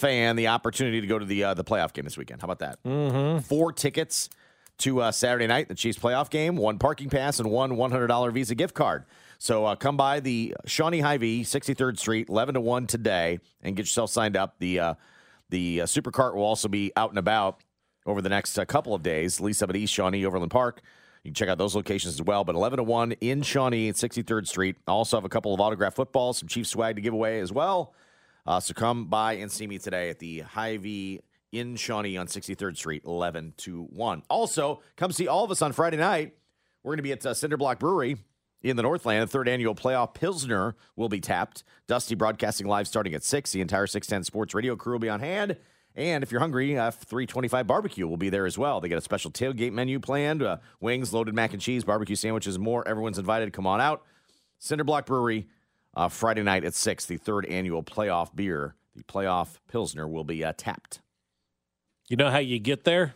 fan 0.00 0.36
the 0.36 0.48
opportunity 0.48 1.00
to 1.00 1.06
go 1.06 1.18
to 1.18 1.24
the 1.24 1.44
uh, 1.44 1.54
the 1.54 1.64
playoff 1.64 1.92
game 1.92 2.04
this 2.04 2.18
weekend. 2.18 2.40
How 2.40 2.46
about 2.46 2.58
that? 2.60 2.82
Mm-hmm. 2.82 3.40
Four 3.40 3.72
tickets 3.72 4.28
to 4.78 5.02
uh, 5.02 5.12
Saturday 5.12 5.46
night, 5.46 5.68
the 5.68 5.74
Chiefs 5.74 5.98
playoff 5.98 6.30
game, 6.30 6.56
one 6.56 6.78
parking 6.78 7.10
pass, 7.10 7.38
and 7.38 7.50
one 7.50 7.72
$100 7.72 8.32
Visa 8.32 8.54
gift 8.54 8.74
card. 8.74 9.04
So 9.38 9.66
uh, 9.66 9.76
come 9.76 9.96
by 9.96 10.20
the 10.20 10.54
Shawnee 10.66 11.00
Hy-Vee, 11.00 11.42
63rd 11.44 11.98
Street, 11.98 12.28
11 12.28 12.54
to 12.54 12.60
1 12.60 12.86
today, 12.86 13.40
and 13.62 13.76
get 13.76 13.82
yourself 13.82 14.10
signed 14.10 14.36
up. 14.36 14.56
The 14.58 14.80
uh, 14.80 14.94
the 15.50 15.82
uh, 15.82 15.86
super 15.86 16.10
cart 16.10 16.34
will 16.34 16.44
also 16.44 16.68
be 16.68 16.92
out 16.96 17.10
and 17.10 17.18
about 17.18 17.60
over 18.06 18.22
the 18.22 18.28
next 18.28 18.58
uh, 18.58 18.64
couple 18.64 18.94
of 18.94 19.02
days. 19.02 19.38
At 19.38 19.44
least 19.44 19.62
up 19.62 19.70
at 19.70 19.76
East 19.76 19.92
Shawnee, 19.92 20.24
Overland 20.24 20.50
Park. 20.50 20.80
You 21.24 21.30
can 21.30 21.34
check 21.34 21.48
out 21.48 21.58
those 21.58 21.74
locations 21.74 22.14
as 22.14 22.22
well. 22.22 22.44
But 22.44 22.54
11 22.54 22.78
to 22.78 22.82
1 22.82 23.12
in 23.20 23.42
Shawnee 23.42 23.88
at 23.88 23.96
63rd 23.96 24.46
Street. 24.46 24.76
I 24.86 24.92
also 24.92 25.16
have 25.16 25.24
a 25.24 25.28
couple 25.28 25.52
of 25.52 25.60
autographed 25.60 25.96
footballs, 25.96 26.38
some 26.38 26.48
Chiefs 26.48 26.70
swag 26.70 26.96
to 26.96 27.02
give 27.02 27.12
away 27.12 27.40
as 27.40 27.52
well. 27.52 27.92
Uh, 28.46 28.60
so 28.60 28.74
come 28.74 29.06
by 29.06 29.34
and 29.34 29.50
see 29.50 29.66
me 29.66 29.78
today 29.78 30.10
at 30.10 30.18
the 30.18 30.40
Hy-Vee 30.40 31.20
in 31.52 31.76
Shawnee 31.76 32.16
on 32.16 32.26
63rd 32.26 32.76
Street, 32.76 33.02
11 33.04 33.54
to 33.58 33.84
1. 33.84 34.22
Also, 34.28 34.82
come 34.96 35.12
see 35.12 35.28
all 35.28 35.44
of 35.44 35.50
us 35.50 35.62
on 35.62 35.72
Friday 35.72 35.96
night. 35.96 36.34
We're 36.82 36.90
going 36.90 36.98
to 36.98 37.02
be 37.02 37.12
at 37.12 37.24
uh, 37.26 37.30
Cinderblock 37.34 37.78
Brewery 37.78 38.16
in 38.62 38.76
the 38.76 38.82
Northland. 38.82 39.22
The 39.22 39.26
third 39.26 39.48
annual 39.48 39.74
playoff 39.74 40.14
Pilsner 40.14 40.76
will 40.96 41.08
be 41.08 41.20
tapped. 41.20 41.64
Dusty 41.86 42.14
broadcasting 42.14 42.66
live 42.66 42.86
starting 42.88 43.14
at 43.14 43.24
6. 43.24 43.52
The 43.52 43.60
entire 43.60 43.86
610 43.86 44.24
Sports 44.24 44.54
Radio 44.54 44.76
crew 44.76 44.94
will 44.94 45.00
be 45.00 45.08
on 45.08 45.20
hand. 45.20 45.56
And 45.96 46.22
if 46.22 46.30
you're 46.30 46.40
hungry, 46.40 46.78
uh, 46.78 46.92
325 46.92 47.66
barbecue 47.66 48.06
will 48.06 48.16
be 48.16 48.30
there 48.30 48.46
as 48.46 48.56
well. 48.56 48.80
They 48.80 48.88
got 48.88 48.98
a 48.98 49.02
special 49.02 49.30
tailgate 49.30 49.72
menu 49.72 49.98
planned 49.98 50.42
uh, 50.42 50.58
wings, 50.80 51.12
loaded 51.12 51.34
mac 51.34 51.52
and 51.52 51.60
cheese, 51.60 51.84
barbecue 51.84 52.14
sandwiches, 52.14 52.58
more. 52.58 52.86
Everyone's 52.86 53.18
invited. 53.18 53.52
Come 53.52 53.66
on 53.66 53.80
out. 53.80 54.04
Cinderblock 54.60 55.06
Brewery, 55.06 55.48
uh, 55.94 56.08
Friday 56.08 56.42
night 56.42 56.64
at 56.64 56.74
6. 56.74 57.06
The 57.06 57.16
third 57.16 57.46
annual 57.46 57.82
playoff 57.82 58.34
beer, 58.34 58.74
the 58.94 59.02
playoff 59.04 59.58
Pilsner, 59.70 60.06
will 60.08 60.24
be 60.24 60.44
uh, 60.44 60.52
tapped. 60.56 61.00
You 62.08 62.16
know 62.16 62.30
how 62.30 62.38
you 62.38 62.58
get 62.58 62.84
there? 62.84 63.14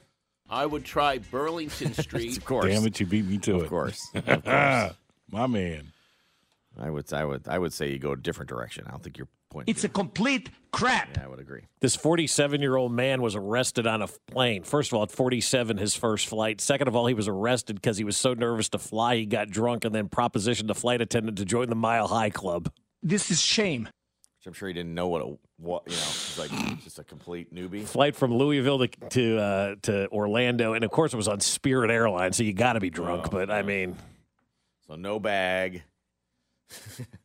I 0.48 0.66
would 0.66 0.84
try 0.84 1.18
Burlington 1.18 1.94
Street. 2.02 2.36
of 2.36 2.44
course. 2.44 2.66
Damn 2.66 2.86
it, 2.86 3.00
you 3.00 3.06
beat 3.06 3.24
me 3.24 3.38
to 3.38 3.56
it. 3.56 3.62
Of 3.62 3.68
course. 3.68 4.00
Of 4.14 4.24
course. 4.44 4.92
My 5.30 5.46
man. 5.46 5.88
I 6.78 6.90
would, 6.90 7.12
I 7.12 7.24
would, 7.24 7.48
I 7.48 7.58
would 7.58 7.72
say 7.72 7.90
you 7.90 7.98
go 7.98 8.12
a 8.12 8.16
different 8.16 8.48
direction. 8.48 8.84
I 8.86 8.90
don't 8.90 9.02
think 9.02 9.16
you're 9.18 9.28
pointing. 9.54 9.72
It's 9.72 9.84
a 9.84 9.88
complete 9.88 10.50
crap. 10.72 11.16
Yeah, 11.16 11.24
I 11.24 11.28
would 11.28 11.38
agree. 11.40 11.62
This 11.80 11.96
47 11.96 12.60
year 12.60 12.76
old 12.76 12.92
man 12.92 13.22
was 13.22 13.34
arrested 13.34 13.86
on 13.86 14.02
a 14.02 14.08
plane. 14.30 14.64
First 14.64 14.90
of 14.92 14.96
all, 14.96 15.04
at 15.04 15.10
47, 15.10 15.76
his 15.78 15.94
first 15.94 16.26
flight. 16.26 16.60
Second 16.60 16.88
of 16.88 16.96
all, 16.96 17.06
he 17.06 17.14
was 17.14 17.28
arrested 17.28 17.76
because 17.76 17.96
he 17.96 18.04
was 18.04 18.16
so 18.16 18.34
nervous 18.34 18.68
to 18.70 18.78
fly, 18.78 19.16
he 19.16 19.26
got 19.26 19.48
drunk 19.48 19.84
and 19.84 19.94
then 19.94 20.08
propositioned 20.08 20.68
a 20.70 20.74
flight 20.74 21.00
attendant 21.00 21.38
to 21.38 21.44
join 21.44 21.68
the 21.68 21.76
Mile 21.76 22.08
High 22.08 22.30
Club. 22.30 22.70
This 23.02 23.30
is 23.30 23.40
shame. 23.40 23.84
Which 23.84 24.46
I'm 24.46 24.52
sure 24.52 24.68
he 24.68 24.74
didn't 24.74 24.94
know 24.94 25.08
what 25.08 25.22
a 25.22 25.36
what 25.56 25.82
you 25.86 25.92
know. 25.96 26.02
He's 26.02 26.38
like 26.38 26.50
just 26.82 26.98
a 26.98 27.04
complete 27.04 27.54
newbie. 27.54 27.86
Flight 27.86 28.16
from 28.16 28.34
Louisville 28.34 28.78
to 28.80 28.88
to, 28.88 29.38
uh, 29.38 29.74
to 29.82 30.08
Orlando, 30.08 30.72
and 30.74 30.84
of 30.84 30.90
course 30.90 31.14
it 31.14 31.16
was 31.16 31.28
on 31.28 31.40
Spirit 31.40 31.90
Airlines, 31.90 32.36
so 32.36 32.42
you 32.42 32.52
got 32.52 32.74
to 32.74 32.80
be 32.80 32.90
drunk. 32.90 33.30
but 33.30 33.50
I 33.50 33.62
mean, 33.62 33.96
So 34.86 34.96
no 34.96 35.18
bag. 35.20 35.82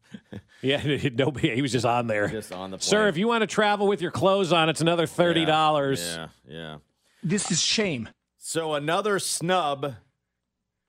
yeah, 0.61 0.81
no, 1.13 1.31
he 1.31 1.61
was 1.61 1.71
just 1.71 1.85
on 1.85 2.07
there. 2.07 2.27
Just 2.27 2.51
on 2.53 2.71
the 2.71 2.77
plane. 2.77 2.87
Sir, 2.89 3.07
if 3.07 3.17
you 3.17 3.27
want 3.27 3.41
to 3.41 3.47
travel 3.47 3.87
with 3.87 4.01
your 4.01 4.11
clothes 4.11 4.51
on, 4.53 4.69
it's 4.69 4.81
another 4.81 5.05
thirty 5.07 5.45
dollars. 5.45 6.01
Yeah, 6.01 6.27
yeah. 6.47 6.77
This 7.23 7.51
is 7.51 7.61
shame. 7.61 8.09
So 8.37 8.73
another 8.73 9.19
snub 9.19 9.95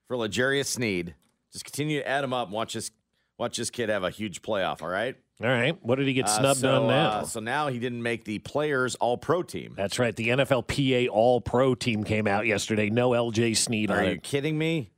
for 0.06 0.16
L'Jarius 0.16 0.66
Sneed. 0.66 1.14
Just 1.52 1.64
continue 1.64 1.98
to 2.00 2.08
add 2.08 2.22
him 2.24 2.32
up. 2.32 2.48
And 2.48 2.54
watch 2.54 2.74
this. 2.74 2.90
Watch 3.38 3.56
this 3.56 3.70
kid 3.70 3.88
have 3.88 4.04
a 4.04 4.10
huge 4.10 4.42
playoff. 4.42 4.82
All 4.82 4.88
right. 4.88 5.16
All 5.42 5.48
right. 5.48 5.76
What 5.82 5.96
did 5.96 6.06
he 6.06 6.12
get 6.12 6.26
Uh, 6.26 6.38
snubbed 6.38 6.60
so, 6.60 6.82
on 6.82 6.88
now? 6.88 7.08
uh, 7.10 7.24
so 7.24 7.40
now 7.40 7.68
he 7.68 7.78
didn't 7.78 8.02
make 8.02 8.24
the 8.24 8.38
Players 8.40 8.94
All 8.96 9.16
Pro 9.16 9.42
team. 9.42 9.72
That's 9.74 9.98
right. 9.98 10.14
The 10.14 10.28
NFLPA 10.28 11.08
All 11.10 11.40
Pro 11.40 11.74
team 11.74 12.04
came 12.04 12.26
out 12.26 12.46
yesterday. 12.46 12.90
No 12.90 13.10
LJ 13.10 13.56
Sneed 13.56 13.90
Are 13.90 14.00
on 14.00 14.04
you 14.04 14.10
it. 14.12 14.22
kidding 14.22 14.58
me? 14.58 14.90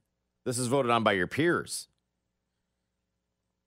This 0.45 0.59
is 0.59 0.67
voted 0.67 0.91
on 0.91 1.05
by 1.05 1.13
your 1.13 1.29
peers. 1.29 1.87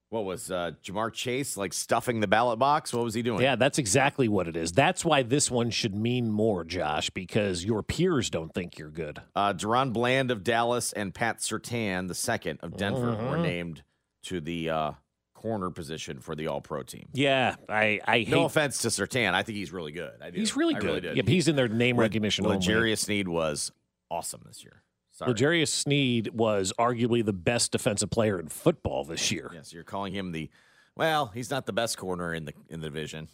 What 0.10 0.24
was 0.24 0.52
uh, 0.52 0.72
Ja'Marr 0.84 1.12
Chase 1.12 1.58
like 1.58 1.74
stuffing 1.74 2.20
the 2.20 2.28
ballot 2.28 2.60
box? 2.60 2.94
What 2.94 3.04
was 3.04 3.14
he 3.16 3.22
doing? 3.22 3.42
Yeah, 3.42 3.56
that's 3.56 3.78
exactly 3.80 4.28
what 4.28 4.48
it 4.48 4.56
is. 4.56 4.72
That's 4.72 5.04
why 5.04 5.24
this 5.24 5.50
one 5.52 5.72
should 5.72 5.96
mean 5.96 6.32
more, 6.32 6.64
Josh, 6.64 7.10
because 7.10 7.66
your 7.66 7.82
peers 7.84 8.30
don't 8.30 8.54
think 8.54 8.78
you're 8.78 8.92
good. 8.92 9.22
Uh, 9.36 9.54
DaRon 9.54 9.92
Bland 9.94 10.32
of 10.32 10.44
Dallas 10.44 10.94
and 10.94 11.14
Pat 11.14 11.40
Surtain, 11.40 12.08
the 12.08 12.14
second 12.16 12.60
of 12.62 12.78
Denver, 12.78 13.12
were 13.16 13.38
Mhm. 13.38 13.42
named 13.42 13.84
to 14.24 14.40
the 14.40 14.70
uh, 14.70 14.92
corner 15.34 15.70
position 15.72 16.20
for 16.20 16.36
the 16.36 16.48
All 16.48 16.62
Pro 16.62 16.84
team. 16.84 17.10
Yeah, 17.14 17.56
I, 17.68 18.00
I 18.06 18.20
hate. 18.20 18.30
No 18.30 18.46
offense 18.46 18.78
to 18.84 18.90
Surtain, 18.90 19.34
I 19.34 19.44
think 19.44 19.58
he's 19.58 19.74
really 19.74 19.92
good. 19.92 20.12
He's 20.34 20.56
really 20.56 20.76
I 20.76 20.80
good. 20.80 21.02
did. 21.04 21.18
Yep, 21.18 21.28
he's 21.28 21.48
in 21.48 21.56
their 21.56 21.68
name 21.68 21.98
recognition 21.98 22.46
only. 22.46 22.58
L'Jarius 22.60 23.00
Sneed 23.00 23.28
was 23.28 23.72
awesome 24.12 24.42
this 24.46 24.64
year. 24.64 24.84
Sorry. 25.16 25.32
L'Jarius 25.32 25.70
Sneed 25.70 26.28
was 26.34 26.74
arguably 26.78 27.24
the 27.24 27.32
best 27.32 27.72
defensive 27.72 28.10
player 28.10 28.38
in 28.38 28.50
football 28.50 29.06
this 29.06 29.32
year. 29.32 29.50
Yes, 29.54 29.72
you're 29.72 29.84
calling 29.86 30.14
him 30.14 30.34
the. 30.34 30.50
Well, 30.96 31.28
he's 31.34 31.50
not 31.50 31.66
the 31.66 31.72
best 31.74 31.98
corner 31.98 32.34
in 32.34 32.44
the 32.46 32.54
in 32.70 32.82
the 32.82 32.88
division. 32.88 33.30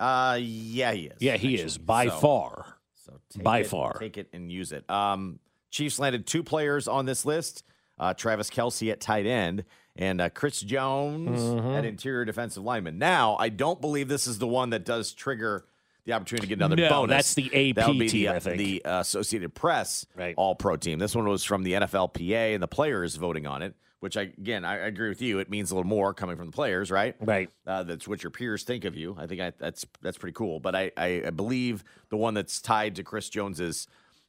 Uh, 0.00 0.38
yeah, 0.40 0.92
he 0.92 1.02
is. 1.06 1.16
Yeah, 1.20 1.36
he 1.36 1.56
is 1.56 1.78
by 1.78 2.08
So- 2.08 2.16
far. 2.18 2.76
So 2.94 3.20
take 3.30 3.42
by 3.42 3.58
it- 3.60 3.66
far. 3.66 3.92
take 3.98 4.16
it 4.16 4.28
and 4.32 4.50
use 4.50 4.72
it. 4.72 4.88
Um, 4.90 5.38
Chiefs 5.70 5.98
landed 5.98 6.26
two 6.26 6.42
players 6.42 6.88
on 6.88 7.04
this 7.04 7.24
list: 7.26 7.64
uh, 7.98 8.14
Travis 8.14 8.48
Kelce 8.48 8.90
at 8.90 9.00
tight 9.00 9.26
end 9.26 9.64
and 9.96 10.20
uh, 10.20 10.30
Chris 10.30 10.60
Jones 10.60 11.40
Mhm. 11.40 11.76
at 11.76 11.84
interior 11.84 12.24
defensive 12.24 12.62
lineman. 12.62 12.98
Now, 12.98 13.36
I 13.36 13.48
don't 13.50 13.80
believe 13.80 14.08
this 14.08 14.26
is 14.26 14.38
the 14.38 14.46
one 14.46 14.70
that 14.70 14.84
does 14.86 15.12
trigger 15.12 15.66
the 16.04 16.12
opportunity 16.12 16.46
to 16.46 16.48
get 16.48 16.58
another 16.58 16.76
No, 16.76 16.88
bonus. 16.88 17.10
that's 17.16 17.34
the 17.34 17.70
AP 17.70 17.76
That 17.76 17.88
would 17.88 17.98
be 17.98 18.08
team, 18.08 18.22
the, 18.26 18.28
I 18.34 18.38
think. 18.40 18.58
the 18.58 18.84
uh, 18.84 19.00
Associated 19.00 19.54
Press 19.54 20.04
Right. 20.16 20.34
All 20.36 20.54
Pro 20.54 20.76
team. 20.76 20.98
This 20.98 21.14
one 21.14 21.28
was 21.28 21.44
from 21.44 21.62
the 21.62 21.72
NFLPA 21.74 22.54
and 22.54 22.62
the 22.62 22.68
players 22.68 23.16
voting 23.16 23.46
on 23.46 23.62
it. 23.62 23.74
Which 24.00 24.16
I 24.16 24.22
again 24.22 24.64
I, 24.64 24.72
I 24.72 24.86
agree 24.86 25.08
with 25.10 25.22
you. 25.22 25.38
It 25.38 25.48
means 25.48 25.70
a 25.70 25.76
little 25.76 25.88
more 25.88 26.12
coming 26.12 26.36
from 26.36 26.46
the 26.46 26.52
players, 26.52 26.90
right? 26.90 27.14
Right. 27.20 27.50
Uh, 27.64 27.84
that's 27.84 28.08
what 28.08 28.24
your 28.24 28.30
peers 28.32 28.64
think 28.64 28.84
of 28.84 28.96
you. 28.96 29.16
I 29.16 29.28
think 29.28 29.40
I, 29.40 29.52
that's 29.56 29.86
that's 30.00 30.18
pretty 30.18 30.34
cool. 30.34 30.58
But 30.58 30.74
I, 30.74 30.90
I, 30.96 31.22
I 31.26 31.30
believe 31.30 31.84
the 32.08 32.16
one 32.16 32.34
that's 32.34 32.60
tied 32.60 32.96
to 32.96 33.04
Chris 33.04 33.28
Jones's 33.28 33.86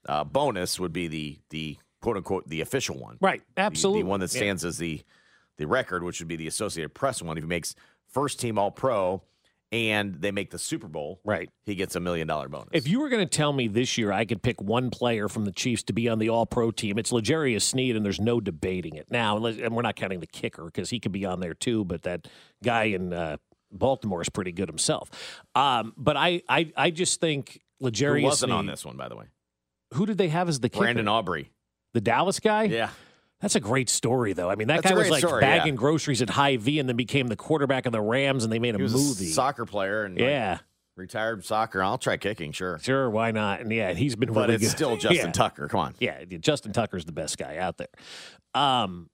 uh, 0.07 0.25
bonus 0.25 0.79
would 0.79 0.93
be 0.93 1.07
the 1.07 1.39
the 1.49 1.77
quote 2.01 2.17
unquote 2.17 2.47
the 2.47 2.61
official 2.61 2.99
one. 2.99 3.17
Right. 3.19 3.41
Absolutely. 3.57 4.03
The, 4.03 4.09
one 4.09 4.19
that 4.19 4.31
Yeah. 4.35 4.41
stands 4.41 4.63
as 4.63 4.77
the 4.77 5.01
the 5.57 5.65
record, 5.65 6.03
which 6.03 6.19
would 6.19 6.27
be 6.27 6.35
the 6.35 6.45
Associated 6.47 6.93
Press 6.93 7.19
one. 7.23 7.35
If 7.35 7.43
he 7.43 7.47
makes 7.47 7.73
first 8.09 8.39
team 8.39 8.59
All 8.59 8.69
Pro 8.69 9.23
and 9.73 10.21
they 10.21 10.31
make 10.31 10.51
the 10.51 10.59
Super 10.59 10.87
Bowl, 10.87 11.19
right, 11.25 11.49
he 11.65 11.73
gets 11.73 11.95
a 11.95 11.99
million 11.99 12.27
dollar 12.27 12.47
bonus. 12.47 12.69
If 12.73 12.87
you 12.87 12.99
were 12.99 13.09
going 13.09 13.27
to 13.27 13.37
tell 13.37 13.51
me 13.51 13.67
this 13.67 13.97
year 13.97 14.11
I 14.11 14.23
could 14.23 14.43
pick 14.43 14.61
one 14.61 14.91
player 14.91 15.27
from 15.27 15.45
the 15.45 15.51
Chiefs 15.51 15.81
to 15.83 15.93
be 15.93 16.07
on 16.07 16.19
the 16.19 16.29
All 16.29 16.45
Pro 16.45 16.69
team, 16.69 16.99
it's 16.99 17.11
L'Jarius 17.11 17.63
Sneed, 17.63 17.95
and 17.95 18.05
there's 18.05 18.21
no 18.21 18.39
debating 18.39 18.95
it. 18.95 19.07
Now, 19.09 19.43
and 19.43 19.75
we're 19.75 19.81
not 19.81 19.95
counting 19.95 20.19
the 20.19 20.27
kicker 20.27 20.65
because 20.65 20.91
he 20.91 20.99
could 20.99 21.11
be 21.11 21.25
on 21.25 21.39
there 21.39 21.55
too, 21.55 21.83
but 21.85 22.03
that 22.03 22.27
guy 22.63 22.83
in 22.83 23.13
uh, 23.13 23.37
Baltimore 23.71 24.21
is 24.21 24.29
pretty 24.29 24.51
good 24.51 24.69
himself. 24.69 25.09
Um, 25.55 25.93
but 25.97 26.15
I, 26.15 26.43
I, 26.47 26.71
I 26.77 26.91
just 26.91 27.19
think 27.19 27.59
L'Jarius 27.79 28.19
Who 28.19 28.25
wasn't 28.25 28.51
on 28.51 28.67
this 28.67 28.85
one, 28.85 28.95
by 28.95 29.09
the 29.09 29.15
way? 29.15 29.25
Who 29.95 30.05
did 30.05 30.19
they 30.19 30.29
have 30.29 30.47
as 30.49 30.59
the 30.59 30.69
kicker? 30.69 30.83
Brandon 30.83 31.07
Aubrey. 31.07 31.49
The 31.95 32.01
Dallas 32.01 32.39
guy? 32.39 32.63
Yeah. 32.63 32.89
That's 33.43 33.55
a 33.55 33.59
great 33.59 33.89
story, 33.89 34.33
though. 34.33 34.49
I 34.49 34.55
mean, 34.55 34.69
that 34.69 34.81
That's 34.83 34.93
guy 34.93 34.97
was 34.97 35.09
like 35.11 35.19
story, 35.19 35.41
bagging 35.41 35.73
yeah. 35.73 35.77
groceries 35.77 36.21
at 36.23 36.29
Hy-Vee 36.31 36.79
and 36.79 36.87
then 36.89 36.95
became 36.95 37.27
the 37.27 37.35
quarterback 37.35 37.85
of 37.85 37.91
the 37.91 38.01
Rams, 38.01 38.43
and 38.45 38.51
they 38.51 38.57
made 38.57 38.73
a 38.73 38.77
was 38.79 38.93
movie. 38.93 39.29
a 39.29 39.33
soccer 39.33 39.65
player 39.65 40.05
and 40.05 40.15
like, 40.15 40.21
Yeah. 40.23 40.57
retired 40.95 41.43
soccer. 41.43 41.83
I'll 41.83 41.97
try 41.97 42.15
kicking, 42.17 42.53
sure. 42.53 42.79
Sure, 42.81 43.09
why 43.09 43.31
not? 43.31 43.59
And 43.59 43.71
yeah, 43.71 43.93
he's 43.93 44.15
been 44.15 44.31
But 44.33 44.43
really 44.49 44.55
it's 44.55 44.63
good. 44.63 44.69
still 44.71 44.95
Justin 44.97 45.17
Yeah. 45.27 45.31
Tucker. 45.33 45.67
Come 45.67 45.79
on. 45.81 45.95
Yeah, 45.99 46.23
Justin 46.39 46.71
Tucker's 46.71 47.03
the 47.05 47.11
best 47.11 47.37
guy 47.37 47.57
out 47.57 47.77
there. 47.77 47.89
Um, 48.55 49.09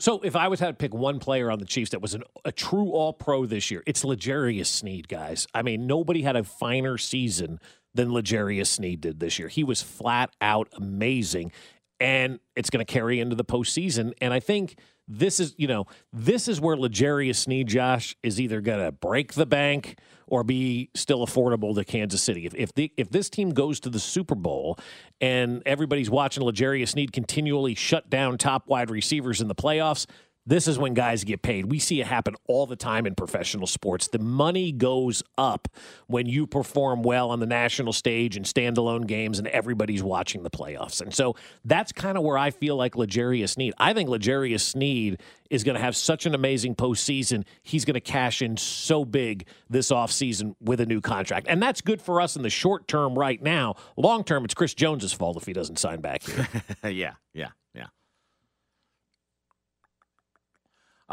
so 0.00 0.20
if 0.22 0.34
I 0.34 0.48
was 0.48 0.58
had 0.58 0.66
to 0.68 0.74
pick 0.74 0.92
one 0.92 1.20
player 1.20 1.50
on 1.52 1.60
the 1.60 1.64
Chiefs 1.66 1.92
that 1.92 2.02
was 2.02 2.14
an, 2.14 2.24
a 2.44 2.50
true 2.50 2.90
All 2.90 3.12
Pro 3.12 3.46
this 3.46 3.70
year, 3.70 3.82
it's 3.86 4.04
L'Jarius 4.04 4.66
Sneed, 4.66 5.06
guys. 5.08 5.46
I 5.54 5.62
mean, 5.62 5.86
nobody 5.86 6.22
had 6.22 6.34
a 6.34 6.42
finer 6.42 6.98
season 6.98 7.60
than 7.94 8.12
L'Jarius 8.12 8.66
Sneed 8.66 9.00
did 9.00 9.20
this 9.20 9.38
year. 9.38 9.46
He 9.46 9.62
was 9.62 9.80
flat 9.82 10.34
out 10.40 10.68
amazing, 10.72 11.52
and 12.00 12.38
it's 12.56 12.70
going 12.70 12.84
to 12.84 12.92
carry 12.92 13.20
into 13.20 13.36
the 13.36 13.44
postseason. 13.44 14.12
And 14.20 14.32
I 14.32 14.40
think 14.40 14.76
this 15.06 15.38
is, 15.38 15.54
you 15.58 15.68
know, 15.68 15.86
this 16.12 16.48
is 16.48 16.60
where 16.60 16.76
L'Jarius 16.76 17.36
Sneed, 17.36 17.68
Josh, 17.68 18.16
is 18.22 18.40
either 18.40 18.60
going 18.60 18.84
to 18.84 18.92
break 18.92 19.34
the 19.34 19.46
bank 19.46 19.98
or 20.26 20.42
be 20.42 20.90
still 20.94 21.24
affordable 21.24 21.74
to 21.74 21.84
Kansas 21.84 22.22
City. 22.22 22.46
If 22.46 22.54
if, 22.54 22.74
the, 22.74 22.92
if 22.96 23.10
this 23.10 23.28
team 23.28 23.50
goes 23.50 23.80
to 23.80 23.90
the 23.90 24.00
Super 24.00 24.34
Bowl 24.34 24.78
and 25.20 25.62
everybody's 25.66 26.10
watching 26.10 26.42
L'Jarius 26.42 26.90
Sneed 26.90 27.12
continually 27.12 27.74
shut 27.74 28.08
down 28.08 28.38
top 28.38 28.66
wide 28.66 28.90
receivers 28.90 29.40
in 29.40 29.48
the 29.48 29.54
playoffs, 29.54 30.06
This 30.46 30.68
is 30.68 30.78
when 30.78 30.92
guys 30.92 31.24
get 31.24 31.40
paid. 31.40 31.70
We 31.70 31.78
see 31.78 32.00
it 32.00 32.06
happen 32.06 32.34
all 32.46 32.66
the 32.66 32.76
time 32.76 33.06
in 33.06 33.14
professional 33.14 33.66
sports. 33.66 34.08
The 34.08 34.18
money 34.18 34.72
goes 34.72 35.22
up 35.38 35.68
when 36.06 36.26
you 36.26 36.46
perform 36.46 37.02
well 37.02 37.30
on 37.30 37.40
the 37.40 37.46
national 37.46 37.94
stage 37.94 38.36
and 38.36 38.44
standalone 38.44 39.06
games 39.06 39.38
and 39.38 39.48
everybody's 39.48 40.02
watching 40.02 40.42
the 40.42 40.50
playoffs. 40.50 41.00
And 41.00 41.14
so 41.14 41.34
that's 41.64 41.92
kind 41.92 42.18
of 42.18 42.24
where 42.24 42.36
I 42.36 42.50
feel 42.50 42.76
like 42.76 42.94
L'Jarius 42.94 43.50
Sneed. 43.50 43.72
I 43.78 43.94
think 43.94 44.10
L'Jarius 44.10 44.60
Sneed 44.60 45.20
is 45.48 45.64
going 45.64 45.76
to 45.76 45.80
have 45.80 45.96
such 45.96 46.26
an 46.26 46.34
amazing 46.34 46.74
postseason. 46.74 47.44
He's 47.62 47.86
going 47.86 47.94
to 47.94 48.00
cash 48.00 48.42
in 48.42 48.58
so 48.58 49.06
big 49.06 49.46
this 49.70 49.90
offseason 49.90 50.56
with 50.60 50.80
a 50.80 50.86
new 50.86 51.00
contract. 51.00 51.46
And 51.48 51.62
that's 51.62 51.80
good 51.80 52.02
for 52.02 52.20
us 52.20 52.36
in 52.36 52.42
the 52.42 52.50
short 52.50 52.86
term 52.86 53.18
right 53.18 53.40
now. 53.42 53.76
Long 53.96 54.24
term, 54.24 54.44
it's 54.44 54.54
Chris 54.54 54.74
Jones's 54.74 55.14
fault 55.14 55.38
if 55.38 55.46
he 55.46 55.54
doesn't 55.54 55.78
sign 55.78 56.00
back 56.02 56.22
here. 56.22 56.48
yeah, 56.84 57.14
yeah, 57.32 57.48
yeah. 57.74 57.86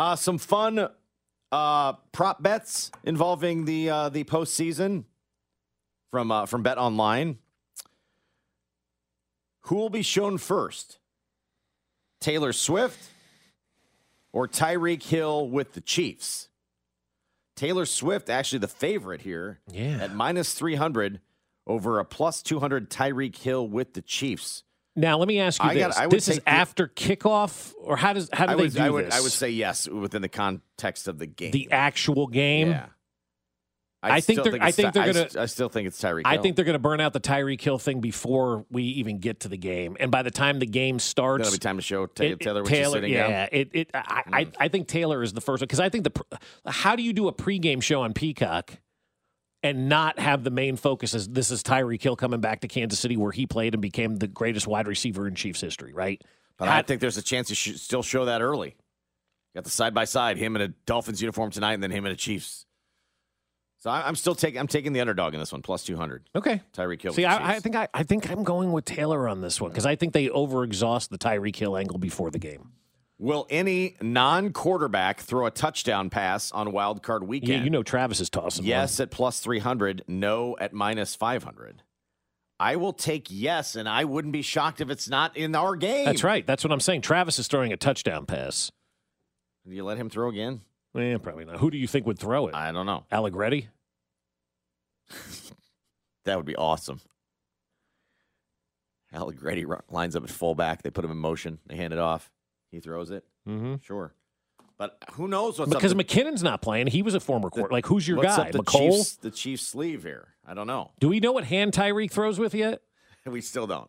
Uh, 0.01 0.15
some 0.15 0.39
fun 0.39 0.89
uh, 1.51 1.93
prop 2.11 2.41
bets 2.41 2.89
involving 3.03 3.65
the 3.65 3.87
uh, 3.87 4.09
the 4.09 4.23
postseason 4.23 5.03
from 6.09 6.31
uh, 6.31 6.47
from 6.47 6.63
Bet 6.63 6.79
Online. 6.79 7.37
Who 9.65 9.75
will 9.75 9.91
be 9.91 10.01
shown 10.01 10.39
first? 10.39 10.97
Taylor 12.19 12.51
Swift 12.51 13.11
or 14.33 14.47
Tyreek 14.47 15.03
Hill 15.03 15.47
with 15.47 15.73
the 15.73 15.81
Chiefs? 15.81 16.49
Taylor 17.55 17.85
Swift 17.85 18.27
actually 18.27 18.57
the 18.57 18.67
favorite 18.67 19.21
here. 19.21 19.59
Yeah. 19.71 19.99
At 20.01 20.15
minus 20.15 20.55
300 20.55 21.19
over 21.67 21.99
a 21.99 22.05
plus 22.05 22.41
200 22.41 22.89
Tyreek 22.89 23.37
Hill 23.37 23.67
with 23.67 23.93
the 23.93 24.01
Chiefs. 24.01 24.63
Now, 24.95 25.17
let 25.17 25.27
me 25.27 25.39
ask 25.39 25.63
you 25.63 25.69
I 25.69 25.73
this: 25.73 25.87
got- 25.95 25.97
I 25.97 26.07
This 26.07 26.27
is 26.27 26.37
the- 26.39 26.49
after 26.49 26.87
kickoff, 26.87 27.73
or 27.79 27.95
how 27.95 28.13
does 28.13 28.29
how 28.33 28.45
do 28.45 28.53
I 28.53 28.55
they 28.57 28.67
do 28.67 28.79
I 28.81 28.89
would, 28.89 29.05
this? 29.05 29.15
I 29.15 29.21
would 29.21 29.31
say 29.31 29.49
yes 29.49 29.87
within 29.87 30.21
the 30.21 30.29
context 30.29 31.07
of 31.07 31.17
the 31.17 31.27
game. 31.27 31.51
the 31.51 31.71
actual 31.71 32.27
game. 32.27 32.69
Yeah. 32.71 32.85
I 34.03 34.19
think 34.19 34.39
still 34.39 34.51
they're- 34.51 34.63
I 34.63 34.71
think 34.71 34.93
they're 34.93 35.13
gonna- 35.13 35.29
I 35.39 35.45
still 35.45 35.69
think 35.69 35.87
it's 35.87 36.01
Tyreek. 36.01 36.23
I 36.25 36.37
think 36.37 36.55
they're 36.55 36.65
going 36.65 36.73
to 36.73 36.79
burn 36.79 36.99
out 36.99 37.13
the 37.13 37.19
Tyreek 37.19 37.61
Hill 37.61 37.77
thing 37.77 38.01
before 38.01 38.65
we 38.71 38.81
even 38.83 39.19
get 39.19 39.41
to 39.41 39.47
the 39.47 39.57
game, 39.57 39.95
and 39.99 40.09
by 40.09 40.23
the 40.23 40.31
time 40.31 40.57
the 40.57 40.65
game 40.65 40.97
starts, 40.97 41.43
That'll 41.43 41.53
be 41.55 41.59
time 41.59 41.77
to 41.77 41.83
show 41.83 42.07
Ta- 42.07 42.23
it- 42.23 42.39
Taylor 42.39 42.63
Taylor, 42.63 43.05
yeah, 43.05 43.27
down. 43.45 43.49
it, 43.51 43.69
it, 43.73 43.89
I, 43.93 44.23
I, 44.33 44.45
mm. 44.45 44.55
I 44.59 44.67
think 44.69 44.87
Taylor 44.87 45.21
is 45.21 45.33
the 45.33 45.41
first 45.41 45.61
one 45.61 45.67
because 45.67 45.79
I 45.79 45.89
think 45.89 46.05
the 46.05 46.11
how 46.65 46.95
do 46.95 47.03
you 47.03 47.13
do 47.13 47.27
a 47.27 47.33
pregame 47.33 47.81
show 47.83 48.01
on 48.01 48.13
Peacock 48.13 48.79
and 49.63 49.89
not 49.89 50.19
have 50.19 50.43
the 50.43 50.49
main 50.49 50.75
focus 50.75 51.13
as 51.13 51.27
this 51.29 51.51
is 51.51 51.63
Tyreek 51.63 52.01
Hill 52.01 52.15
coming 52.15 52.39
back 52.39 52.61
to 52.61 52.67
Kansas 52.67 52.99
City 52.99 53.17
where 53.17 53.31
he 53.31 53.45
played 53.45 53.73
and 53.73 53.81
became 53.81 54.17
the 54.17 54.27
greatest 54.27 54.67
wide 54.67 54.87
receiver 54.87 55.27
in 55.27 55.35
Chiefs 55.35 55.61
history, 55.61 55.93
right? 55.93 56.21
But 56.57 56.67
I 56.67 56.81
think 56.81 57.01
there's 57.01 57.17
a 57.17 57.23
chance 57.23 57.51
should 57.53 57.79
still 57.79 58.03
show 58.03 58.25
that 58.25 58.41
early. 58.41 58.75
Got 59.55 59.63
the 59.63 59.69
side 59.69 59.93
by 59.93 60.05
side, 60.05 60.37
him 60.37 60.55
in 60.55 60.61
a 60.61 60.67
Dolphins 60.69 61.21
uniform 61.21 61.51
tonight, 61.51 61.73
and 61.73 61.83
then 61.83 61.91
him 61.91 62.05
in 62.05 62.11
a 62.11 62.15
Chiefs. 62.15 62.65
So 63.79 63.89
I, 63.89 64.07
I'm 64.07 64.15
still 64.15 64.35
taking 64.35 64.59
I'm 64.59 64.67
taking 64.67 64.93
the 64.93 65.01
underdog 65.01 65.33
in 65.33 65.39
this 65.39 65.51
one, 65.51 65.61
plus 65.61 65.83
two 65.83 65.97
hundred. 65.97 66.29
Okay. 66.35 66.61
Tyreek 66.73 67.01
Hill. 67.01 67.13
See, 67.13 67.25
I, 67.25 67.55
I 67.55 67.59
think 67.59 67.75
I, 67.75 67.87
I 67.93 68.03
think 68.03 68.29
I'm 68.29 68.43
going 68.43 68.71
with 68.71 68.85
Taylor 68.85 69.27
on 69.27 69.41
this 69.41 69.59
one 69.59 69.71
because 69.71 69.87
I 69.87 69.95
think 69.95 70.13
they 70.13 70.27
overexhaust 70.27 71.09
the 71.09 71.17
Tyreek 71.17 71.55
Hill 71.55 71.75
angle 71.75 71.97
before 71.97 72.29
the 72.29 72.39
game. 72.39 72.73
Will 73.21 73.45
any 73.51 73.97
non-quarterback 74.01 75.19
throw 75.19 75.45
a 75.45 75.51
touchdown 75.51 76.09
pass 76.09 76.51
on 76.51 76.71
Wild 76.71 77.03
Card 77.03 77.21
Weekend? 77.21 77.51
Yeah, 77.51 77.63
you 77.63 77.69
know 77.69 77.83
Travis 77.83 78.19
is 78.19 78.31
tossing. 78.31 78.63
one. 78.63 78.69
Yes 78.69 78.99
at 78.99 79.11
plus 79.11 79.39
300, 79.39 80.05
no 80.07 80.57
at 80.59 80.73
minus 80.73 81.13
500. 81.13 81.83
I 82.59 82.77
will 82.77 82.93
take 82.93 83.27
yes, 83.29 83.75
and 83.75 83.87
I 83.87 84.05
wouldn't 84.05 84.31
be 84.31 84.41
shocked 84.41 84.81
if 84.81 84.89
it's 84.89 85.07
not 85.07 85.37
in 85.37 85.53
our 85.53 85.75
game. 85.75 86.05
That's 86.05 86.23
right. 86.23 86.47
That's 86.47 86.63
what 86.63 86.73
I'm 86.73 86.79
saying. 86.79 87.01
Travis 87.01 87.37
is 87.37 87.47
throwing 87.47 87.71
a 87.71 87.77
touchdown 87.77 88.25
pass. 88.25 88.71
Do 89.67 89.75
you 89.75 89.83
let 89.83 89.97
him 89.97 90.09
throw 90.09 90.27
again? 90.29 90.61
Yeah, 90.95 91.19
probably 91.19 91.45
not. 91.45 91.57
Who 91.57 91.69
do 91.69 91.77
you 91.77 91.85
think 91.87 92.07
would 92.07 92.17
throw 92.17 92.47
it? 92.47 92.55
I 92.55 92.71
don't 92.71 92.87
know. 92.87 93.05
Allegretti? 93.11 93.69
That 96.25 96.37
would 96.37 96.45
be 96.45 96.55
awesome. 96.55 97.01
Allegretti 99.11 99.65
lines 99.89 100.15
up 100.15 100.23
at 100.23 100.29
fullback. 100.29 100.83
They 100.83 100.91
put 100.91 101.03
him 101.03 101.09
in 101.09 101.17
motion. 101.17 101.57
They 101.65 101.75
hand 101.77 101.93
it 101.93 101.99
off. 101.99 102.29
He 102.71 102.79
throws 102.79 103.11
it. 103.11 103.23
Mm-hmm. 103.47 103.75
Sure. 103.83 104.13
But 104.77 104.97
who 105.11 105.27
knows 105.27 105.59
what's 105.59 105.71
Because 105.71 105.91
up 105.91 105.97
the, 105.97 106.03
McKinnon's 106.03 106.41
not 106.41 106.61
playing. 106.61 106.87
He 106.87 107.03
was 107.03 107.13
a 107.13 107.19
former 107.19 107.51
quarter. 107.51 107.71
Like, 107.71 107.85
who's 107.85 108.07
your 108.07 108.21
guy? 108.23 108.49
the 108.49 108.59
Mecole? 108.59 108.91
Chiefs, 108.91 109.15
the 109.17 109.29
Chiefs 109.29 109.67
sleeve 109.67 110.01
here. 110.03 110.29
I 110.47 110.55
don't 110.55 110.65
know. 110.65 110.91
Do 110.99 111.09
we 111.09 111.19
know 111.19 111.31
what 111.33 111.43
hand 111.43 111.73
Tyreek 111.73 112.11
throws 112.11 112.39
with 112.39 112.55
yet? 112.55 112.81
We 113.27 113.41
still 113.41 113.67
don't. 113.67 113.87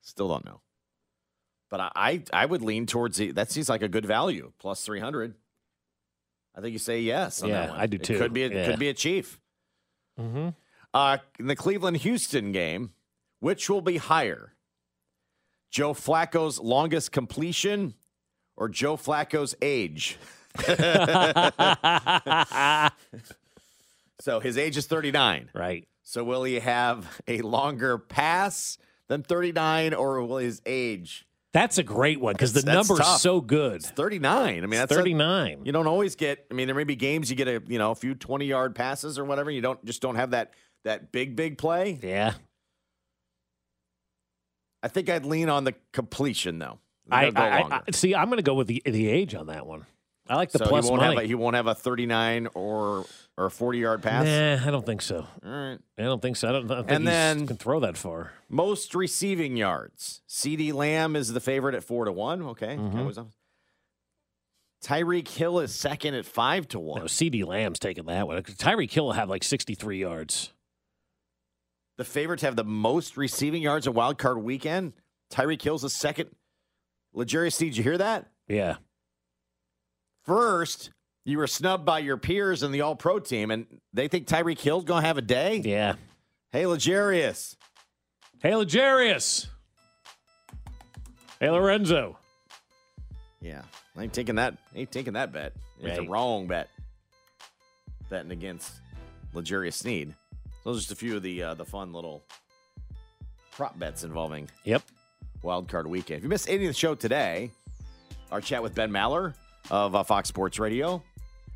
Still 0.00 0.28
don't 0.28 0.44
know. 0.44 0.60
But 1.70 1.80
I, 1.80 1.90
I, 1.96 2.22
I 2.32 2.46
would 2.46 2.62
lean 2.62 2.86
towards 2.86 3.16
the, 3.16 3.32
that. 3.32 3.50
Seems 3.50 3.68
like 3.68 3.82
a 3.82 3.88
good 3.88 4.06
value, 4.06 4.52
plus 4.60 4.82
three 4.82 5.00
hundred. 5.00 5.34
I 6.54 6.60
think 6.60 6.72
you 6.72 6.78
say 6.78 7.00
yes. 7.00 7.42
On 7.42 7.48
Yeah, 7.48 7.62
that 7.62 7.70
one. 7.70 7.80
I 7.80 7.86
do 7.86 7.96
It 7.96 8.04
too. 8.04 8.18
Could 8.18 8.32
be. 8.32 8.44
A, 8.44 8.48
Yeah. 8.48 8.66
Could 8.66 8.78
be 8.78 8.88
a 8.88 8.94
Chief. 8.94 9.40
Mm-hmm. 10.20 10.50
Uh, 10.94 11.18
in 11.40 11.48
the 11.48 11.56
Cleveland 11.56 11.96
Houston 11.96 12.52
game, 12.52 12.90
which 13.40 13.68
will 13.68 13.82
be 13.82 13.96
higher? 13.96 14.54
Joe 15.72 15.92
Flacco's 15.92 16.60
longest 16.60 17.10
completion 17.10 17.94
or 18.60 18.68
Joe 18.68 18.96
Flacco's 18.96 19.56
age? 19.60 20.16
so 24.20 24.40
his 24.40 24.56
age 24.58 24.76
is 24.76 24.86
39. 24.86 25.50
Right. 25.54 25.88
So 26.02 26.22
will 26.22 26.44
he 26.44 26.60
have 26.60 27.20
a 27.26 27.40
longer 27.40 27.98
pass 27.98 28.78
than 29.08 29.22
39 29.22 29.94
or 29.94 30.22
will 30.22 30.38
his 30.38 30.60
age? 30.66 31.26
That's 31.52 31.78
a 31.78 31.82
great 31.82 32.20
one 32.20 32.34
because 32.34 32.52
the 32.52 32.62
number's 32.62 32.98
tough. 32.98 33.20
so 33.20 33.40
good. 33.40 33.76
It's 33.76 33.90
39. 33.90 34.58
I 34.58 34.60
mean, 34.60 34.70
that's 34.70 34.92
a- 34.92 34.94
39. 34.94 35.62
you 35.64 35.72
don't 35.72 35.88
always 35.88 36.14
get. 36.14 36.46
I 36.48 36.54
mean, 36.54 36.68
there 36.68 36.76
may 36.76 36.84
be 36.84 36.94
games 36.94 37.28
you 37.28 37.34
get 37.34 37.48
a 37.48 37.60
you 37.66 37.78
know 37.78 37.90
a 37.90 37.94
few 37.96 38.14
20 38.14 38.44
yard 38.44 38.76
passes 38.76 39.18
or 39.18 39.24
whatever. 39.24 39.50
You 39.50 39.60
don't 39.60 39.84
just 39.84 40.00
don't 40.00 40.14
have 40.14 40.30
that 40.30 40.52
that 40.84 41.10
big 41.10 41.34
big 41.34 41.58
play. 41.58 41.98
Yeah. 42.00 42.34
I 44.82 44.88
think 44.88 45.10
I'd 45.10 45.26
lean 45.26 45.48
on 45.48 45.64
the 45.64 45.74
completion 45.92 46.60
though. 46.60 46.78
I, 47.10 47.30
go 47.30 47.40
I. 47.42 47.80
I 47.86 47.90
see. 47.92 48.14
I'm 48.14 48.26
going 48.26 48.38
to 48.38 48.42
go 48.42 48.54
with 48.54 48.66
the 48.66 48.82
the 48.84 49.08
age 49.08 49.34
on 49.34 49.46
that 49.48 49.66
one. 49.66 49.86
I 50.28 50.36
like 50.36 50.52
the 50.52 50.58
so 50.58 50.66
plus 50.66 50.84
he 50.84 50.90
won't 50.92 51.18
a, 51.18 51.22
he 51.22 51.34
won't 51.34 51.56
have 51.56 51.66
a 51.66 51.74
39 51.74 52.48
or 52.54 53.04
or 53.36 53.50
40 53.50 53.78
yard 53.78 54.02
pass. 54.02 54.24
Nah, 54.26 54.66
I 54.68 54.70
don't 54.70 54.86
think 54.86 55.02
so. 55.02 55.26
All 55.44 55.50
right. 55.50 55.78
I 55.98 56.02
don't 56.02 56.22
think 56.22 56.36
so. 56.36 56.48
I 56.48 56.52
don't, 56.52 56.70
I 56.70 56.74
don't 56.76 56.86
think 56.86 56.90
And 56.96 57.04
he 57.04 57.10
then- 57.10 57.46
can 57.48 57.56
throw 57.56 57.80
that 57.80 57.96
far. 57.96 58.32
Most 58.48 58.94
receiving 58.94 59.56
yards. 59.56 60.22
CeeDee 60.28 60.72
Lamb 60.72 61.16
is 61.16 61.32
the 61.32 61.40
favorite 61.40 61.74
at 61.74 61.82
four 61.82 62.04
to 62.04 62.12
one. 62.12 62.42
Okay. 62.42 62.76
Mm-hmm. 62.76 63.22
Tyreek 64.84 65.28
Hill 65.28 65.60
is 65.60 65.74
second 65.74 66.14
at 66.14 66.24
five 66.24 66.66
to 66.68 66.78
one. 66.78 67.00
No, 67.00 67.06
CeeDee 67.06 67.44
Lamb's 67.46 67.78
taking 67.78 68.06
that 68.06 68.26
one. 68.26 68.42
Tyreek 68.42 68.90
Hill 68.90 69.06
will 69.06 69.12
have 69.12 69.28
like 69.28 69.44
63 69.44 69.98
yards. 70.00 70.52
The 71.98 72.04
favorite 72.04 72.40
to 72.40 72.46
have 72.46 72.56
the 72.56 72.64
most 72.64 73.16
receiving 73.16 73.62
yards 73.62 73.86
in 73.86 73.92
wild 73.92 74.16
card 74.16 74.38
weekend. 74.38 74.94
Tyreek 75.32 75.60
Hill's 75.60 75.82
the 75.82 75.90
second. 75.90 76.30
L'Jarius 77.12 77.58
did 77.58 77.76
you 77.76 77.82
hear 77.82 77.98
that? 77.98 78.26
Yeah. 78.48 78.76
First, 80.24 80.90
you 81.24 81.38
were 81.38 81.46
snubbed 81.46 81.84
by 81.84 81.98
your 82.00 82.16
peers 82.16 82.62
in 82.62 82.72
the 82.72 82.82
All 82.82 82.96
Pro 82.96 83.18
team, 83.18 83.50
and 83.50 83.66
they 83.92 84.08
think 84.08 84.26
Tyreek 84.26 84.58
Hill's 84.60 84.84
going 84.84 85.02
to 85.02 85.06
have 85.06 85.18
a 85.18 85.22
day. 85.22 85.60
Yeah. 85.64 85.94
Hey, 86.52 86.66
L'Jarius. 86.66 87.56
Hey, 88.40 88.54
L'Jarius. 88.54 89.46
Hey, 91.38 91.50
Lorenzo. 91.50 92.18
Yeah, 93.40 93.62
I 93.96 94.02
ain't 94.02 94.12
taking 94.12 94.34
that. 94.34 94.58
Ain't 94.74 94.92
taking 94.92 95.14
that 95.14 95.32
bet. 95.32 95.54
It's 95.80 95.98
a 95.98 96.02
wrong 96.02 96.46
bet. 96.46 96.68
Betting 98.10 98.32
against 98.32 98.72
L'Jarius 99.32 99.74
Sneed. 99.74 100.14
Those 100.64 100.76
are 100.76 100.80
just 100.80 100.92
a 100.92 100.96
few 100.96 101.16
of 101.16 101.22
the 101.22 101.42
uh, 101.42 101.54
the 101.54 101.64
fun 101.64 101.92
little 101.92 102.22
prop 103.52 103.78
bets 103.78 104.04
involving 104.04 104.48
Yep. 104.64 104.82
Wild 105.42 105.68
Card 105.68 105.86
Weekend. 105.86 106.18
If 106.18 106.22
you 106.24 106.28
missed 106.28 106.48
any 106.48 106.64
of 106.66 106.70
the 106.70 106.78
show 106.78 106.94
today, 106.94 107.50
our 108.30 108.40
chat 108.40 108.62
with 108.62 108.74
Ben 108.74 108.90
Maller 108.90 109.34
of 109.70 109.94
uh, 109.94 110.02
Fox 110.02 110.28
Sports 110.28 110.58
Radio, 110.58 111.02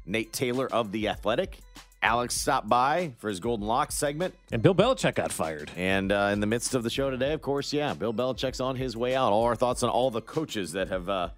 Nate 0.07 0.33
Taylor 0.33 0.67
of 0.73 0.93
The 0.93 1.09
Athletic, 1.09 1.59
Alex 2.03 2.35
stopped 2.35 2.69
by 2.69 3.13
for 3.19 3.29
his 3.29 3.41
Gold 3.41 3.63
N 3.63 3.67
Locks 3.67 3.95
segment. 3.95 4.35
And 4.53 4.63
Bill 4.63 4.75
Belichick 4.75 5.15
got 5.15 5.33
fired. 5.33 5.71
And 5.77 6.13
uh, 6.13 6.31
in 6.33 6.41
the 6.41 6.47
midst 6.47 6.75
of 6.75 6.83
the 6.83 6.91
show 6.91 7.11
today, 7.11 7.33
of 7.33 7.41
course, 7.41 7.73
yeah, 7.73 7.95
Bill 7.95 8.13
Belichick's 8.13 8.61
on 8.61 8.77
his 8.77 8.97
way 8.97 9.17
out. 9.17 9.33
All 9.33 9.45
our 9.45 9.57
thoughts 9.57 9.83
on 9.83 9.89
all 9.89 10.11
the 10.11 10.21
coaches 10.21 10.73
that 10.73 10.89
have 10.89 11.09
uh, 11.09 11.31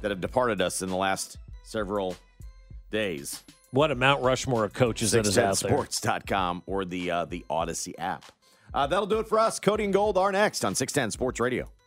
that 0.00 0.12
have 0.12 0.20
departed 0.20 0.60
us 0.60 0.82
in 0.82 0.88
the 0.88 0.96
last 0.96 1.38
several 1.64 2.16
days. 2.92 3.42
What 3.72 3.90
a 3.90 3.96
Mount 3.96 4.22
Rushmore 4.22 4.64
of 4.64 4.72
coaches 4.72 5.10
that 5.12 5.26
is 5.26 5.36
out 5.36 5.58
there. 5.58 5.70
Sports.com 5.70 6.62
or 6.66 6.84
the 6.84 7.10
uh, 7.10 7.24
the 7.24 7.44
Audacy 7.50 7.94
app. 7.98 8.24
Uh, 8.72 8.86
that'll 8.86 9.06
do 9.06 9.18
it 9.18 9.26
for 9.26 9.40
us. 9.40 9.58
Cody 9.58 9.82
and 9.84 9.92
Gold 9.92 10.16
are 10.16 10.30
next 10.30 10.64
on 10.64 10.76
610 10.76 11.10
Sports 11.10 11.40
Radio. 11.40 11.68